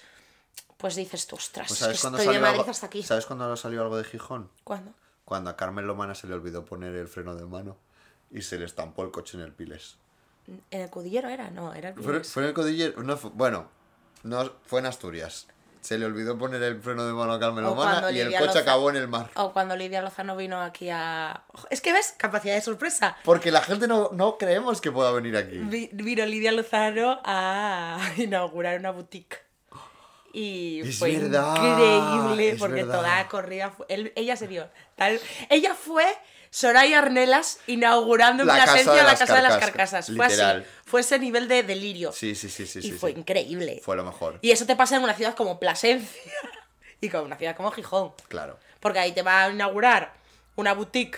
pues 0.77 0.93
dices 0.95 1.25
tú, 1.25 1.35
ostras, 1.35 1.67
Pues 1.69 1.79
es 1.81 1.85
¿sabes 1.99 2.01
que 2.01 2.07
estoy 2.21 2.33
de 2.35 2.39
Madrid 2.39 2.59
algo? 2.59 2.69
hasta 2.71 2.85
aquí. 2.85 3.01
¿Sabes 3.01 3.25
cuándo 3.25 3.55
salió 3.57 3.81
algo 3.81 3.97
de 3.97 4.03
Gijón? 4.03 4.51
¿Cuándo? 4.63 4.93
Cuando 5.25 5.49
a 5.49 5.55
Carmen 5.55 5.87
Lomana 5.87 6.13
se 6.13 6.27
le 6.27 6.35
olvidó 6.35 6.63
poner 6.63 6.93
el 6.95 7.07
freno 7.07 7.33
de 7.35 7.45
mano 7.45 7.75
y 8.29 8.43
se 8.43 8.59
le 8.59 8.65
estampó 8.65 9.03
el 9.03 9.09
coche 9.11 9.37
en 9.37 9.43
el 9.43 9.51
piles. 9.53 9.97
¿En 10.69 10.81
el 10.81 10.89
cudillero 10.91 11.29
era? 11.29 11.49
No, 11.49 11.73
era 11.73 11.89
el 11.89 11.95
¿Fue, 11.95 12.03
Piles. 12.13 12.31
fue 12.31 12.43
en 12.43 12.49
el 12.49 12.53
codillero? 12.53 13.01
No, 13.03 13.15
fue- 13.17 13.31
bueno, 13.33 13.69
no, 14.23 14.51
fue 14.65 14.79
en 14.79 14.87
Asturias. 14.87 15.47
Se 15.81 15.97
le 15.97 16.05
olvidó 16.05 16.37
poner 16.37 16.63
el 16.63 16.79
freno 16.81 17.05
de 17.05 17.11
mano 17.11 17.33
a 17.33 17.39
Carmen 17.41 17.65
O 17.65 17.71
Lomana 17.71 17.91
cuando 17.99 18.11
y 18.11 18.19
el 18.21 18.31
coche 18.31 18.45
Loza- 18.45 18.59
acabó 18.59 18.89
en 18.89 18.95
el 18.95 19.09
mar. 19.09 19.29
O 19.35 19.51
cuando 19.51 19.75
Lidia 19.75 20.01
Lozano 20.01 20.37
vino 20.37 20.61
aquí 20.61 20.89
a... 20.89 21.43
Es 21.69 21.81
que 21.81 21.91
ves, 21.91 22.15
capacidad 22.17 22.55
de 22.55 22.61
sorpresa. 22.61 23.17
Porque 23.25 23.51
la 23.51 23.61
gente 23.61 23.85
no, 23.85 24.09
no 24.13 24.37
creemos 24.37 24.79
que 24.79 24.93
pueda 24.93 25.11
venir 25.11 25.35
aquí. 25.35 25.57
Vi- 25.57 25.89
Vino 25.91 26.25
Lidia 26.25 26.53
Lozano 26.53 27.19
a 27.25 27.99
inaugurar 28.15 28.79
una 28.79 28.91
boutique. 28.91 29.39
Y 30.31 30.79
Es 30.87 30.97
fue 30.99 31.17
verdad, 31.17 31.53
increíble 31.57 32.55
porque 32.57 32.75
verdad. 32.83 32.95
toda 32.99 33.15
la 33.17 33.27
corrida 33.27 33.69
fue- 33.71 33.85
él- 33.89 34.13
ella 34.15 34.35
se 34.35 34.47
dio 34.47 34.67
tal 34.95 35.19
ella 35.49 35.75
fue 35.75 36.05
Soraya 36.53 36.99
Arnelas 36.99 37.57
inaugurando 37.65 38.43
en 38.43 38.47
La 38.47 38.63
Plasencia 38.63 39.01
la 39.01 39.15
casa 39.15 39.35
de 39.35 39.41
las 39.41 39.57
carcasas. 39.57 40.05
Fue 40.05 40.27
literal. 40.27 40.61
así. 40.61 40.69
Fue 40.85 41.01
ese 41.01 41.17
nivel 41.17 41.47
de 41.47 41.63
delirio. 41.63 42.11
Sí, 42.11 42.35
sí, 42.35 42.47
sí, 42.47 42.67
sí. 42.67 42.77
y 42.77 42.81
sí, 42.83 42.91
fue 42.91 43.11
sí. 43.11 43.17
increíble. 43.17 43.81
Fue 43.83 43.95
lo 43.95 44.03
mejor. 44.03 44.37
Y 44.43 44.51
eso 44.51 44.67
te 44.67 44.75
pasa 44.75 44.97
en 44.97 45.03
una 45.03 45.15
ciudad 45.15 45.33
como 45.33 45.59
Plasencia 45.59 46.21
y 47.01 47.09
como 47.09 47.23
una 47.23 47.37
ciudad 47.37 47.55
como 47.55 47.71
Gijón. 47.71 48.13
Claro. 48.27 48.59
Porque 48.79 48.99
ahí 48.99 49.13
te 49.13 49.23
va 49.23 49.45
a 49.45 49.49
inaugurar 49.49 50.13
una 50.55 50.75
boutique 50.75 51.17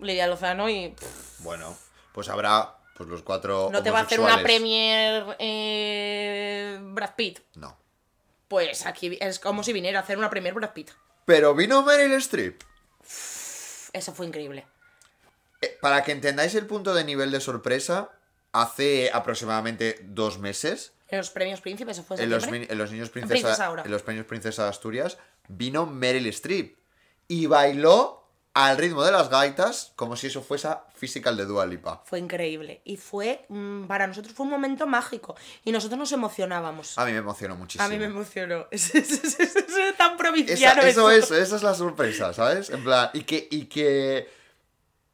Lidia 0.00 0.26
Lozano 0.26 0.68
y 0.68 0.88
pff, 0.88 1.40
Bueno, 1.44 1.76
pues 2.12 2.28
habrá 2.28 2.74
pues 2.96 3.08
los 3.08 3.22
cuatro 3.22 3.70
no 3.72 3.84
te 3.84 3.92
va 3.92 4.00
a 4.00 4.02
hacer 4.02 4.18
una 4.18 4.42
premier 4.42 5.36
eh, 5.38 6.76
Brad 6.80 7.14
Pitt. 7.14 7.38
No. 7.54 7.78
Pues 8.48 8.84
aquí 8.84 9.16
es 9.20 9.38
como 9.38 9.62
si 9.62 9.72
viniera 9.72 10.00
a 10.00 10.02
hacer 10.02 10.18
una 10.18 10.28
premier 10.28 10.54
Brad 10.54 10.72
Pitt. 10.72 10.90
Pero 11.24 11.54
vino 11.54 11.84
Meryl 11.84 12.14
Streep. 12.14 12.60
Eso 13.94 14.12
fue 14.12 14.26
increíble. 14.26 14.66
Eh, 15.62 15.78
Para 15.80 16.02
que 16.04 16.12
entendáis 16.12 16.54
el 16.54 16.66
punto 16.66 16.92
de 16.92 17.04
nivel 17.04 17.30
de 17.30 17.40
sorpresa, 17.40 18.10
hace 18.52 19.10
aproximadamente 19.12 20.00
dos 20.02 20.38
meses, 20.38 20.92
En 21.08 21.18
los 21.18 21.30
premios 21.30 21.60
Príncipes, 21.60 21.98
eso 21.98 22.06
fue 22.06 22.20
en 22.20 22.28
los, 22.28 22.44
en 22.44 22.68
niños 22.90 23.10
Princesa 23.10 23.74
en 23.84 23.90
los 23.90 24.02
premios 24.02 24.26
Princesa 24.26 24.64
de 24.64 24.70
Asturias, 24.70 25.16
vino 25.48 25.86
Meryl 25.86 26.26
Streep 26.26 26.76
y 27.28 27.46
bailó 27.46 28.23
al 28.54 28.78
ritmo 28.78 29.02
de 29.02 29.10
las 29.10 29.28
gaitas 29.30 29.92
como 29.96 30.14
si 30.16 30.28
eso 30.28 30.40
fuese 30.40 30.68
Physical 30.96 31.36
de 31.36 31.44
Dua 31.44 31.66
Lipa. 31.66 32.02
Fue 32.06 32.20
increíble. 32.20 32.80
Y 32.84 32.96
fue, 32.96 33.44
mm, 33.48 33.84
para 33.86 34.06
nosotros 34.06 34.32
fue 34.32 34.44
un 34.44 34.50
momento 34.50 34.86
mágico. 34.86 35.34
Y 35.64 35.72
nosotros 35.72 35.98
nos 35.98 36.12
emocionábamos. 36.12 36.96
A 36.96 37.04
mí 37.04 37.10
me 37.12 37.18
emocionó 37.18 37.56
muchísimo. 37.56 37.84
A 37.84 37.88
mí 37.88 37.98
me 37.98 38.04
emocionó. 38.06 38.66
Es, 38.70 38.94
es- 38.94 39.10
es- 39.40 39.54
tan 39.98 40.12
Esa- 40.12 40.16
provinciano 40.16 40.82
eso 40.82 41.10
esto. 41.10 41.34
es, 41.34 41.42
esa 41.48 41.56
es 41.56 41.62
la 41.64 41.74
sorpresa, 41.74 42.32
¿sabes? 42.32 42.70
En 42.70 42.84
plan, 42.84 43.10
y 43.12 43.24
que, 43.24 43.48
y 43.50 43.64
que 43.66 44.28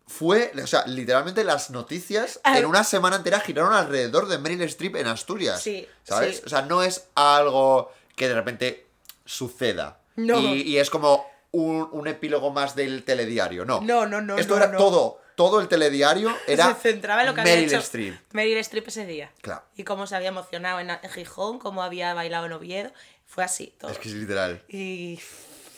fue, 0.06 0.52
o 0.62 0.66
sea, 0.66 0.84
literalmente 0.86 1.42
las 1.44 1.70
noticias 1.70 2.40
Ah. 2.44 2.58
en 2.58 2.66
una 2.66 2.84
semana 2.84 3.16
entera 3.16 3.40
giraron 3.40 3.72
alrededor 3.72 4.28
de 4.28 4.38
Meryl 4.38 4.60
Streep 4.62 4.96
en 4.96 5.06
Asturias. 5.06 5.62
Sí, 5.62 5.86
¿Sabes? 6.02 6.36
sí. 6.38 6.42
O 6.44 6.48
sea, 6.48 6.62
no 6.62 6.82
es 6.82 7.06
algo 7.14 7.92
que 8.16 8.28
de 8.28 8.34
repente 8.34 8.86
suceda. 9.24 10.00
No. 10.16 10.38
Y, 10.40 10.62
y 10.62 10.78
es 10.78 10.90
como 10.90 11.29
un, 11.52 11.88
un 11.92 12.06
epílogo 12.08 12.50
más 12.52 12.74
del 12.76 13.04
telediario, 13.04 13.64
no. 13.64 13.80
No, 13.80 14.06
no, 14.06 14.20
no, 14.20 14.36
Esto 14.38 14.56
no, 14.56 14.62
era 14.62 14.72
no. 14.72 14.78
todo, 14.78 15.20
todo 15.34 15.60
el 15.60 15.68
telediario 15.68 16.34
era 16.46 16.74
Se 16.74 16.92
centraba 16.92 17.22
en 17.22 17.28
lo 17.28 17.34
que 17.34 17.40
había 17.40 17.54
Meryl 17.54 17.68
hecho 17.68 17.78
Streep. 17.78 18.14
Meryl 18.32 18.58
Streep 18.58 18.88
ese 18.88 19.06
día. 19.06 19.32
Claro. 19.40 19.62
Y 19.76 19.84
cómo 19.84 20.06
se 20.06 20.16
había 20.16 20.28
emocionado 20.28 20.80
en, 20.80 20.90
Gijón, 21.10 21.58
cómo 21.58 21.82
había 21.82 22.14
bailado 22.14 22.46
en 22.46 22.52
Oviedo. 22.52 22.92
Fue 23.26 23.44
así 23.44 23.74
todo. 23.78 23.90
Es 23.90 23.98
que 23.98 24.08
es 24.08 24.14
literal. 24.14 24.62
Y 24.68 25.18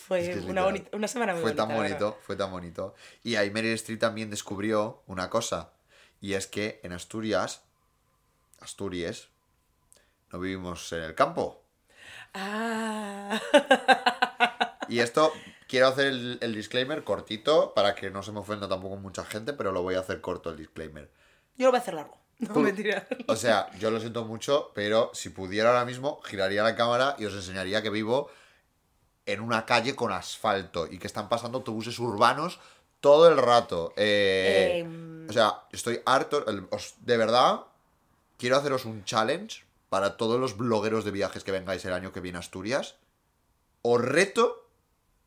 fue 0.07 0.19
Es 0.21 0.25
que 0.27 0.31
es 0.33 0.37
una, 0.39 0.47
literal. 0.47 0.65
bonita, 0.65 0.97
una 0.97 1.07
semana 1.07 1.33
muy 1.33 1.41
fue 1.41 1.51
bonita. 1.51 1.63
tan 1.67 1.75
la 1.75 1.81
verdad. 1.81 1.99
bonito, 1.99 2.19
fue 2.23 2.35
tan 2.35 2.51
bonito. 2.51 2.95
Y 3.23 3.35
ahí 3.35 3.49
Meryl 3.51 3.73
Streep 3.73 3.99
también 3.99 4.29
descubrió 4.29 5.01
una 5.07 5.29
cosa. 5.29 5.71
Y 6.21 6.33
es 6.33 6.47
que 6.47 6.79
en 6.83 6.93
Asturias, 6.93 7.63
Asturias, 8.59 9.29
no 10.31 10.39
vivimos 10.39 10.91
en 10.93 11.03
el 11.03 11.15
campo. 11.15 11.63
Ah. 12.33 13.39
Y 14.89 14.99
esto, 14.99 15.31
quiero 15.73 15.87
hacer 15.87 16.05
el, 16.05 16.37
el 16.39 16.53
disclaimer 16.53 17.03
cortito 17.03 17.73
para 17.73 17.95
que 17.95 18.11
no 18.11 18.21
se 18.21 18.31
me 18.31 18.41
ofenda 18.41 18.69
tampoco 18.69 18.95
mucha 18.97 19.25
gente, 19.25 19.53
pero 19.53 19.71
lo 19.71 19.81
voy 19.81 19.95
a 19.95 20.01
hacer 20.01 20.21
corto 20.21 20.51
el 20.51 20.57
disclaimer. 20.57 21.09
Yo 21.57 21.65
lo 21.65 21.71
voy 21.71 21.79
a 21.79 21.81
hacer 21.81 21.95
largo. 21.95 22.15
No, 22.37 22.53
mentira. 22.59 23.07
O 23.27 23.35
sea, 23.35 23.71
yo 23.79 23.89
lo 23.89 23.99
siento 23.99 24.23
mucho, 24.23 24.69
pero 24.75 25.09
si 25.15 25.29
pudiera 25.29 25.69
ahora 25.69 25.83
mismo, 25.85 26.21
giraría 26.21 26.61
la 26.61 26.75
cámara 26.75 27.15
y 27.17 27.25
os 27.25 27.33
enseñaría 27.33 27.81
que 27.81 27.89
vivo 27.89 28.29
en 29.25 29.39
una 29.41 29.65
calle 29.65 29.95
con 29.95 30.11
asfalto 30.11 30.85
y 30.85 30.99
que 30.99 31.07
están 31.07 31.27
pasando 31.27 31.57
autobuses 31.57 31.97
urbanos 31.97 32.59
todo 33.01 33.27
el 33.27 33.37
rato. 33.39 33.93
Eh, 33.95 34.79
Em. 34.81 35.27
O 35.27 35.33
sea, 35.33 35.63
estoy 35.71 36.01
harto. 36.05 36.45
os- 36.69 36.93
de 36.99 37.17
verdad, 37.17 37.61
quiero 38.37 38.57
haceros 38.57 38.85
un 38.85 39.03
challenge 39.05 39.63
para 39.89 40.17
todos 40.17 40.39
los 40.39 40.55
blogueros 40.55 41.03
de 41.03 41.09
viajes 41.09 41.43
que 41.43 41.51
vengáis 41.51 41.83
el 41.85 41.93
año 41.93 42.11
que 42.13 42.19
viene 42.19 42.37
a 42.37 42.41
Asturias. 42.41 42.95
Os 43.81 43.99
reto 44.01 44.62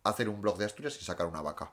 hacer 0.08 0.28
un 0.28 0.40
blog 0.40 0.56
de 0.58 0.64
Asturias 0.66 0.96
y 1.00 1.04
sacar 1.04 1.26
una 1.26 1.42
vaca. 1.42 1.70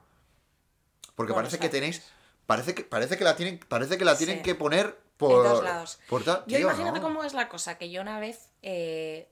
Porque 1.16 1.34
parece 1.34 1.60
que 1.60 1.70
tenéis. 1.70 2.04
Parece 2.46 2.74
que, 2.76 2.84
parece 2.84 3.18
que 3.18 3.24
la 3.24 3.36
tienen, 3.36 3.60
parece 3.60 3.98
que 3.98 4.04
la 4.06 4.18
tienen 4.18 4.38
Sí. 4.38 4.44
que 4.44 4.56
poner 4.56 4.98
por. 5.18 5.46
en 5.46 5.52
dos 5.52 5.64
lados. 5.64 6.00
por 6.10 6.24
tal- 6.24 6.40
Yo 6.48 6.58
tío, 6.58 6.60
imagínate 6.68 7.00
¿no? 7.00 7.04
cómo 7.04 7.24
es 7.24 7.34
la 7.34 7.48
cosa, 7.48 7.78
que 7.78 7.90
yo 7.90 8.02
una 8.02 8.20
vez, 8.20 8.50
eh, 8.62 9.30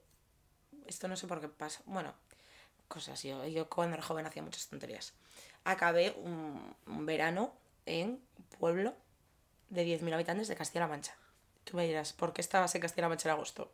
esto 0.86 1.08
no 1.08 1.16
sé 1.18 1.28
por 1.28 1.42
qué 1.42 1.50
pasa, 1.50 1.82
bueno, 1.86 2.14
cosas, 2.88 3.22
yo, 3.24 3.46
yo 3.48 3.68
cuando 3.70 3.96
era 3.96 4.04
joven 4.04 4.26
hacía 4.26 4.42
muchas 4.44 4.68
tonterías. 4.68 5.14
Acabé 5.66 6.12
un, 6.24 6.76
un 6.88 7.06
verano 7.06 7.54
en 7.86 8.10
un 8.38 8.46
pueblo 8.60 8.94
de 9.70 9.84
10.000 9.86 10.14
habitantes 10.14 10.48
de 10.48 10.56
Castilla-La 10.56 10.88
Mancha. 10.88 11.16
Tú 11.66 11.76
me 11.78 11.86
dirás, 11.86 12.14
¿por 12.14 12.32
qué 12.34 12.42
estabas 12.42 12.74
en 12.76 12.82
Castilla-La 12.82 13.10
Mancha 13.10 13.28
en 13.30 13.34
agosto? 13.36 13.72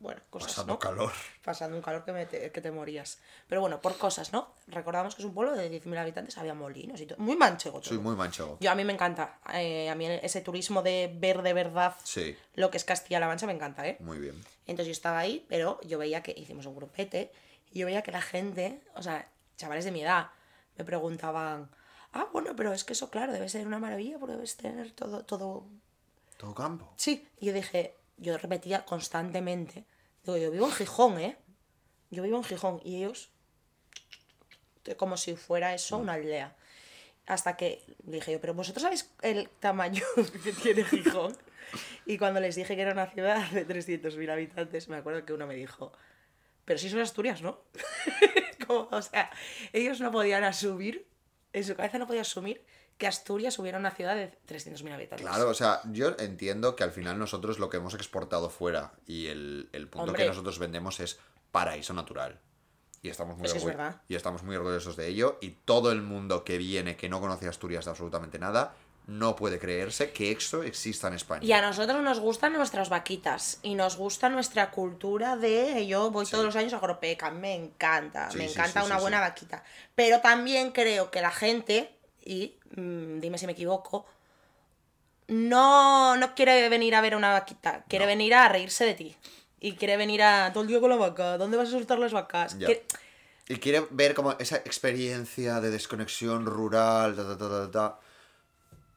Bueno, 0.00 0.20
cosas, 0.30 0.48
Pasando 0.52 0.72
¿no? 0.72 0.78
calor. 0.78 1.12
pasando 1.44 1.76
un 1.76 1.82
calor 1.82 2.04
que, 2.06 2.12
me 2.12 2.24
te, 2.26 2.50
que 2.50 2.60
te 2.62 2.70
morías. 2.70 3.18
Pero 3.48 3.60
bueno, 3.60 3.80
por 3.82 3.98
cosas, 3.98 4.32
¿no? 4.32 4.54
Recordamos 4.66 5.14
que 5.14 5.20
es 5.20 5.26
un 5.26 5.34
pueblo 5.34 5.54
de 5.54 5.70
10.000 5.70 5.98
habitantes, 5.98 6.38
había 6.38 6.54
molinos 6.54 6.98
y 7.02 7.06
todo. 7.06 7.18
Muy 7.18 7.36
manchego 7.36 7.80
todo. 7.80 7.90
Soy 7.90 7.98
muy 7.98 8.16
manchego. 8.16 8.56
Yo 8.60 8.70
a 8.70 8.74
mí 8.74 8.82
me 8.84 8.94
encanta. 8.94 9.38
eh, 9.52 9.90
a 9.90 9.94
mí 9.94 10.06
ese 10.06 10.40
turismo 10.40 10.82
de 10.82 11.14
ver 11.14 11.42
de 11.42 11.52
verdad 11.52 11.94
Sí, 12.02 12.34
lo 12.54 12.70
que 12.70 12.78
es 12.78 12.84
Castilla-La 12.84 13.26
Mancha 13.26 13.46
me 13.46 13.52
encanta, 13.52 13.86
¿eh? 13.86 13.98
muy 14.00 14.18
bien. 14.18 14.36
Entonces 14.66 14.86
yo 14.86 14.92
estaba 14.92 15.18
ahí, 15.18 15.44
pero 15.50 15.78
yo 15.82 15.98
veía 15.98 16.22
que 16.22 16.32
hicimos 16.34 16.64
un 16.64 16.76
grupete 16.76 17.30
y 17.70 17.80
yo 17.80 17.86
veía 17.86 18.02
que 18.02 18.10
la 18.12 18.22
gente, 18.22 18.80
o 18.94 19.02
sea, 19.02 19.28
chavales 19.58 19.84
de 19.84 19.90
mi 19.92 20.02
edad, 20.02 20.30
me 20.78 20.84
preguntaban, 20.84 21.68
ah, 22.14 22.26
bueno, 22.32 22.56
pero 22.56 22.72
es 22.72 22.84
que 22.84 22.94
eso, 22.94 23.10
claro, 23.10 23.34
debe 23.34 23.50
ser 23.50 23.66
una 23.66 23.78
maravilla 23.78 24.18
porque 24.18 24.32
debes 24.36 24.56
tener 24.56 24.92
todo, 24.92 25.24
todo... 25.26 25.66
Todo 26.38 26.54
campo. 26.54 26.90
Sí, 26.96 27.28
y 27.38 27.46
yo 27.46 27.52
dije, 27.52 27.94
yo 28.16 28.38
repetía 28.38 28.84
constantemente, 28.86 29.84
digo, 30.24 30.36
yo 30.36 30.50
vivo 30.50 30.66
en 30.66 30.72
Gijón, 30.72 31.18
¿eh? 31.18 31.36
Yo 32.10 32.22
vivo 32.22 32.36
en 32.38 32.44
Gijón 32.44 32.80
y 32.84 32.96
ellos, 32.96 33.30
como 34.96 35.16
si 35.16 35.36
fuera 35.36 35.74
eso 35.74 35.98
una 35.98 36.14
aldea. 36.14 36.56
Hasta 37.26 37.56
que 37.56 37.84
dije 38.02 38.32
yo, 38.32 38.40
pero 38.40 38.54
vosotros 38.54 38.82
sabéis 38.82 39.10
el 39.22 39.48
tamaño 39.48 40.02
que 40.44 40.52
tiene 40.52 40.84
Gijón. 40.84 41.36
Y 42.06 42.18
cuando 42.18 42.40
les 42.40 42.56
dije 42.56 42.74
que 42.74 42.82
era 42.82 42.92
una 42.92 43.06
ciudad 43.06 43.48
de 43.50 43.66
300.000 43.66 44.30
habitantes, 44.30 44.88
me 44.88 44.96
acuerdo 44.96 45.24
que 45.24 45.32
uno 45.32 45.46
me 45.46 45.54
dijo, 45.54 45.92
pero 46.64 46.78
sí 46.78 46.90
son 46.90 47.00
Asturias, 47.00 47.42
¿no? 47.42 47.60
O 48.68 49.02
sea, 49.02 49.32
ellos 49.72 50.00
no 50.00 50.12
podían 50.12 50.44
asumir, 50.44 51.08
en 51.52 51.64
su 51.64 51.74
cabeza 51.74 51.98
no 51.98 52.06
podía 52.06 52.20
asumir 52.20 52.64
que 53.00 53.06
Asturias 53.06 53.58
hubiera 53.58 53.78
una 53.78 53.90
ciudad 53.90 54.14
de 54.14 54.30
300.000 54.46 54.92
habitantes. 54.92 55.26
Claro, 55.26 55.48
o 55.48 55.54
sea, 55.54 55.80
yo 55.90 56.14
entiendo 56.18 56.76
que 56.76 56.84
al 56.84 56.92
final 56.92 57.18
nosotros 57.18 57.58
lo 57.58 57.70
que 57.70 57.78
hemos 57.78 57.94
exportado 57.94 58.50
fuera 58.50 58.92
y 59.06 59.28
el, 59.28 59.70
el 59.72 59.88
punto 59.88 60.08
Hombre. 60.08 60.22
que 60.22 60.28
nosotros 60.28 60.58
vendemos 60.58 61.00
es 61.00 61.18
paraíso 61.50 61.94
natural. 61.94 62.38
Y 63.02 63.08
estamos, 63.08 63.38
muy 63.38 63.46
Es 63.46 63.66
y 64.06 64.14
estamos 64.14 64.42
muy 64.42 64.54
orgullosos 64.56 64.96
de 64.96 65.08
ello. 65.08 65.38
Y 65.40 65.52
todo 65.64 65.90
el 65.92 66.02
mundo 66.02 66.44
que 66.44 66.58
viene, 66.58 66.98
que 66.98 67.08
no 67.08 67.20
conoce 67.22 67.48
Asturias 67.48 67.86
de 67.86 67.92
absolutamente 67.92 68.38
nada, 68.38 68.74
no 69.06 69.34
puede 69.34 69.58
creerse 69.58 70.12
que 70.12 70.30
esto 70.30 70.62
exista 70.62 71.08
en 71.08 71.14
España. 71.14 71.42
Y 71.42 71.52
a 71.52 71.62
nosotros 71.62 72.02
nos 72.02 72.20
gustan 72.20 72.52
nuestras 72.52 72.90
vaquitas 72.90 73.58
y 73.62 73.76
nos 73.76 73.96
gusta 73.96 74.28
nuestra 74.28 74.70
cultura 74.70 75.36
de 75.36 75.86
yo 75.86 76.10
voy 76.10 76.26
todos 76.26 76.44
los 76.44 76.54
años 76.54 76.74
a 76.74 76.78
Gropeca, 76.78 77.30
me 77.30 77.54
encanta, 77.54 78.30
Sí, 78.30 78.36
me 78.36 78.48
sí, 78.48 78.52
encanta 78.52 78.84
una 78.84 78.98
buena 78.98 79.20
vaquita. 79.20 79.64
Pero 79.94 80.20
también 80.20 80.72
creo 80.72 81.10
que 81.10 81.22
la 81.22 81.30
gente, 81.30 81.98
y 82.24 82.54
mm, 82.76 83.20
dime 83.20 83.38
si 83.38 83.46
me 83.46 83.52
equivoco, 83.52 84.06
no, 85.28 86.16
no 86.16 86.34
quiere 86.34 86.68
venir 86.68 86.94
a 86.94 87.00
ver 87.00 87.14
una 87.16 87.30
vaquita, 87.32 87.84
quiere 87.88 88.04
No. 88.04 88.08
venir 88.10 88.34
a 88.34 88.48
reírse 88.48 88.84
de 88.84 88.94
ti. 88.94 89.16
Y 89.60 89.74
quiere 89.76 89.96
venir 89.96 90.22
a 90.22 90.50
todo 90.52 90.62
el 90.62 90.68
día 90.68 90.80
con 90.80 90.90
la 90.90 90.96
vaca, 90.96 91.36
¿dónde 91.36 91.56
vas 91.56 91.68
a 91.68 91.72
soltar 91.72 91.98
las 91.98 92.12
vacas? 92.12 92.56
Y 93.48 93.56
quiere 93.56 93.86
ver 93.90 94.14
como 94.14 94.32
esa 94.38 94.56
experiencia 94.56 95.60
de 95.60 95.70
desconexión 95.70 96.46
rural, 96.46 97.14
ta, 97.16 97.24
ta, 97.24 97.36
ta, 97.36 97.48
ta, 97.48 97.70
ta. 97.70 98.00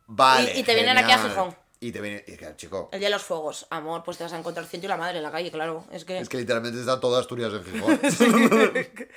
Vale. 0.07 0.53
Y- 0.55 0.59
y 0.59 0.63
te 0.63 0.73
vienen 0.75 0.97
aquí 0.97 1.11
a. 1.11 1.17
Gijón. 1.17 1.55
Y 1.85 1.91
te 1.91 1.99
viene. 1.99 2.23
Y 2.27 2.37
que, 2.37 2.55
chico, 2.55 2.89
El 2.93 2.99
día 2.99 3.09
de 3.09 3.13
los 3.15 3.23
fuegos, 3.23 3.67
amor, 3.69 4.03
pues 4.03 4.17
te 4.17 4.23
vas 4.23 4.31
a 4.31 4.37
encontrar 4.39 4.65
ciento 4.65 4.85
y 4.85 4.89
la 4.89 4.95
madre 4.95 5.17
en 5.17 5.23
la 5.23 5.31
calle, 5.31 5.51
claro. 5.51 5.85
Es 5.91 6.05
que... 6.05 6.17
es 6.17 6.29
que 6.29 6.37
literalmente 6.37 6.79
está 6.79 6.99
toda 6.99 7.19
Asturias 7.19 7.51
en 7.53 7.63
Gijón. 7.65 7.99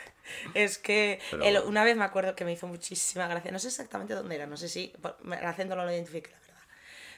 Es 0.55 0.79
que 0.79 1.21
Pero 1.31 1.45
el- 1.45 1.59
una 1.61 1.85
vez 1.85 1.97
me 1.97 2.05
acuerdo 2.05 2.35
que 2.35 2.45
me 2.45 2.53
hizo 2.53 2.67
muchísima 2.67 3.29
gracia, 3.29 3.53
no 3.53 3.61
sé 3.61 3.69
exactamente 3.69 4.14
dónde 4.14 4.35
era, 4.35 4.47
no 4.47 4.57
sé 4.57 4.69
si 4.69 4.93
el 5.25 5.47
acento 5.47 5.77
no 5.77 5.85
lo 5.85 5.93
identifiqué, 5.93 6.31
la 6.33 6.41
verdad. 6.41 6.57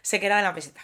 Sé 0.03 0.21
que 0.21 0.27
era 0.27 0.37
de 0.37 0.43
la 0.43 0.53
peseta. 0.55 0.83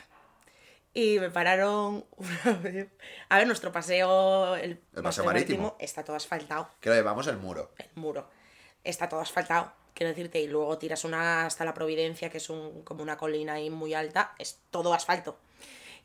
Y 0.94 1.18
me 1.18 1.28
pararon 1.30 2.06
una 2.16 2.52
vez. 2.62 2.88
A 3.28 3.36
ver, 3.36 3.46
nuestro 3.46 3.70
paseo, 3.72 4.56
el, 4.56 4.78
paseo 5.02 5.24
marítimo. 5.24 5.76
está 5.78 6.02
todo 6.04 6.16
asfaltado, 6.16 6.70
que 6.80 6.88
lo 6.88 6.94
llevamos 6.94 7.26
el 7.26 7.36
muro. 7.36 7.72
el 7.76 7.90
muro. 7.96 8.30
Está 8.84 9.08
todo 9.08 9.20
asfaltado, 9.20 9.72
quiero 9.94 10.10
decirte, 10.10 10.40
y 10.40 10.48
luego 10.48 10.76
tiras 10.76 11.04
una 11.04 11.46
hasta 11.46 11.64
la 11.64 11.72
Providencia, 11.72 12.28
que 12.28 12.38
es 12.38 12.50
un, 12.50 12.82
como 12.82 13.02
una 13.02 13.16
colina 13.16 13.54
ahí 13.54 13.70
muy 13.70 13.94
alta, 13.94 14.34
es 14.38 14.58
todo 14.70 14.92
asfalto. 14.92 15.38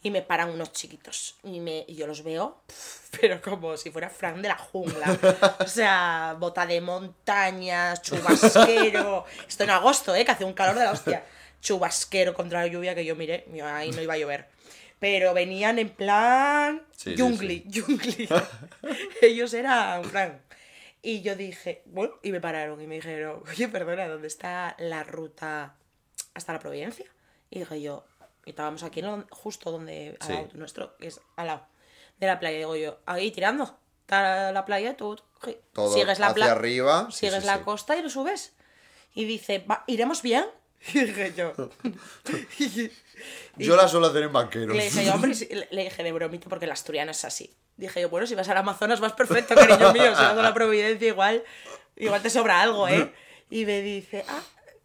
Y 0.01 0.11
me 0.11 0.21
paran 0.21 0.49
unos 0.49 0.71
chiquitos. 0.71 1.35
Y, 1.43 1.59
me, 1.59 1.83
y 1.85 1.95
yo 1.95 2.07
los 2.07 2.23
veo, 2.23 2.61
pero 3.19 3.41
como 3.41 3.75
si 3.75 3.91
fuera 3.91 4.09
Fran 4.09 4.41
de 4.41 4.47
la 4.47 4.57
jungla. 4.57 5.17
O 5.59 5.67
sea, 5.67 6.37
bota 6.39 6.65
de 6.65 6.79
montañas, 6.79 8.01
chubasquero. 8.01 9.25
Esto 9.47 9.63
en 9.65 9.71
agosto, 9.71 10.15
¿eh? 10.15 10.23
Que 10.23 10.31
hace 10.31 10.45
un 10.45 10.53
calor 10.53 10.77
de 10.77 10.85
la 10.85 10.91
hostia. 10.91 11.25
Chubasquero 11.61 12.33
contra 12.33 12.61
la 12.61 12.67
lluvia 12.67 12.95
que 12.95 13.03
yo 13.03 13.17
miré. 13.17 13.45
yo, 13.53 13.67
ahí 13.67 13.91
no 13.91 14.01
iba 14.01 14.13
a 14.13 14.17
llover. 14.17 14.47
Pero 14.99 15.33
venían 15.33 15.79
en 15.79 15.89
plan. 15.89 16.81
Sí, 16.95 17.15
jungli. 17.17 17.65
Ellos 19.21 19.53
eran 19.53 20.03
plan. 20.03 20.41
Y 21.01 21.21
yo 21.21 21.35
dije, 21.35 21.81
bueno, 21.85 22.13
y 22.23 22.31
me 22.31 22.41
pararon 22.41 22.81
y 22.81 22.87
me 22.87 22.95
dijeron, 22.95 23.41
oye, 23.49 23.67
perdona, 23.69 24.07
¿dónde 24.07 24.27
está 24.27 24.75
la 24.79 25.03
ruta 25.03 25.75
hasta 26.33 26.53
la 26.53 26.59
Providencia? 26.59 27.05
Y 27.49 27.59
dije 27.59 27.81
yo, 27.81 28.05
y 28.45 28.51
estábamos 28.51 28.83
aquí 28.83 29.01
justo 29.31 29.71
donde, 29.71 30.17
al 30.19 30.27
Sí. 30.27 30.33
lado 30.33 30.49
nuestro, 30.53 30.97
que 30.97 31.07
es 31.07 31.21
al 31.35 31.47
lado 31.47 31.67
de 32.19 32.27
la 32.27 32.39
playa. 32.39 32.57
Digo 32.57 32.75
yo, 32.75 32.99
ahí 33.05 33.31
tirando, 33.31 33.79
está 34.01 34.51
la 34.51 34.65
playa, 34.65 34.95
tú 34.97 35.15
tú- 35.15 35.55
Todo 35.73 35.93
sigues 35.93 36.19
la 36.19 36.27
hacia 36.27 36.35
pla- 36.35 36.51
arriba. 36.51 37.09
sigues 37.11 37.35
sí, 37.41 37.45
la 37.45 37.57
sí. 37.57 37.63
costa 37.63 37.95
y 37.97 38.01
lo 38.01 38.09
subes. 38.09 38.53
Y 39.15 39.25
dice, 39.25 39.59
"Va, 39.59 39.83
¿iremos 39.87 40.21
bien? 40.21 40.45
Y 40.93 40.99
dije 41.05 41.33
yo. 41.35 41.53
y- 42.59 42.91
Yo 43.65 43.75
la 43.75 43.87
suelo 43.87 44.07
hacer 44.07 44.23
en 44.23 44.33
banqueros. 44.33 44.75
le 44.75 44.83
dije 44.85 45.05
yo, 45.05 45.13
hombre, 45.13 45.33
le 45.71 45.83
dije 45.83 46.03
de 46.03 46.11
bromito 46.13 46.47
porque 46.49 46.65
el 46.65 46.71
asturiano 46.71 47.11
es 47.11 47.25
así. 47.25 47.53
Dije 47.79 48.01
yo, 48.01 48.09
bueno, 48.09 48.27
si 48.27 48.35
vas 48.35 48.49
al 48.49 48.57
Amazonas 48.57 48.99
vas 48.99 49.13
perfecto, 49.13 49.55
cariño 49.55 49.93
mío. 49.93 50.13
Si 50.15 50.21
vas 50.21 50.37
a 50.37 50.41
la 50.41 50.53
Providencia 50.53 51.07
igual, 51.07 51.43
igual 51.95 52.21
te 52.21 52.29
sobra 52.29 52.61
algo, 52.61 52.87
¿eh? 52.89 53.13
Y 53.49 53.65
me 53.65 53.81
dice, 53.81 54.25
ah, 54.27 54.41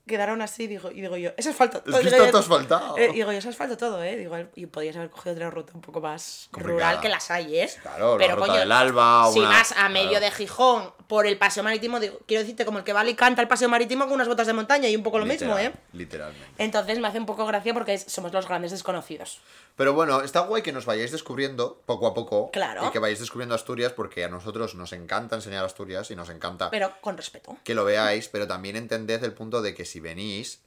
quedaron 0.06 0.40
así, 0.42 0.66
digo, 0.66 0.90
y 0.92 1.00
digo 1.00 1.16
yo, 1.16 1.30
es 1.36 1.46
asfalto. 1.46 1.82
Es 1.86 1.96
que 1.96 2.08
está 2.08 2.28
todo 2.30 2.38
asfaltado. 2.40 2.96
Eh, 2.96 3.10
digo 3.12 3.32
yo, 3.32 3.38
es 3.38 3.46
asfalto 3.46 3.76
todo, 3.76 4.02
¿eh? 4.04 4.16
Digo, 4.16 4.36
y 4.54 4.66
podías 4.66 4.94
haber 4.96 5.10
cogido 5.10 5.34
otra 5.34 5.50
ruta 5.50 5.72
un 5.74 5.80
poco 5.80 6.00
más 6.00 6.48
Complicada. 6.52 6.72
rural 6.92 7.00
que 7.00 7.08
las 7.08 7.30
hay, 7.32 7.58
¿eh? 7.58 7.70
Claro, 7.82 8.16
la 8.18 8.34
ruta 8.34 8.56
del 8.58 8.70
Alba, 8.70 9.28
Si 9.32 9.40
una- 9.40 9.48
vas 9.48 9.72
a 9.76 9.88
medio 9.88 10.10
claro. 10.10 10.24
de 10.26 10.30
Gijón 10.30 10.92
por 11.08 11.26
el 11.26 11.36
paseo 11.36 11.62
marítimo, 11.64 11.98
digo, 12.00 12.18
quiero 12.26 12.42
decirte, 12.42 12.64
como 12.64 12.78
el 12.78 12.84
que 12.84 12.92
vale 12.92 13.10
y 13.10 13.14
canta 13.14 13.42
el 13.42 13.48
paseo 13.48 13.68
marítimo 13.68 14.04
con 14.04 14.14
unas 14.14 14.28
botas 14.28 14.46
de 14.46 14.52
montaña 14.52 14.88
y 14.88 14.94
un 14.96 15.02
poco 15.02 15.18
lo 15.18 15.26
mismo, 15.26 15.56
Literal, 15.56 15.72
¿eh? 15.72 15.78
Literalmente. 15.92 16.46
Entonces 16.62 16.98
me 17.00 17.08
hace 17.08 17.18
un 17.18 17.26
poco 17.26 17.44
gracia 17.46 17.74
porque 17.74 17.98
somos 17.98 18.32
los 18.32 18.46
grandes 18.46 18.70
desconocidos. 18.70 19.40
Pero 19.76 19.92
bueno, 19.92 20.20
está 20.20 20.40
guay 20.40 20.62
que 20.62 20.72
nos 20.72 20.86
vayáis 20.86 21.10
descubriendo 21.10 21.82
poco 21.84 22.06
a 22.06 22.14
poco. 22.14 22.50
Claro. 22.52 22.86
Y 22.86 22.90
que 22.90 23.00
vayáis 23.00 23.18
descubriendo 23.18 23.54
Asturias 23.54 23.92
porque 23.92 24.24
a 24.24 24.28
nosotros 24.28 24.74
nos 24.76 24.92
encanta 24.92 25.34
enseñar 25.34 25.64
Asturias 25.64 26.10
y 26.10 26.16
nos 26.16 26.30
encanta 26.30 26.70
Pero 26.70 26.92
con 27.00 27.16
respeto. 27.16 27.56
que 27.64 27.74
lo 27.74 27.84
veáis, 27.84 28.28
pero 28.28 28.46
también 28.46 28.76
entended 28.76 29.22
el 29.24 29.32
punto 29.32 29.62
de 29.62 29.74
que 29.74 29.84
si 29.84 29.98
venís, 29.98 30.60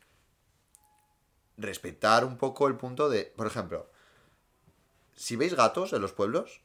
respetar 1.57 2.25
un 2.25 2.37
poco 2.37 2.67
el 2.67 2.75
punto 2.75 3.09
de, 3.09 3.23
por 3.35 3.47
ejemplo, 3.47 3.89
si 5.15 5.35
veis 5.35 5.55
gatos 5.55 5.93
en 5.93 6.01
los 6.01 6.11
pueblos, 6.11 6.61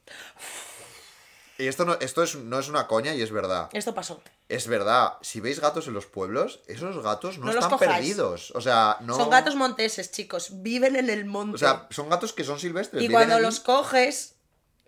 y 1.57 1.67
esto 1.67 1.85
no, 1.85 1.93
esto 1.99 2.23
es, 2.23 2.35
no 2.35 2.59
es 2.59 2.67
una 2.67 2.87
coña 2.87 3.13
y 3.13 3.21
es 3.21 3.31
verdad. 3.31 3.69
Esto 3.73 3.93
pasó. 3.93 4.21
Es 4.49 4.67
verdad, 4.67 5.13
si 5.21 5.39
veis 5.39 5.59
gatos 5.59 5.87
en 5.87 5.93
los 5.93 6.05
pueblos, 6.05 6.61
esos 6.67 7.01
gatos 7.03 7.37
no, 7.37 7.51
están 7.51 7.77
perdidos. 7.79 8.51
O 8.55 8.61
sea, 8.61 8.97
no. 9.01 9.15
Son 9.15 9.29
gatos 9.29 9.55
monteses, 9.55 10.11
chicos. 10.11 10.61
Viven 10.63 10.95
en 10.95 11.09
el 11.09 11.25
monte. 11.25 11.55
O 11.55 11.57
sea, 11.57 11.87
son 11.91 12.09
gatos 12.09 12.33
que 12.33 12.43
son 12.43 12.59
silvestres. 12.59 13.01
y 13.03 13.09
cuando 13.09 13.35
allí. 13.35 13.43
los 13.43 13.59
coges, 13.59 14.35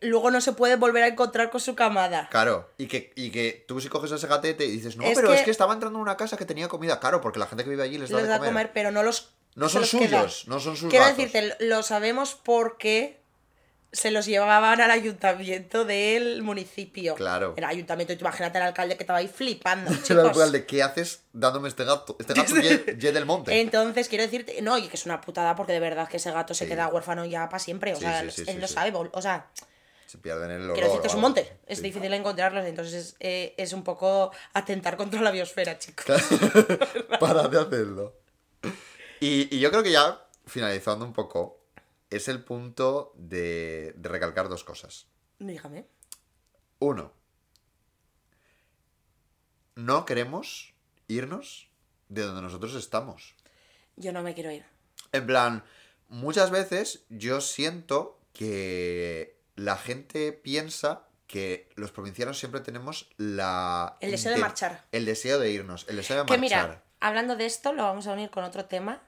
luego 0.01 0.29
no 0.31 0.41
se 0.41 0.51
puede 0.53 0.75
volver 0.75 1.03
a 1.03 1.07
encontrar 1.07 1.49
con 1.51 1.61
su 1.61 1.73
camada. 1.75 2.27
Claro, 2.29 2.69
y 2.77 2.87
que, 2.87 3.13
y 3.15 3.31
que 3.31 3.63
tú 3.67 3.79
si 3.79 3.87
coges 3.89 4.11
a 4.11 4.15
ese 4.15 4.27
gatete 4.27 4.65
y 4.65 4.71
dices, 4.71 4.97
no, 4.97 5.03
Es 5.05 5.15
pero 5.15 5.29
que- 5.29 5.35
es 5.35 5.41
que 5.43 5.51
estaba 5.51 5.73
entrando 5.73 5.97
en 5.99 6.03
una 6.03 6.17
casa 6.17 6.35
que 6.37 6.45
tenía 6.45 6.67
comida. 6.67 6.99
Claro, 6.99 7.21
porque 7.21 7.39
la 7.39 7.47
gente 7.47 7.63
que 7.63 7.69
vive 7.69 7.83
allí 7.83 7.97
les 7.97 8.09
da 8.09 8.17
Les 8.17 8.23
de 8.25 8.29
da 8.29 8.35
a 8.35 8.39
comer. 8.39 8.51
comer, 8.53 8.71
pero 8.73 8.91
no 8.91 9.01
los. 9.03 9.29
No 9.55 9.69
son 9.69 9.81
los 9.81 9.91
queda. 9.91 10.19
suyos, 10.19 10.47
no 10.47 10.59
son 10.59 10.75
sus 10.75 10.89
Quiero 10.89 11.05
gatos. 11.05 11.17
decirte, 11.17 11.55
lo 11.65 11.81
sabemos 11.81 12.35
porque 12.35 13.21
se 13.95 14.11
los 14.11 14.25
llevaban 14.25 14.79
al 14.81 14.91
ayuntamiento 14.91 15.85
del 15.85 16.41
municipio. 16.43 17.15
Claro. 17.15 17.53
El 17.57 17.63
ayuntamiento, 17.63 18.13
y 18.13 18.15
tú 18.17 18.23
imagínate 18.25 18.57
al 18.57 18.65
alcalde 18.67 18.97
que 18.97 19.03
estaba 19.03 19.19
ahí 19.19 19.27
flipando, 19.27 19.89
el 19.91 20.03
chicos. 20.03 20.31
plan 20.33 20.51
de, 20.51 20.65
¿qué 20.65 20.83
haces 20.83 21.21
dándome 21.33 21.69
este 21.69 21.83
gato? 21.85 22.15
Este 22.19 22.33
gato 22.33 22.53
ye 22.99 23.11
del 23.11 23.25
monte. 23.25 23.59
Entonces, 23.59 24.09
quiero 24.09 24.23
decirte, 24.23 24.61
no, 24.61 24.77
y 24.77 24.87
que 24.87 24.95
es 24.97 25.05
una 25.05 25.21
putada 25.21 25.55
porque 25.55 25.73
de 25.73 25.79
verdad 25.79 26.07
que 26.07 26.17
ese 26.17 26.31
gato 26.31 26.53
se 26.53 26.65
Sí. 26.65 26.69
queda 26.71 26.87
huérfano 26.87 27.25
ya 27.25 27.47
para 27.49 27.59
siempre. 27.59 27.93
O 27.93 27.95
Sí, 27.95 28.01
sea, 28.01 28.29
sí, 28.29 28.43
él 28.47 28.59
lo 28.61 28.67
sabe, 28.67 28.91
o 28.95 29.21
sea, 29.21 29.47
Se 30.07 30.17
pierden 30.17 30.51
el 30.51 30.61
olor. 30.63 30.73
quiero 30.73 30.87
decirte, 30.89 31.07
es 31.07 31.13
un 31.15 31.21
monte. 31.21 31.57
Es 31.65 31.81
difícil 31.81 32.13
encontrarlos, 32.13 32.65
entonces 32.65 33.15
eh, 33.19 33.53
es 33.57 33.73
un 33.73 33.83
poco 33.83 34.31
atentar 34.53 34.97
contra 34.97 35.21
la 35.21 35.31
biosfera, 35.31 35.77
chicos. 35.79 36.05
Para 37.19 37.47
de 37.47 37.59
hacerlo. 37.59 38.13
Y, 39.19 39.55
y 39.55 39.59
yo 39.59 39.71
creo 39.71 39.81
que 39.83 39.91
ya, 39.91 40.21
finalizando 40.45 41.05
un 41.05 41.13
poco, 41.13 41.64
es 42.09 42.27
el 42.27 42.43
punto 42.43 43.13
de, 43.15 43.93
de 43.97 44.09
recalcar 44.09 44.49
dos 44.49 44.63
cosas. 44.63 45.07
Dígame. 45.39 45.87
Uno, 46.79 47.13
no 49.75 50.05
queremos 50.05 50.73
irnos 51.07 51.69
de 52.09 52.23
donde 52.23 52.41
nosotros 52.41 52.75
estamos. 52.75 53.35
Yo 53.95 54.11
no 54.11 54.21
me 54.23 54.33
quiero 54.33 54.51
ir. 54.51 54.65
En 55.11 55.25
plan, 55.25 55.63
muchas 56.09 56.51
veces 56.51 57.05
yo 57.09 57.41
siento 57.41 58.19
que 58.33 59.37
la 59.55 59.77
gente 59.77 60.33
piensa 60.33 61.07
que 61.27 61.69
los 61.75 61.91
provincianos 61.91 62.37
siempre 62.37 62.61
tenemos 62.61 63.09
la... 63.17 63.97
El 64.01 64.11
deseo 64.11 64.31
de 64.33 64.37
marchar. 64.37 64.85
El 64.91 65.05
deseo 65.05 65.39
de 65.39 65.51
irnos, 65.51 65.85
el 65.89 65.95
deseo 65.95 66.17
de 66.17 66.25
Que 66.25 66.37
marchar. 66.37 66.69
mira, 66.69 66.83
hablando 66.99 67.35
de 67.35 67.45
esto, 67.45 67.73
lo 67.73 67.83
vamos 67.83 68.07
a 68.07 68.13
unir 68.13 68.29
con 68.29 68.43
otro 68.43 68.65
tema. 68.65 69.01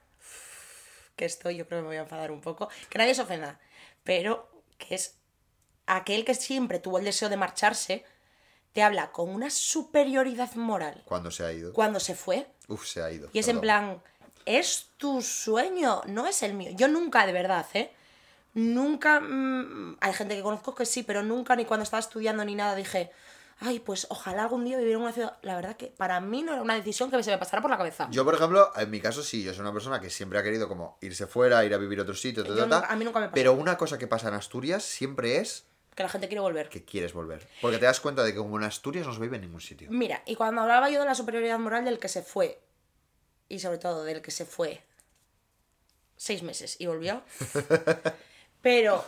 Que 1.18 1.26
esto 1.26 1.52
yo 1.52 1.68
creo 1.68 1.80
que 1.80 1.82
me 1.82 1.88
voy 1.90 1.98
a 1.98 2.02
enfadar 2.02 2.32
un 2.32 2.40
poco. 2.40 2.70
Que 2.90 2.98
nadie 2.98 3.14
se 3.14 3.24
ofenda. 3.24 3.60
Pero 4.06 4.50
que 4.78 4.96
es 4.96 5.18
aquel 5.88 6.24
que 6.24 6.36
siempre 6.36 6.80
tuvo 6.80 7.00
el 7.00 7.06
deseo 7.06 7.28
de 7.28 7.36
marcharse, 7.36 8.06
te 8.72 8.84
habla 8.84 9.12
con 9.12 9.30
una 9.30 9.50
superioridad 9.50 10.54
moral 10.56 11.02
Cuando 11.06 11.32
se 11.32 11.44
ha 11.44 11.52
ido. 11.52 11.74
cuando 11.74 12.00
se 12.00 12.16
fue. 12.16 12.48
Uf, 12.70 12.86
se 12.86 13.02
ha 13.02 13.12
ido. 13.12 13.30
Y 13.34 13.40
es 13.40 13.48
en 13.48 13.60
plan, 13.60 14.02
es 14.46 14.92
tu 14.98 15.22
sueño, 15.22 16.02
no 16.06 16.28
es 16.28 16.44
el 16.44 16.54
mío. 16.54 16.72
Yo 16.76 16.88
nunca, 16.88 17.26
de 17.26 17.34
verdad, 17.34 17.66
¿eh? 17.74 17.92
Nunca, 18.54 19.20
mm, 19.20 19.98
hay 20.00 20.14
gente 20.14 20.36
que 20.36 20.42
conozco 20.42 20.76
que 20.76 20.86
sí, 20.86 21.04
pero 21.04 21.24
nunca 21.24 21.56
ni 21.56 21.66
cuando 21.66 21.84
estaba 21.84 22.00
estudiando 22.00 22.44
ni 22.46 22.56
nada 22.56 22.76
dije, 22.76 23.12
ay, 23.60 23.80
pues 23.80 24.08
ojalá 24.10 24.44
algún 24.44 24.64
día 24.66 24.78
vivir 24.78 24.94
en 24.96 25.02
una 25.02 25.12
ciudad. 25.12 25.38
La 25.42 25.56
verdad 25.56 25.76
que 25.78 25.88
para 25.88 26.20
mí 26.20 26.44
no 26.44 26.54
era 26.54 26.62
una 26.62 26.76
decisión 26.76 27.10
que 27.10 27.22
se 27.24 27.32
me 27.32 27.38
pasara 27.38 27.62
por 27.62 27.72
la 27.72 27.78
cabeza. 27.78 28.08
Yo, 28.12 28.24
por 28.24 28.36
ejemplo, 28.36 28.72
en 28.76 28.90
mi 28.92 29.00
caso 29.02 29.24
sí, 29.24 29.44
yo 29.44 29.54
soy 29.54 29.62
una 29.62 29.74
persona 29.74 30.00
que 30.00 30.10
siempre 30.10 30.38
ha 30.40 30.44
querido 30.44 30.68
como 30.68 30.98
irse 31.02 31.26
fuera, 31.28 31.64
ir 31.66 31.74
a 31.74 31.78
vivir 31.78 32.00
a 32.00 32.04
otro 32.04 32.14
sitio, 32.16 32.44
ta, 32.44 32.50
ta, 32.50 32.56
Yo 32.56 32.68
ta, 32.68 32.76
nunca- 32.82 32.94
a 32.94 32.96
mí 32.96 33.06
nunca 33.06 33.20
me 33.20 33.26
pasó. 33.28 33.36
Pero 33.36 33.54
una 33.54 33.78
cosa 33.78 33.98
que 33.98 34.08
pasa 34.08 34.28
en 34.28 34.36
Asturias 34.36 34.84
siempre 34.84 35.38
es 35.38 35.66
Que 35.96 36.04
la 36.04 36.10
gente 36.10 36.28
quiere 36.28 36.42
volver. 36.42 36.70
que 36.70 36.86
quieres 36.86 37.14
volver. 37.14 37.48
Porque 37.62 37.78
te 37.80 37.86
das 37.86 38.00
cuenta 38.00 38.24
de 38.24 38.32
que 38.34 38.38
como 38.38 38.58
en 38.58 38.64
Asturias 38.64 39.08
no 39.08 39.14
se 39.14 39.20
vive 39.22 39.38
en 39.38 39.42
ningún 39.44 39.62
sitio. 39.62 39.88
Mira, 39.92 40.22
y 40.26 40.36
cuando 40.36 40.62
hablaba 40.62 40.90
yo 40.90 41.00
de 41.00 41.06
la 41.06 41.16
superioridad 41.16 41.58
moral 41.58 41.86
del 41.86 41.98
que 42.00 42.10
se 42.10 42.22
fue, 42.22 42.60
y 43.50 43.60
sobre 43.60 43.78
todo 43.80 44.04
del 44.04 44.22
que 44.22 44.30
se 44.32 44.46
fue 44.46 44.84
seis 46.16 46.44
meses 46.44 46.76
y 46.80 46.86
volvió, 46.88 47.24
pero 48.62 49.04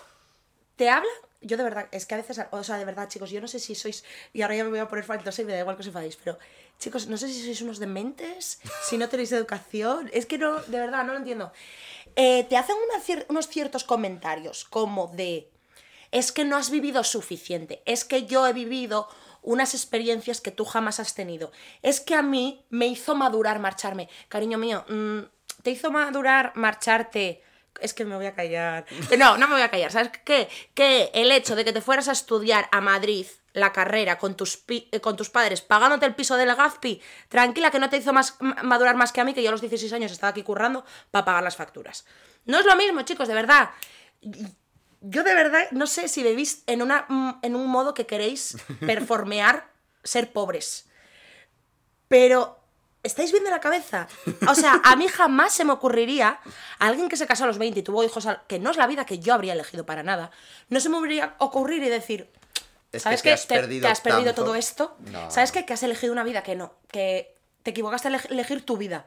te 0.75 0.89
habla, 0.89 1.09
yo 1.41 1.57
de 1.57 1.63
verdad, 1.63 1.87
es 1.91 2.05
que 2.05 2.15
a 2.15 2.17
veces, 2.17 2.41
o 2.51 2.63
sea, 2.63 2.77
de 2.77 2.85
verdad, 2.85 3.07
chicos, 3.07 3.29
yo 3.29 3.41
no 3.41 3.47
sé 3.47 3.59
si 3.59 3.75
sois, 3.75 4.03
y 4.33 4.41
ahora 4.41 4.55
ya 4.55 4.63
me 4.63 4.69
voy 4.69 4.79
a 4.79 4.87
poner 4.87 5.05
faltosa 5.05 5.41
y 5.41 5.45
me 5.45 5.53
da 5.53 5.59
igual 5.59 5.75
que 5.75 5.81
os 5.81 5.87
enfadéis, 5.87 6.17
pero 6.17 6.37
chicos, 6.79 7.07
no 7.07 7.17
sé 7.17 7.27
si 7.27 7.41
sois 7.41 7.61
unos 7.61 7.79
dementes, 7.79 8.59
si 8.87 8.97
no 8.97 9.07
tenéis 9.09 9.31
educación, 9.31 10.09
es 10.13 10.25
que 10.25 10.37
no, 10.37 10.59
de 10.61 10.79
verdad, 10.79 11.03
no 11.03 11.13
lo 11.13 11.19
entiendo. 11.19 11.51
Eh, 12.15 12.45
te 12.49 12.57
hacen 12.57 12.75
unos 13.29 13.47
ciertos 13.47 13.83
comentarios 13.83 14.65
como 14.65 15.07
de 15.07 15.49
es 16.11 16.31
que 16.31 16.43
no 16.43 16.57
has 16.57 16.69
vivido 16.69 17.03
suficiente, 17.03 17.81
es 17.85 18.03
que 18.03 18.25
yo 18.25 18.47
he 18.47 18.53
vivido 18.53 19.07
unas 19.41 19.73
experiencias 19.73 20.41
que 20.41 20.51
tú 20.51 20.65
jamás 20.65 20.99
has 20.99 21.13
tenido, 21.13 21.51
es 21.81 22.01
que 22.01 22.15
a 22.15 22.21
mí 22.21 22.65
me 22.69 22.87
hizo 22.87 23.15
madurar 23.15 23.59
marcharme. 23.59 24.09
Cariño 24.27 24.57
mío, 24.57 24.85
mm, 24.89 25.19
te 25.63 25.71
hizo 25.71 25.91
madurar 25.91 26.53
marcharte. 26.55 27.43
Es 27.81 27.93
que 27.93 28.05
me 28.05 28.15
voy 28.15 28.25
a 28.25 28.33
callar. 28.35 28.85
No, 29.17 29.37
no 29.37 29.47
me 29.47 29.53
voy 29.55 29.61
a 29.63 29.69
callar. 29.71 29.91
¿Sabes 29.91 30.11
qué? 30.23 30.47
Que 30.73 31.11
el 31.13 31.31
hecho 31.31 31.55
de 31.55 31.63
que 31.65 31.73
te 31.73 31.81
fueras 31.81 32.07
a 32.07 32.11
estudiar 32.13 32.67
a 32.71 32.81
Madrid 32.81 33.25
la 33.53 33.73
carrera 33.73 34.17
con 34.19 34.35
tus, 34.35 34.57
pi- 34.57 34.87
eh, 34.91 34.99
con 35.01 35.17
tus 35.17 35.29
padres, 35.29 35.61
pagándote 35.61 36.05
el 36.05 36.13
piso 36.15 36.37
del 36.37 36.55
Gazpi, 36.55 37.01
tranquila 37.29 37.71
que 37.71 37.79
no 37.79 37.89
te 37.89 37.97
hizo 37.97 38.13
más, 38.13 38.35
madurar 38.63 38.95
más 38.95 39.11
que 39.11 39.21
a 39.21 39.23
mí, 39.25 39.33
que 39.33 39.41
yo 39.41 39.49
a 39.49 39.51
los 39.51 39.61
16 39.61 39.91
años 39.93 40.11
estaba 40.11 40.29
aquí 40.31 40.43
currando 40.43 40.85
para 41.11 41.25
pagar 41.25 41.43
las 41.43 41.55
facturas. 41.55 42.05
No 42.45 42.59
es 42.59 42.65
lo 42.65 42.75
mismo, 42.75 43.01
chicos, 43.01 43.27
de 43.27 43.33
verdad. 43.33 43.71
Yo 45.01 45.23
de 45.23 45.33
verdad 45.33 45.67
no 45.71 45.87
sé 45.87 46.07
si 46.07 46.21
vivís 46.23 46.63
en, 46.67 46.81
una, 46.81 47.05
mm, 47.09 47.39
en 47.41 47.55
un 47.55 47.67
modo 47.67 47.93
que 47.93 48.05
queréis 48.05 48.57
performear 48.85 49.71
ser 50.03 50.31
pobres. 50.31 50.87
Pero, 52.07 52.58
¿estáis 53.03 53.31
bien 53.31 53.43
de 53.43 53.49
la 53.49 53.59
cabeza? 53.59 54.07
O 54.47 54.55
sea, 54.55 54.81
a 54.83 54.95
mí 54.95 55.07
jamás 55.07 55.53
se 55.53 55.63
me 55.65 55.71
ocurriría, 55.73 56.39
a 56.79 56.87
alguien 56.87 57.09
que 57.09 57.17
se 57.17 57.27
casó 57.27 57.43
a 57.45 57.47
los 57.47 57.57
20 57.57 57.79
y 57.79 57.83
tuvo 57.83 58.03
hijos, 58.03 58.25
al- 58.25 58.41
que 58.47 58.59
no 58.59 58.71
es 58.71 58.77
la 58.77 58.87
vida 58.87 59.05
que 59.05 59.19
yo 59.19 59.33
habría 59.33 59.53
elegido 59.53 59.85
para 59.85 60.03
nada, 60.03 60.31
no 60.69 60.79
se 60.79 60.89
me 60.89 60.97
ocurrir 61.39 61.83
y 61.83 61.89
decir, 61.89 62.29
Es 62.91 63.03
¿sabes 63.03 63.21
que 63.21 63.29
qué? 63.29 63.35
te 63.35 63.41
has 63.41 63.47
Te, 63.47 63.55
perdido 63.55 63.81
te 63.87 63.91
has 63.91 64.01
perdido 64.01 64.33
todo 64.33 64.55
esto. 64.55 64.97
No. 65.11 65.29
¿Sabes 65.31 65.51
qué? 65.51 65.65
Que 65.65 65.73
has 65.73 65.83
elegido 65.83 66.11
una 66.13 66.23
vida 66.23 66.43
que 66.43 66.55
no, 66.55 66.73
que 66.91 67.35
te 67.63 67.71
equivocaste 67.71 68.07
al 68.09 68.15
ele- 68.15 68.27
elegir 68.31 68.65
tu 68.65 68.77
vida. 68.77 69.05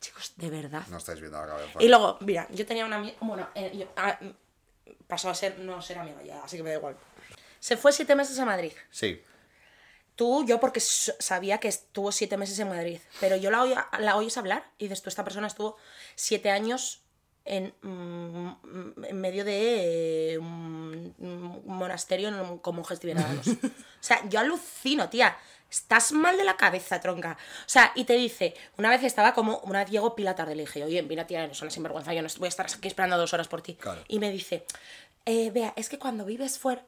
Chicos, 0.00 0.32
de 0.36 0.50
verdad. 0.50 0.82
No 0.88 0.98
estáis 0.98 1.20
viendo 1.20 1.40
la 1.40 1.46
cabeza. 1.46 1.70
Y 1.80 1.88
luego, 1.88 2.18
mira, 2.20 2.46
yo 2.50 2.66
tenía 2.66 2.84
una 2.84 2.96
amiga. 2.96 3.16
Bueno, 3.20 3.48
eh, 3.54 3.72
yo- 3.74 3.88
ah, 3.96 4.18
pasó 5.06 5.30
a 5.30 5.34
ser 5.34 5.58
no 5.60 5.80
ser 5.80 5.98
amiga 5.98 6.22
ya, 6.22 6.42
así 6.44 6.56
que 6.56 6.62
me 6.62 6.70
da 6.70 6.76
igual. 6.76 6.96
Se 7.60 7.76
fue 7.76 7.92
siete 7.92 8.14
meses 8.14 8.38
a 8.38 8.44
Madrid. 8.44 8.72
Sí. 8.90 9.22
Tú, 10.16 10.44
yo 10.46 10.58
porque 10.60 10.80
sabía 10.80 11.58
que 11.58 11.68
estuvo 11.68 12.10
siete 12.10 12.36
meses 12.38 12.58
en 12.58 12.68
Madrid, 12.68 12.98
pero 13.20 13.36
yo 13.36 13.50
la, 13.50 13.62
oía- 13.62 13.88
la 13.98 14.16
oyes 14.16 14.36
hablar 14.38 14.64
y 14.78 14.84
dices, 14.84 15.02
tú, 15.02 15.10
esta 15.10 15.24
persona 15.24 15.46
estuvo 15.46 15.76
siete 16.14 16.50
años 16.50 17.02
en, 17.44 17.74
mm, 17.82 19.04
en 19.04 19.20
medio 19.20 19.44
de 19.44 20.38
un, 20.40 21.14
un 21.18 21.62
monasterio 21.66 22.28
en- 22.28 22.58
con 22.58 22.76
monjes 22.76 22.98
tibetanos. 22.98 23.46
o 23.46 23.70
sea, 24.00 24.26
yo 24.28 24.40
alucino, 24.40 25.08
tía. 25.10 25.36
Estás 25.70 26.12
mal 26.12 26.36
de 26.38 26.44
la 26.44 26.56
cabeza, 26.56 27.00
tronca. 27.00 27.36
O 27.60 27.68
sea, 27.68 27.92
y 27.96 28.04
te 28.04 28.14
dice, 28.14 28.54
una 28.78 28.88
vez 28.88 29.02
estaba 29.02 29.34
como, 29.34 29.58
una 29.64 29.84
llegó 29.84 30.14
pila 30.14 30.34
tarde, 30.34 30.54
le 30.54 30.62
dije, 30.62 30.82
oye, 30.84 31.02
mira, 31.02 31.26
tía, 31.26 31.46
no 31.46 31.54
son 31.54 31.70
sinvergüenza, 31.70 32.14
yo 32.14 32.22
no 32.22 32.28
voy 32.38 32.46
a 32.46 32.48
estar 32.48 32.66
aquí 32.66 32.88
esperando 32.88 33.18
dos 33.18 33.34
horas 33.34 33.48
por 33.48 33.62
ti. 33.62 33.74
Claro. 33.74 34.02
Y 34.08 34.18
me 34.20 34.30
dice, 34.30 34.64
eh, 35.26 35.50
vea, 35.50 35.74
es 35.76 35.88
que 35.88 35.98
cuando 35.98 36.24
vives 36.24 36.58
fuera, 36.58 36.84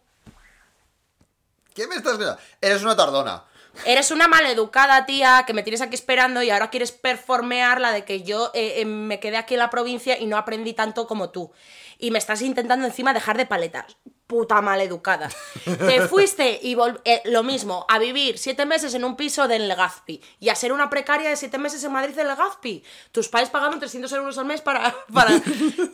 ¿Qué 1.78 1.86
me 1.86 1.94
estás 1.94 2.18
viendo? 2.18 2.36
Eres 2.60 2.82
una 2.82 2.96
tardona. 2.96 3.44
Eres 3.86 4.10
una 4.10 4.26
maleducada, 4.26 5.06
tía, 5.06 5.44
que 5.46 5.54
me 5.54 5.62
tienes 5.62 5.80
aquí 5.80 5.94
esperando 5.94 6.42
y 6.42 6.50
ahora 6.50 6.70
quieres 6.70 6.90
performear 6.90 7.80
la 7.80 7.92
de 7.92 8.04
que 8.04 8.24
yo 8.24 8.50
eh, 8.52 8.80
eh, 8.80 8.84
me 8.84 9.20
quedé 9.20 9.36
aquí 9.36 9.54
en 9.54 9.60
la 9.60 9.70
provincia 9.70 10.18
y 10.18 10.26
no 10.26 10.36
aprendí 10.36 10.72
tanto 10.72 11.06
como 11.06 11.30
tú. 11.30 11.52
Y 11.96 12.10
me 12.10 12.18
estás 12.18 12.42
intentando 12.42 12.84
encima 12.84 13.14
dejar 13.14 13.36
de 13.36 13.46
paletas. 13.46 13.96
Puta 14.28 14.60
maleducada. 14.60 15.30
Te 15.64 16.02
fuiste 16.08 16.60
y 16.62 16.74
vol- 16.76 17.00
eh, 17.06 17.22
lo 17.24 17.42
mismo, 17.42 17.86
a 17.88 17.98
vivir 17.98 18.36
siete 18.38 18.66
meses 18.66 18.92
en 18.92 19.02
un 19.02 19.16
piso 19.16 19.48
del 19.48 19.66
Legazpi 19.66 20.22
y 20.38 20.50
a 20.50 20.54
ser 20.54 20.70
una 20.72 20.90
precaria 20.90 21.30
de 21.30 21.36
siete 21.36 21.56
meses 21.56 21.82
en 21.82 21.92
Madrid 21.92 22.14
del 22.14 22.28
Legazpi. 22.28 22.84
Tus 23.10 23.28
padres 23.28 23.48
pagando 23.48 23.78
300 23.78 24.12
euros 24.12 24.36
al 24.36 24.44
mes 24.44 24.60
para... 24.60 24.94
para... 25.12 25.30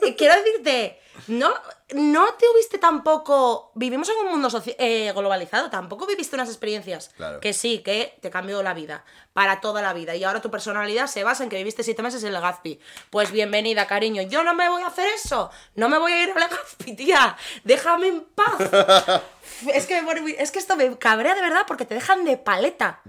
Eh, 0.05 0.17
Quiero 0.17 0.35
decirte, 0.35 1.01
no, 1.29 1.55
no 1.95 2.27
te 2.35 2.45
hubiste 2.53 2.79
tampoco... 2.79 3.71
Vivimos 3.77 4.09
en 4.09 4.17
un 4.27 4.33
mundo 4.33 4.49
eh, 4.79 5.13
globalizado, 5.15 5.71
tampoco 5.71 6.05
viviste 6.07 6.35
unas 6.35 6.49
experiencias 6.49 7.11
Claro. 7.17 7.39
que 7.41 7.53
sí, 7.53 7.79
que 7.85 8.19
te 8.21 8.31
cambió 8.31 8.63
la 8.65 8.75
vida, 8.75 9.05
para 9.33 9.61
toda 9.61 9.81
la 9.81 9.93
vida. 9.93 10.17
Y 10.17 10.25
ahora 10.25 10.43
tu 10.43 10.51
personalidad 10.51 11.07
se 11.07 11.23
basa 11.23 11.45
en 11.45 11.51
que 11.51 11.57
viviste 11.57 11.85
siete 11.85 12.03
meses 12.03 12.23
en 12.25 12.33
Legazpi. 12.33 12.81
Pues 13.11 13.31
bienvenida, 13.31 13.87
cariño. 13.87 14.23
Yo 14.23 14.43
no 14.43 14.55
me 14.55 14.69
voy 14.69 14.83
a 14.83 14.89
hacer 14.89 15.07
eso. 15.15 15.51
No 15.77 15.89
me 15.89 15.99
voy 15.99 16.13
a 16.13 16.23
ir 16.25 16.31
a 16.33 16.35
Legazpi, 16.41 16.97
tía. 16.97 17.37
Déjame 17.63 18.09
en 18.09 18.24
paz. 18.25 19.23
es, 19.73 19.87
que 19.87 20.01
me 20.01 20.07
pone 20.07 20.21
muy- 20.21 20.37
es 20.39 20.51
que 20.51 20.59
esto 20.59 20.77
me 20.77 20.97
cabrea 20.99 21.35
de 21.35 21.41
verdad 21.41 21.65
porque 21.67 21.85
te 21.85 21.95
dejan 21.95 22.25
de 22.25 22.37
paleta. 22.37 23.01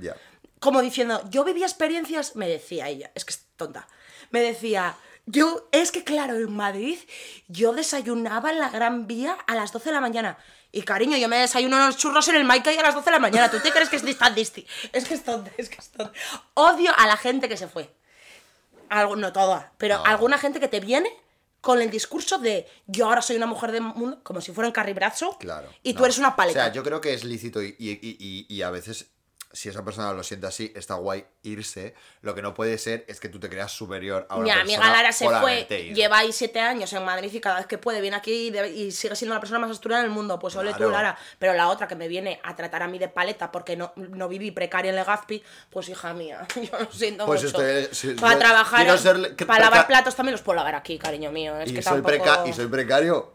Como 0.59 0.81
diciendo, 0.81 1.21
yo 1.29 1.43
vivía 1.43 1.65
experiencias, 1.65 2.35
me 2.35 2.47
decía 2.47 2.87
ella, 2.89 3.11
es 3.15 3.25
que 3.25 3.33
es 3.33 3.45
tonta. 3.55 3.87
Me 4.31 4.41
decía, 4.41 4.95
yo, 5.25 5.67
es 5.71 5.91
que 5.91 6.03
claro, 6.03 6.35
en 6.35 6.55
Madrid 6.55 6.97
yo 7.47 7.73
desayunaba 7.73 8.51
en 8.51 8.59
la 8.59 8.69
Gran 8.69 9.05
Vía 9.07 9.37
a 9.47 9.55
las 9.55 9.71
12 9.71 9.89
de 9.89 9.93
la 9.93 10.01
mañana. 10.01 10.37
Y 10.71 10.81
cariño, 10.81 11.15
yo 11.17 11.29
me 11.29 11.37
desayuno 11.37 11.77
unos 11.77 11.95
churros 11.97 12.27
en 12.27 12.35
el 12.35 12.43
Maikay 12.43 12.77
a 12.77 12.81
las 12.81 12.95
12 12.95 13.05
de 13.05 13.11
la 13.11 13.19
mañana. 13.19 13.49
¿Tú 13.49 13.59
te 13.59 13.71
crees 13.71 13.87
que 13.89 13.95
es 13.95 14.17
tan 14.17 14.35
disti? 14.35 14.65
Es 14.91 15.05
que 15.07 15.13
es 15.13 15.23
tonta, 15.23 15.49
es 15.57 15.69
que 15.69 15.77
es 15.77 15.89
tonta. 15.89 16.11
Odio 16.53 16.91
a 16.97 17.07
la 17.07 17.15
gente 17.15 17.47
que 17.47 17.55
se 17.57 17.67
fue. 17.67 17.93
Algo, 18.89 19.15
no 19.15 19.31
toda, 19.31 19.71
pero 19.77 19.97
No. 19.97 20.05
alguna 20.05 20.37
gente 20.37 20.59
que 20.59 20.67
te 20.67 20.79
viene 20.79 21.09
con 21.65 21.81
el 21.81 21.89
discurso 21.89 22.37
de 22.37 22.67
yo 22.85 23.07
ahora 23.07 23.23
soy 23.23 23.37
una 23.37 23.47
mujer 23.47 23.71
del 23.71 23.81
mundo, 23.81 24.19
como 24.21 24.39
si 24.39 24.51
fuera 24.51 24.67
un 24.67 24.71
carribrazo, 24.71 25.35
Claro. 25.39 25.67
y 25.81 25.93
tú 25.93 26.01
no. 26.01 26.05
eres 26.05 26.19
una 26.19 26.35
paleta. 26.35 26.59
O 26.59 26.63
sea, 26.65 26.71
yo 26.71 26.83
creo 26.83 27.01
que 27.01 27.11
es 27.15 27.23
lícito 27.23 27.59
y, 27.63 27.75
y- 27.79 27.89
y- 28.03 28.17
y- 28.19 28.45
y 28.55 28.61
a 28.61 28.69
veces, 28.69 29.07
si 29.55 29.69
esa 29.69 29.83
persona 29.85 30.11
lo 30.13 30.21
siente 30.21 30.45
así, 30.47 30.71
está 30.75 30.95
guay 30.95 31.25
irse. 31.43 31.95
Lo 32.21 32.35
que 32.35 32.41
no 32.41 32.53
puede 32.53 32.77
ser 32.77 33.05
es 33.07 33.19
que 33.19 33.29
tú 33.29 33.39
te 33.39 33.49
creas 33.49 33.71
superior 33.71 34.27
a 34.29 34.35
una 34.35 34.43
Mi 34.43 34.51
persona. 34.51 34.61
amiga 34.75 34.91
Lara 34.91 35.11
se 35.11 35.29
fue, 35.29 35.65
lleva 35.95 36.17
ahí 36.19 36.31
siete 36.33 36.59
años 36.59 36.91
en 36.93 37.03
Madrid 37.05 37.31
y 37.33 37.39
cada 37.39 37.57
vez 37.57 37.65
que 37.65 37.77
puede 37.77 38.01
viene 38.01 38.17
aquí 38.17 38.47
y, 38.47 38.49
de- 38.51 38.69
y 38.69 38.91
sigue 38.91 39.15
siendo 39.15 39.33
la 39.33 39.39
persona 39.39 39.59
más 39.59 39.71
asturiana 39.71 40.03
del 40.03 40.11
mundo. 40.11 40.37
Pues 40.39 40.55
ole 40.57 40.71
tú, 40.71 40.77
Claro. 40.77 40.91
Lara. 40.91 41.17
Pero 41.39 41.53
la 41.53 41.69
otra 41.69 41.87
que 41.87 41.95
me 41.95 42.07
viene 42.07 42.39
a 42.43 42.55
tratar 42.55 42.83
a 42.83 42.87
mí 42.87 42.99
de 42.99 43.07
paleta 43.07 43.51
porque 43.51 43.75
no, 43.77 43.93
no 43.95 44.27
viví 44.27 44.51
precaria 44.51 44.89
en 44.89 44.95
Legazpi, 44.97 45.41
pues 45.69 45.87
hija 45.89 46.13
mía, 46.13 46.45
yo 46.55 46.77
lo 46.77 46.91
siento 46.91 47.25
Pues 47.25 47.43
mucho. 47.45 47.57
si- 47.93 48.09
para 48.15 48.33
yo 48.33 48.39
trabajar, 48.39 48.99
ser 48.99 49.35
que- 49.35 49.45
para 49.45 49.63
lavar 49.65 49.87
platos 49.87 50.15
también 50.15 50.33
los 50.33 50.41
puedo 50.41 50.57
lavar 50.57 50.75
aquí, 50.75 50.99
cariño 50.99 51.31
mío. 51.31 51.57
Es 51.59 51.71
y, 51.71 51.75
que 51.75 51.81
soy 51.81 52.01
tampoco... 52.01 52.47
y 52.49 52.53
soy 52.53 52.67
precario. 52.67 53.33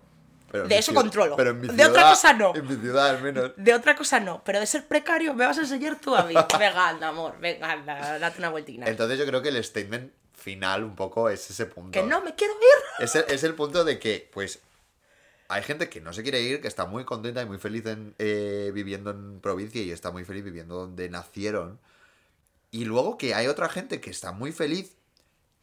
Pero 0.51 0.67
De 0.67 0.79
eso 0.79 0.91
ciudad- 0.93 1.03
controlo. 1.03 1.37
Pero 1.37 1.51
en 1.51 1.61
mi 1.61 1.69
De 1.69 1.85
otra 1.87 2.11
cosa 2.11 2.33
no. 2.33 2.55
En 2.55 2.67
mi 2.67 2.77
ciudad, 2.77 3.09
al 3.11 3.23
menos. 3.23 3.53
De 3.57 3.75
otra 3.75 3.95
cosa 3.95 4.19
no, 4.21 4.43
pero 4.45 4.59
de 4.61 4.67
ser 4.67 4.87
precario 4.87 5.33
me 5.35 5.47
vas 5.47 5.59
a 5.59 5.63
enseñar 5.63 6.01
tú 6.01 6.15
a 6.15 6.25
mí. 6.25 6.35
Venga, 6.59 6.89
anda, 6.89 7.09
amor, 7.09 7.37
venga, 7.41 7.71
anda, 7.71 8.19
date 8.19 8.39
una 8.39 8.49
vueltina. 8.51 8.87
Entonces 8.87 9.19
yo 9.19 9.27
creo 9.27 9.43
que 9.43 9.49
el 9.51 9.63
statement 9.63 10.13
final 10.35 10.85
un 10.85 10.97
poco 10.97 11.29
es 11.29 11.49
ese 11.51 11.67
punto. 11.67 11.93
Que 11.93 12.03
no, 12.03 12.23
me 12.23 12.35
quiero 12.35 12.55
ir. 12.55 12.61
Es 13.05 13.15
el, 13.15 13.25
es 13.29 13.45
el 13.45 13.55
punto 13.55 13.85
de 13.85 13.99
que, 13.99 14.29
pues, 14.33 14.61
hay 15.49 15.63
gente 15.63 15.89
que 15.89 16.01
no 16.01 16.13
se 16.13 16.23
quiere 16.23 16.41
ir, 16.43 16.61
que 16.61 16.69
está 16.69 16.85
muy 16.87 17.05
contenta 17.05 17.43
y 17.43 17.47
muy 17.47 17.59
feliz 17.59 17.85
en, 17.87 18.15
eh, 18.19 18.71
viviendo 18.75 19.11
en 19.11 19.41
provincia 19.41 19.81
y 19.83 19.91
está 19.91 20.11
muy 20.11 20.25
feliz 20.25 20.45
viviendo 20.45 20.75
donde 20.75 21.09
nacieron. 21.09 21.79
Y 22.71 22.85
luego 22.85 23.19
que 23.19 23.35
hay 23.35 23.47
otra 23.49 23.69
gente 23.69 24.01
que 24.01 24.11
está 24.11 24.33
muy 24.33 24.53
feliz 24.53 24.97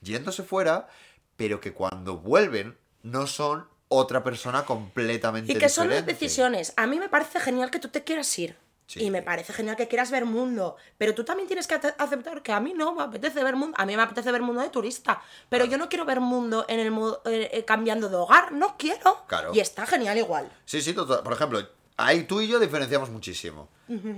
yéndose 0.01 0.43
fuera, 0.43 0.87
pero 1.35 1.59
que 1.61 1.73
cuando 1.73 2.17
vuelven 2.17 2.77
no 3.03 3.27
son 3.27 3.67
otra 3.89 4.23
persona 4.23 4.65
completamente 4.65 5.51
Y 5.51 5.55
que 5.55 5.69
son 5.69 5.87
las 5.89 5.97
diferente. 5.97 6.13
decisiones. 6.13 6.73
A 6.75 6.87
mí 6.87 6.99
me 6.99 7.09
parece 7.09 7.39
genial 7.39 7.71
que 7.71 7.79
tú 7.79 7.87
te 7.89 8.03
quieras 8.03 8.37
ir. 8.39 8.55
Sí. 8.85 9.03
Y 9.03 9.11
me 9.11 9.21
parece 9.21 9.51
genial 9.51 9.75
que 9.75 9.87
quieras 9.89 10.11
ver 10.11 10.23
mundo. 10.23 10.77
Pero 10.97 11.13
tú 11.13 11.25
también 11.25 11.47
tienes 11.47 11.67
que 11.67 11.75
aceptar 11.75 12.41
que 12.41 12.53
a 12.53 12.59
mí 12.61 12.73
no 12.73 12.93
me 12.95 13.03
apetece 13.03 13.43
ver 13.43 13.55
mundo. 13.57 13.75
A 13.77 13.85
mí 13.85 13.95
me 13.97 14.01
apetece 14.01 14.31
ver 14.31 14.41
mundo 14.41 14.61
de 14.61 14.69
turista. 14.69 15.21
Pero 15.49 15.65
yo 15.65 15.77
no 15.77 15.89
quiero 15.89 16.05
ver 16.05 16.21
mundo 16.21 16.65
en 16.69 16.79
el 16.79 16.91
modo, 16.91 17.21
eh, 17.25 17.49
eh, 17.51 17.65
cambiando 17.65 18.07
de 18.07 18.15
hogar. 18.15 18.53
No 18.53 18.77
quiero. 18.77 19.25
Claro. 19.27 19.51
Y 19.53 19.59
está 19.59 19.85
genial 19.85 20.17
igual. 20.17 20.49
Sí, 20.63 20.81
sí, 20.81 20.93
total. 20.93 21.21
por 21.21 21.33
ejemplo, 21.33 21.59
ahí 21.97 22.23
tú 22.23 22.39
y 22.39 22.47
yo 22.47 22.59
diferenciamos 22.59 23.09
muchísimo. 23.09 23.67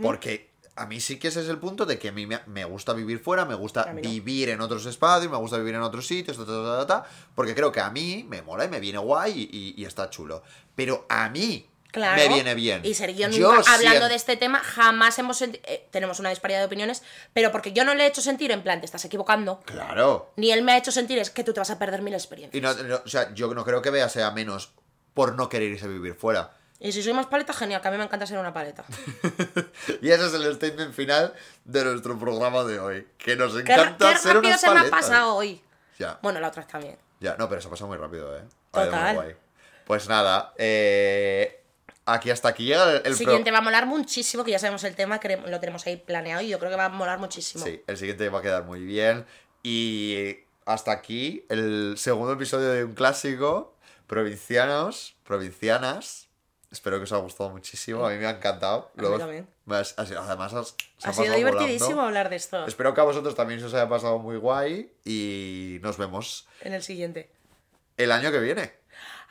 Porque 0.03 0.48
a 0.79 0.85
mí 0.85 0.99
sí 0.99 1.19
que 1.19 1.27
ese 1.29 1.41
es 1.41 1.49
el 1.49 1.57
punto 1.57 1.85
de 1.85 1.99
que 1.99 2.09
a 2.09 2.11
mí 2.11 2.25
me, 2.27 2.63
gusta 2.65 2.93
vivir 2.93 3.19
fuera, 3.19 3.45
me 3.45 3.55
gusta 3.55 3.91
no. 3.93 4.01
vivir 4.01 4.49
en 4.49 4.61
otros 4.61 4.85
espacios, 4.85 5.31
me 5.31 5.37
gusta 5.37 5.57
vivir 5.57 5.75
en 5.75 5.81
otros 5.81 6.07
sitios, 6.07 6.37
ta, 6.37 6.45
ta, 6.45 6.87
ta, 6.87 7.03
porque 7.35 7.53
creo 7.55 7.71
que 7.71 7.79
a 7.79 7.89
mí 7.89 8.25
me 8.27 8.41
mola 8.41 8.65
y 8.65 8.69
me 8.69 8.79
viene 8.79 8.97
guay 8.99 9.31
y, 9.51 9.57
y- 9.57 9.81
y 9.81 9.85
está 9.85 10.09
chulo. 10.09 10.41
Pero 10.75 11.05
a 11.09 11.29
mí 11.29 11.65
Claro. 11.91 12.21
me 12.21 12.27
viene 12.31 12.53
bien. 12.53 12.81
Y 12.83 12.93
Sergio 12.93 13.29
Yo 13.29 13.51
nunca, 13.51 13.71
hablando 13.73 13.89
siento- 13.89 14.07
de 14.09 14.15
este 14.15 14.37
tema, 14.37 14.59
jamás 14.59 15.17
hemos 15.17 15.37
sentido. 15.37 15.63
tenemos 15.89 16.19
una 16.19 16.29
disparidad 16.29 16.59
de 16.59 16.65
opiniones, 16.65 17.01
pero 17.33 17.51
porque 17.51 17.73
yo 17.73 17.83
no 17.83 17.95
le 17.95 18.03
he 18.03 18.07
hecho 18.07 18.21
sentir 18.21 18.51
en 18.51 18.61
plan, 18.61 18.79
te 18.79 18.85
estás 18.85 19.03
equivocando. 19.05 19.59
Claro. 19.65 20.31
Ni 20.35 20.51
él 20.51 20.61
me 20.61 20.73
ha 20.73 20.77
hecho 20.77 20.91
sentir 20.91 21.17
es 21.17 21.31
que 21.31 21.43
tú 21.43 21.51
te 21.51 21.59
vas 21.59 21.71
a 21.71 21.79
perder 21.79 22.03
mil 22.03 22.13
experiencias. 22.13 22.55
Y 22.57 22.61
no, 22.63 22.73
no- 22.83 23.01
o 23.03 23.07
sea, 23.09 23.33
yo 23.33 23.51
no 23.55 23.65
creo 23.65 23.81
que 23.81 23.89
vea 23.89 24.07
sea 24.07 24.29
menos 24.31 24.71
por 25.15 25.35
no 25.35 25.49
querer 25.49 25.71
irse 25.71 25.85
a 25.85 25.89
vivir 25.89 26.13
fuera. 26.13 26.55
Y 26.81 26.91
si 26.93 27.03
soy 27.03 27.11
más 27.13 27.25
paleta, 27.27 27.51
genial, 27.53 27.81
que 27.81 27.87
a 27.89 27.91
mí 27.91 27.97
me 27.97 28.03
encanta 28.05 28.25
ser 28.25 28.37
una 28.37 28.53
paleta. 28.53 28.85
Y 30.01 30.09
ese 30.11 30.27
es 30.27 30.33
el 30.33 30.55
statement 30.55 30.93
final 30.93 31.33
de 31.65 31.83
nuestro 31.83 32.17
programa 32.17 32.63
de 32.63 32.79
hoy. 32.79 33.07
Que 33.17 33.35
nos 33.35 33.53
Qué, 33.53 33.59
encanta 33.61 34.11
qué 34.13 34.17
ser 34.17 34.35
rápido 34.35 34.49
unas 34.51 34.61
se 34.61 34.69
me 34.71 34.79
ha 34.79 34.89
pasado 34.89 35.35
hoy. 35.35 35.61
Ya, 35.97 36.17
Bueno, 36.21 36.39
la 36.39 36.47
otra 36.47 36.65
también. 36.65 36.97
ya, 37.19 37.35
no, 37.37 37.49
pero 37.49 37.59
se 37.59 37.67
ha 37.67 37.71
pasado 37.71 37.89
muy 37.89 37.97
rápido, 37.97 38.35
¿eh? 38.37 38.43
Total. 38.71 39.15
guay. 39.15 39.35
Pues 39.85 40.07
nada, 40.07 40.53
eh, 40.57 41.61
aquí 42.05 42.29
hasta 42.31 42.47
aquí 42.49 42.63
llega 42.65 42.83
el, 42.89 42.95
el 42.97 43.01
pro- 43.03 43.13
siguiente 43.15 43.51
va 43.51 43.57
a 43.57 43.61
molar 43.61 43.85
muchísimo, 43.85 44.45
que 44.45 44.51
ya 44.51 44.59
sabemos 44.59 44.83
el 44.85 44.95
tema, 44.95 45.19
que 45.19 45.35
lo 45.35 45.59
tenemos 45.59 45.85
ahí 45.87 45.97
planeado 45.97 46.41
y 46.43 46.47
yo 46.47 46.59
creo 46.59 46.71
que 46.71 46.77
va 46.77 46.85
a 46.85 46.89
molar 46.89 47.19
muchísimo. 47.19 47.65
Sí, 47.65 47.83
el 47.87 47.97
siguiente 47.97 48.29
va 48.29 48.39
a 48.39 48.41
quedar 48.41 48.63
muy 48.63 48.81
bien. 48.85 49.25
Y 49.63 50.37
hasta 50.65 50.91
aquí 50.91 51.45
el 51.49 51.95
segundo 51.97 52.31
episodio 52.33 52.69
de 52.69 52.85
un 52.85 52.93
clásico. 52.93 53.75
Provincianos, 54.07 55.17
provincianas. 55.25 56.28
Espero 56.71 56.97
que 56.97 57.03
os 57.05 57.11
haya 57.11 57.21
gustado 57.21 57.49
muchísimo. 57.49 58.05
A 58.05 58.11
mí 58.11 58.17
me 58.17 58.27
ha 58.27 58.31
encantado. 58.31 58.91
A 58.97 59.01
mí 59.01 59.17
también. 59.17 59.47
ha 59.71 59.83
sido- 60.05 60.21
además, 60.21 60.53
has- 60.53 60.75
se 60.97 61.07
Ha 61.07 61.09
ha 61.09 61.13
sido 61.13 61.25
pasado 61.25 61.35
divertidísimo 61.37 61.85
volando. 61.87 62.07
hablar 62.07 62.29
de 62.29 62.35
esto 62.35 62.65
Espero 62.67 62.93
que 62.93 63.01
a 63.01 63.05
vosotros 63.05 63.33
también 63.35 63.59
se 63.59 63.65
os 63.65 63.73
haya 63.73 63.89
pasado 63.89 64.19
muy 64.19 64.37
guay. 64.37 64.91
Y 65.03 65.79
nos 65.81 65.97
vemos 65.97 66.47
en 66.61 66.73
el 66.73 66.83
siguiente. 66.83 67.31
el 67.97 68.11
año 68.11 68.31
que 68.31 68.39
viene. 68.39 68.77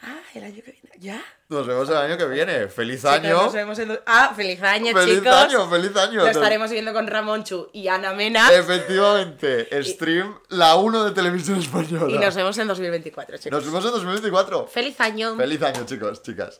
Ah, 0.00 0.20
el 0.34 0.44
año 0.44 0.62
que 0.64 0.70
viene. 0.70 0.90
¿Ya? 1.00 1.20
Nos 1.48 1.66
vemos 1.66 1.88
el 1.88 1.96
año 1.96 2.16
que 2.16 2.26
viene. 2.26 2.68
¡Feliz 2.68 3.00
Chicos, 3.00 3.10
año! 3.14 3.42
nos 3.42 3.52
vemos 3.52 3.78
en 3.80 3.98
Ah, 4.06 4.32
feliz 4.34 4.62
año, 4.62 4.92
¡Feliz 4.94 5.18
chicos. 5.18 5.32
año! 5.34 5.68
¡Feliz 5.70 5.96
año! 5.96 6.20
Lo 6.24 6.26
estaremos 6.28 6.70
viendo 6.70 6.92
con 6.92 7.06
Ramón 7.08 7.42
Chu 7.44 7.68
y 7.72 7.88
Ana 7.88 8.12
Mena. 8.12 8.48
Efectivamente, 8.52 9.68
stream 9.82 10.38
la 10.50 10.76
1 10.76 11.04
de 11.04 11.10
televisión 11.12 11.58
española. 11.58 12.14
Y 12.14 12.18
nos 12.18 12.34
vemos 12.36 12.56
en 12.58 12.68
2024, 12.68 13.38
chicos. 13.38 13.50
Nos 13.52 13.64
vemos 13.64 13.84
en 13.84 13.90
2024. 13.92 14.66
Feliz 14.68 15.00
año. 15.00 15.36
Feliz 15.36 15.62
año, 15.62 15.84
chicos, 15.84 16.22
chicas. 16.22 16.56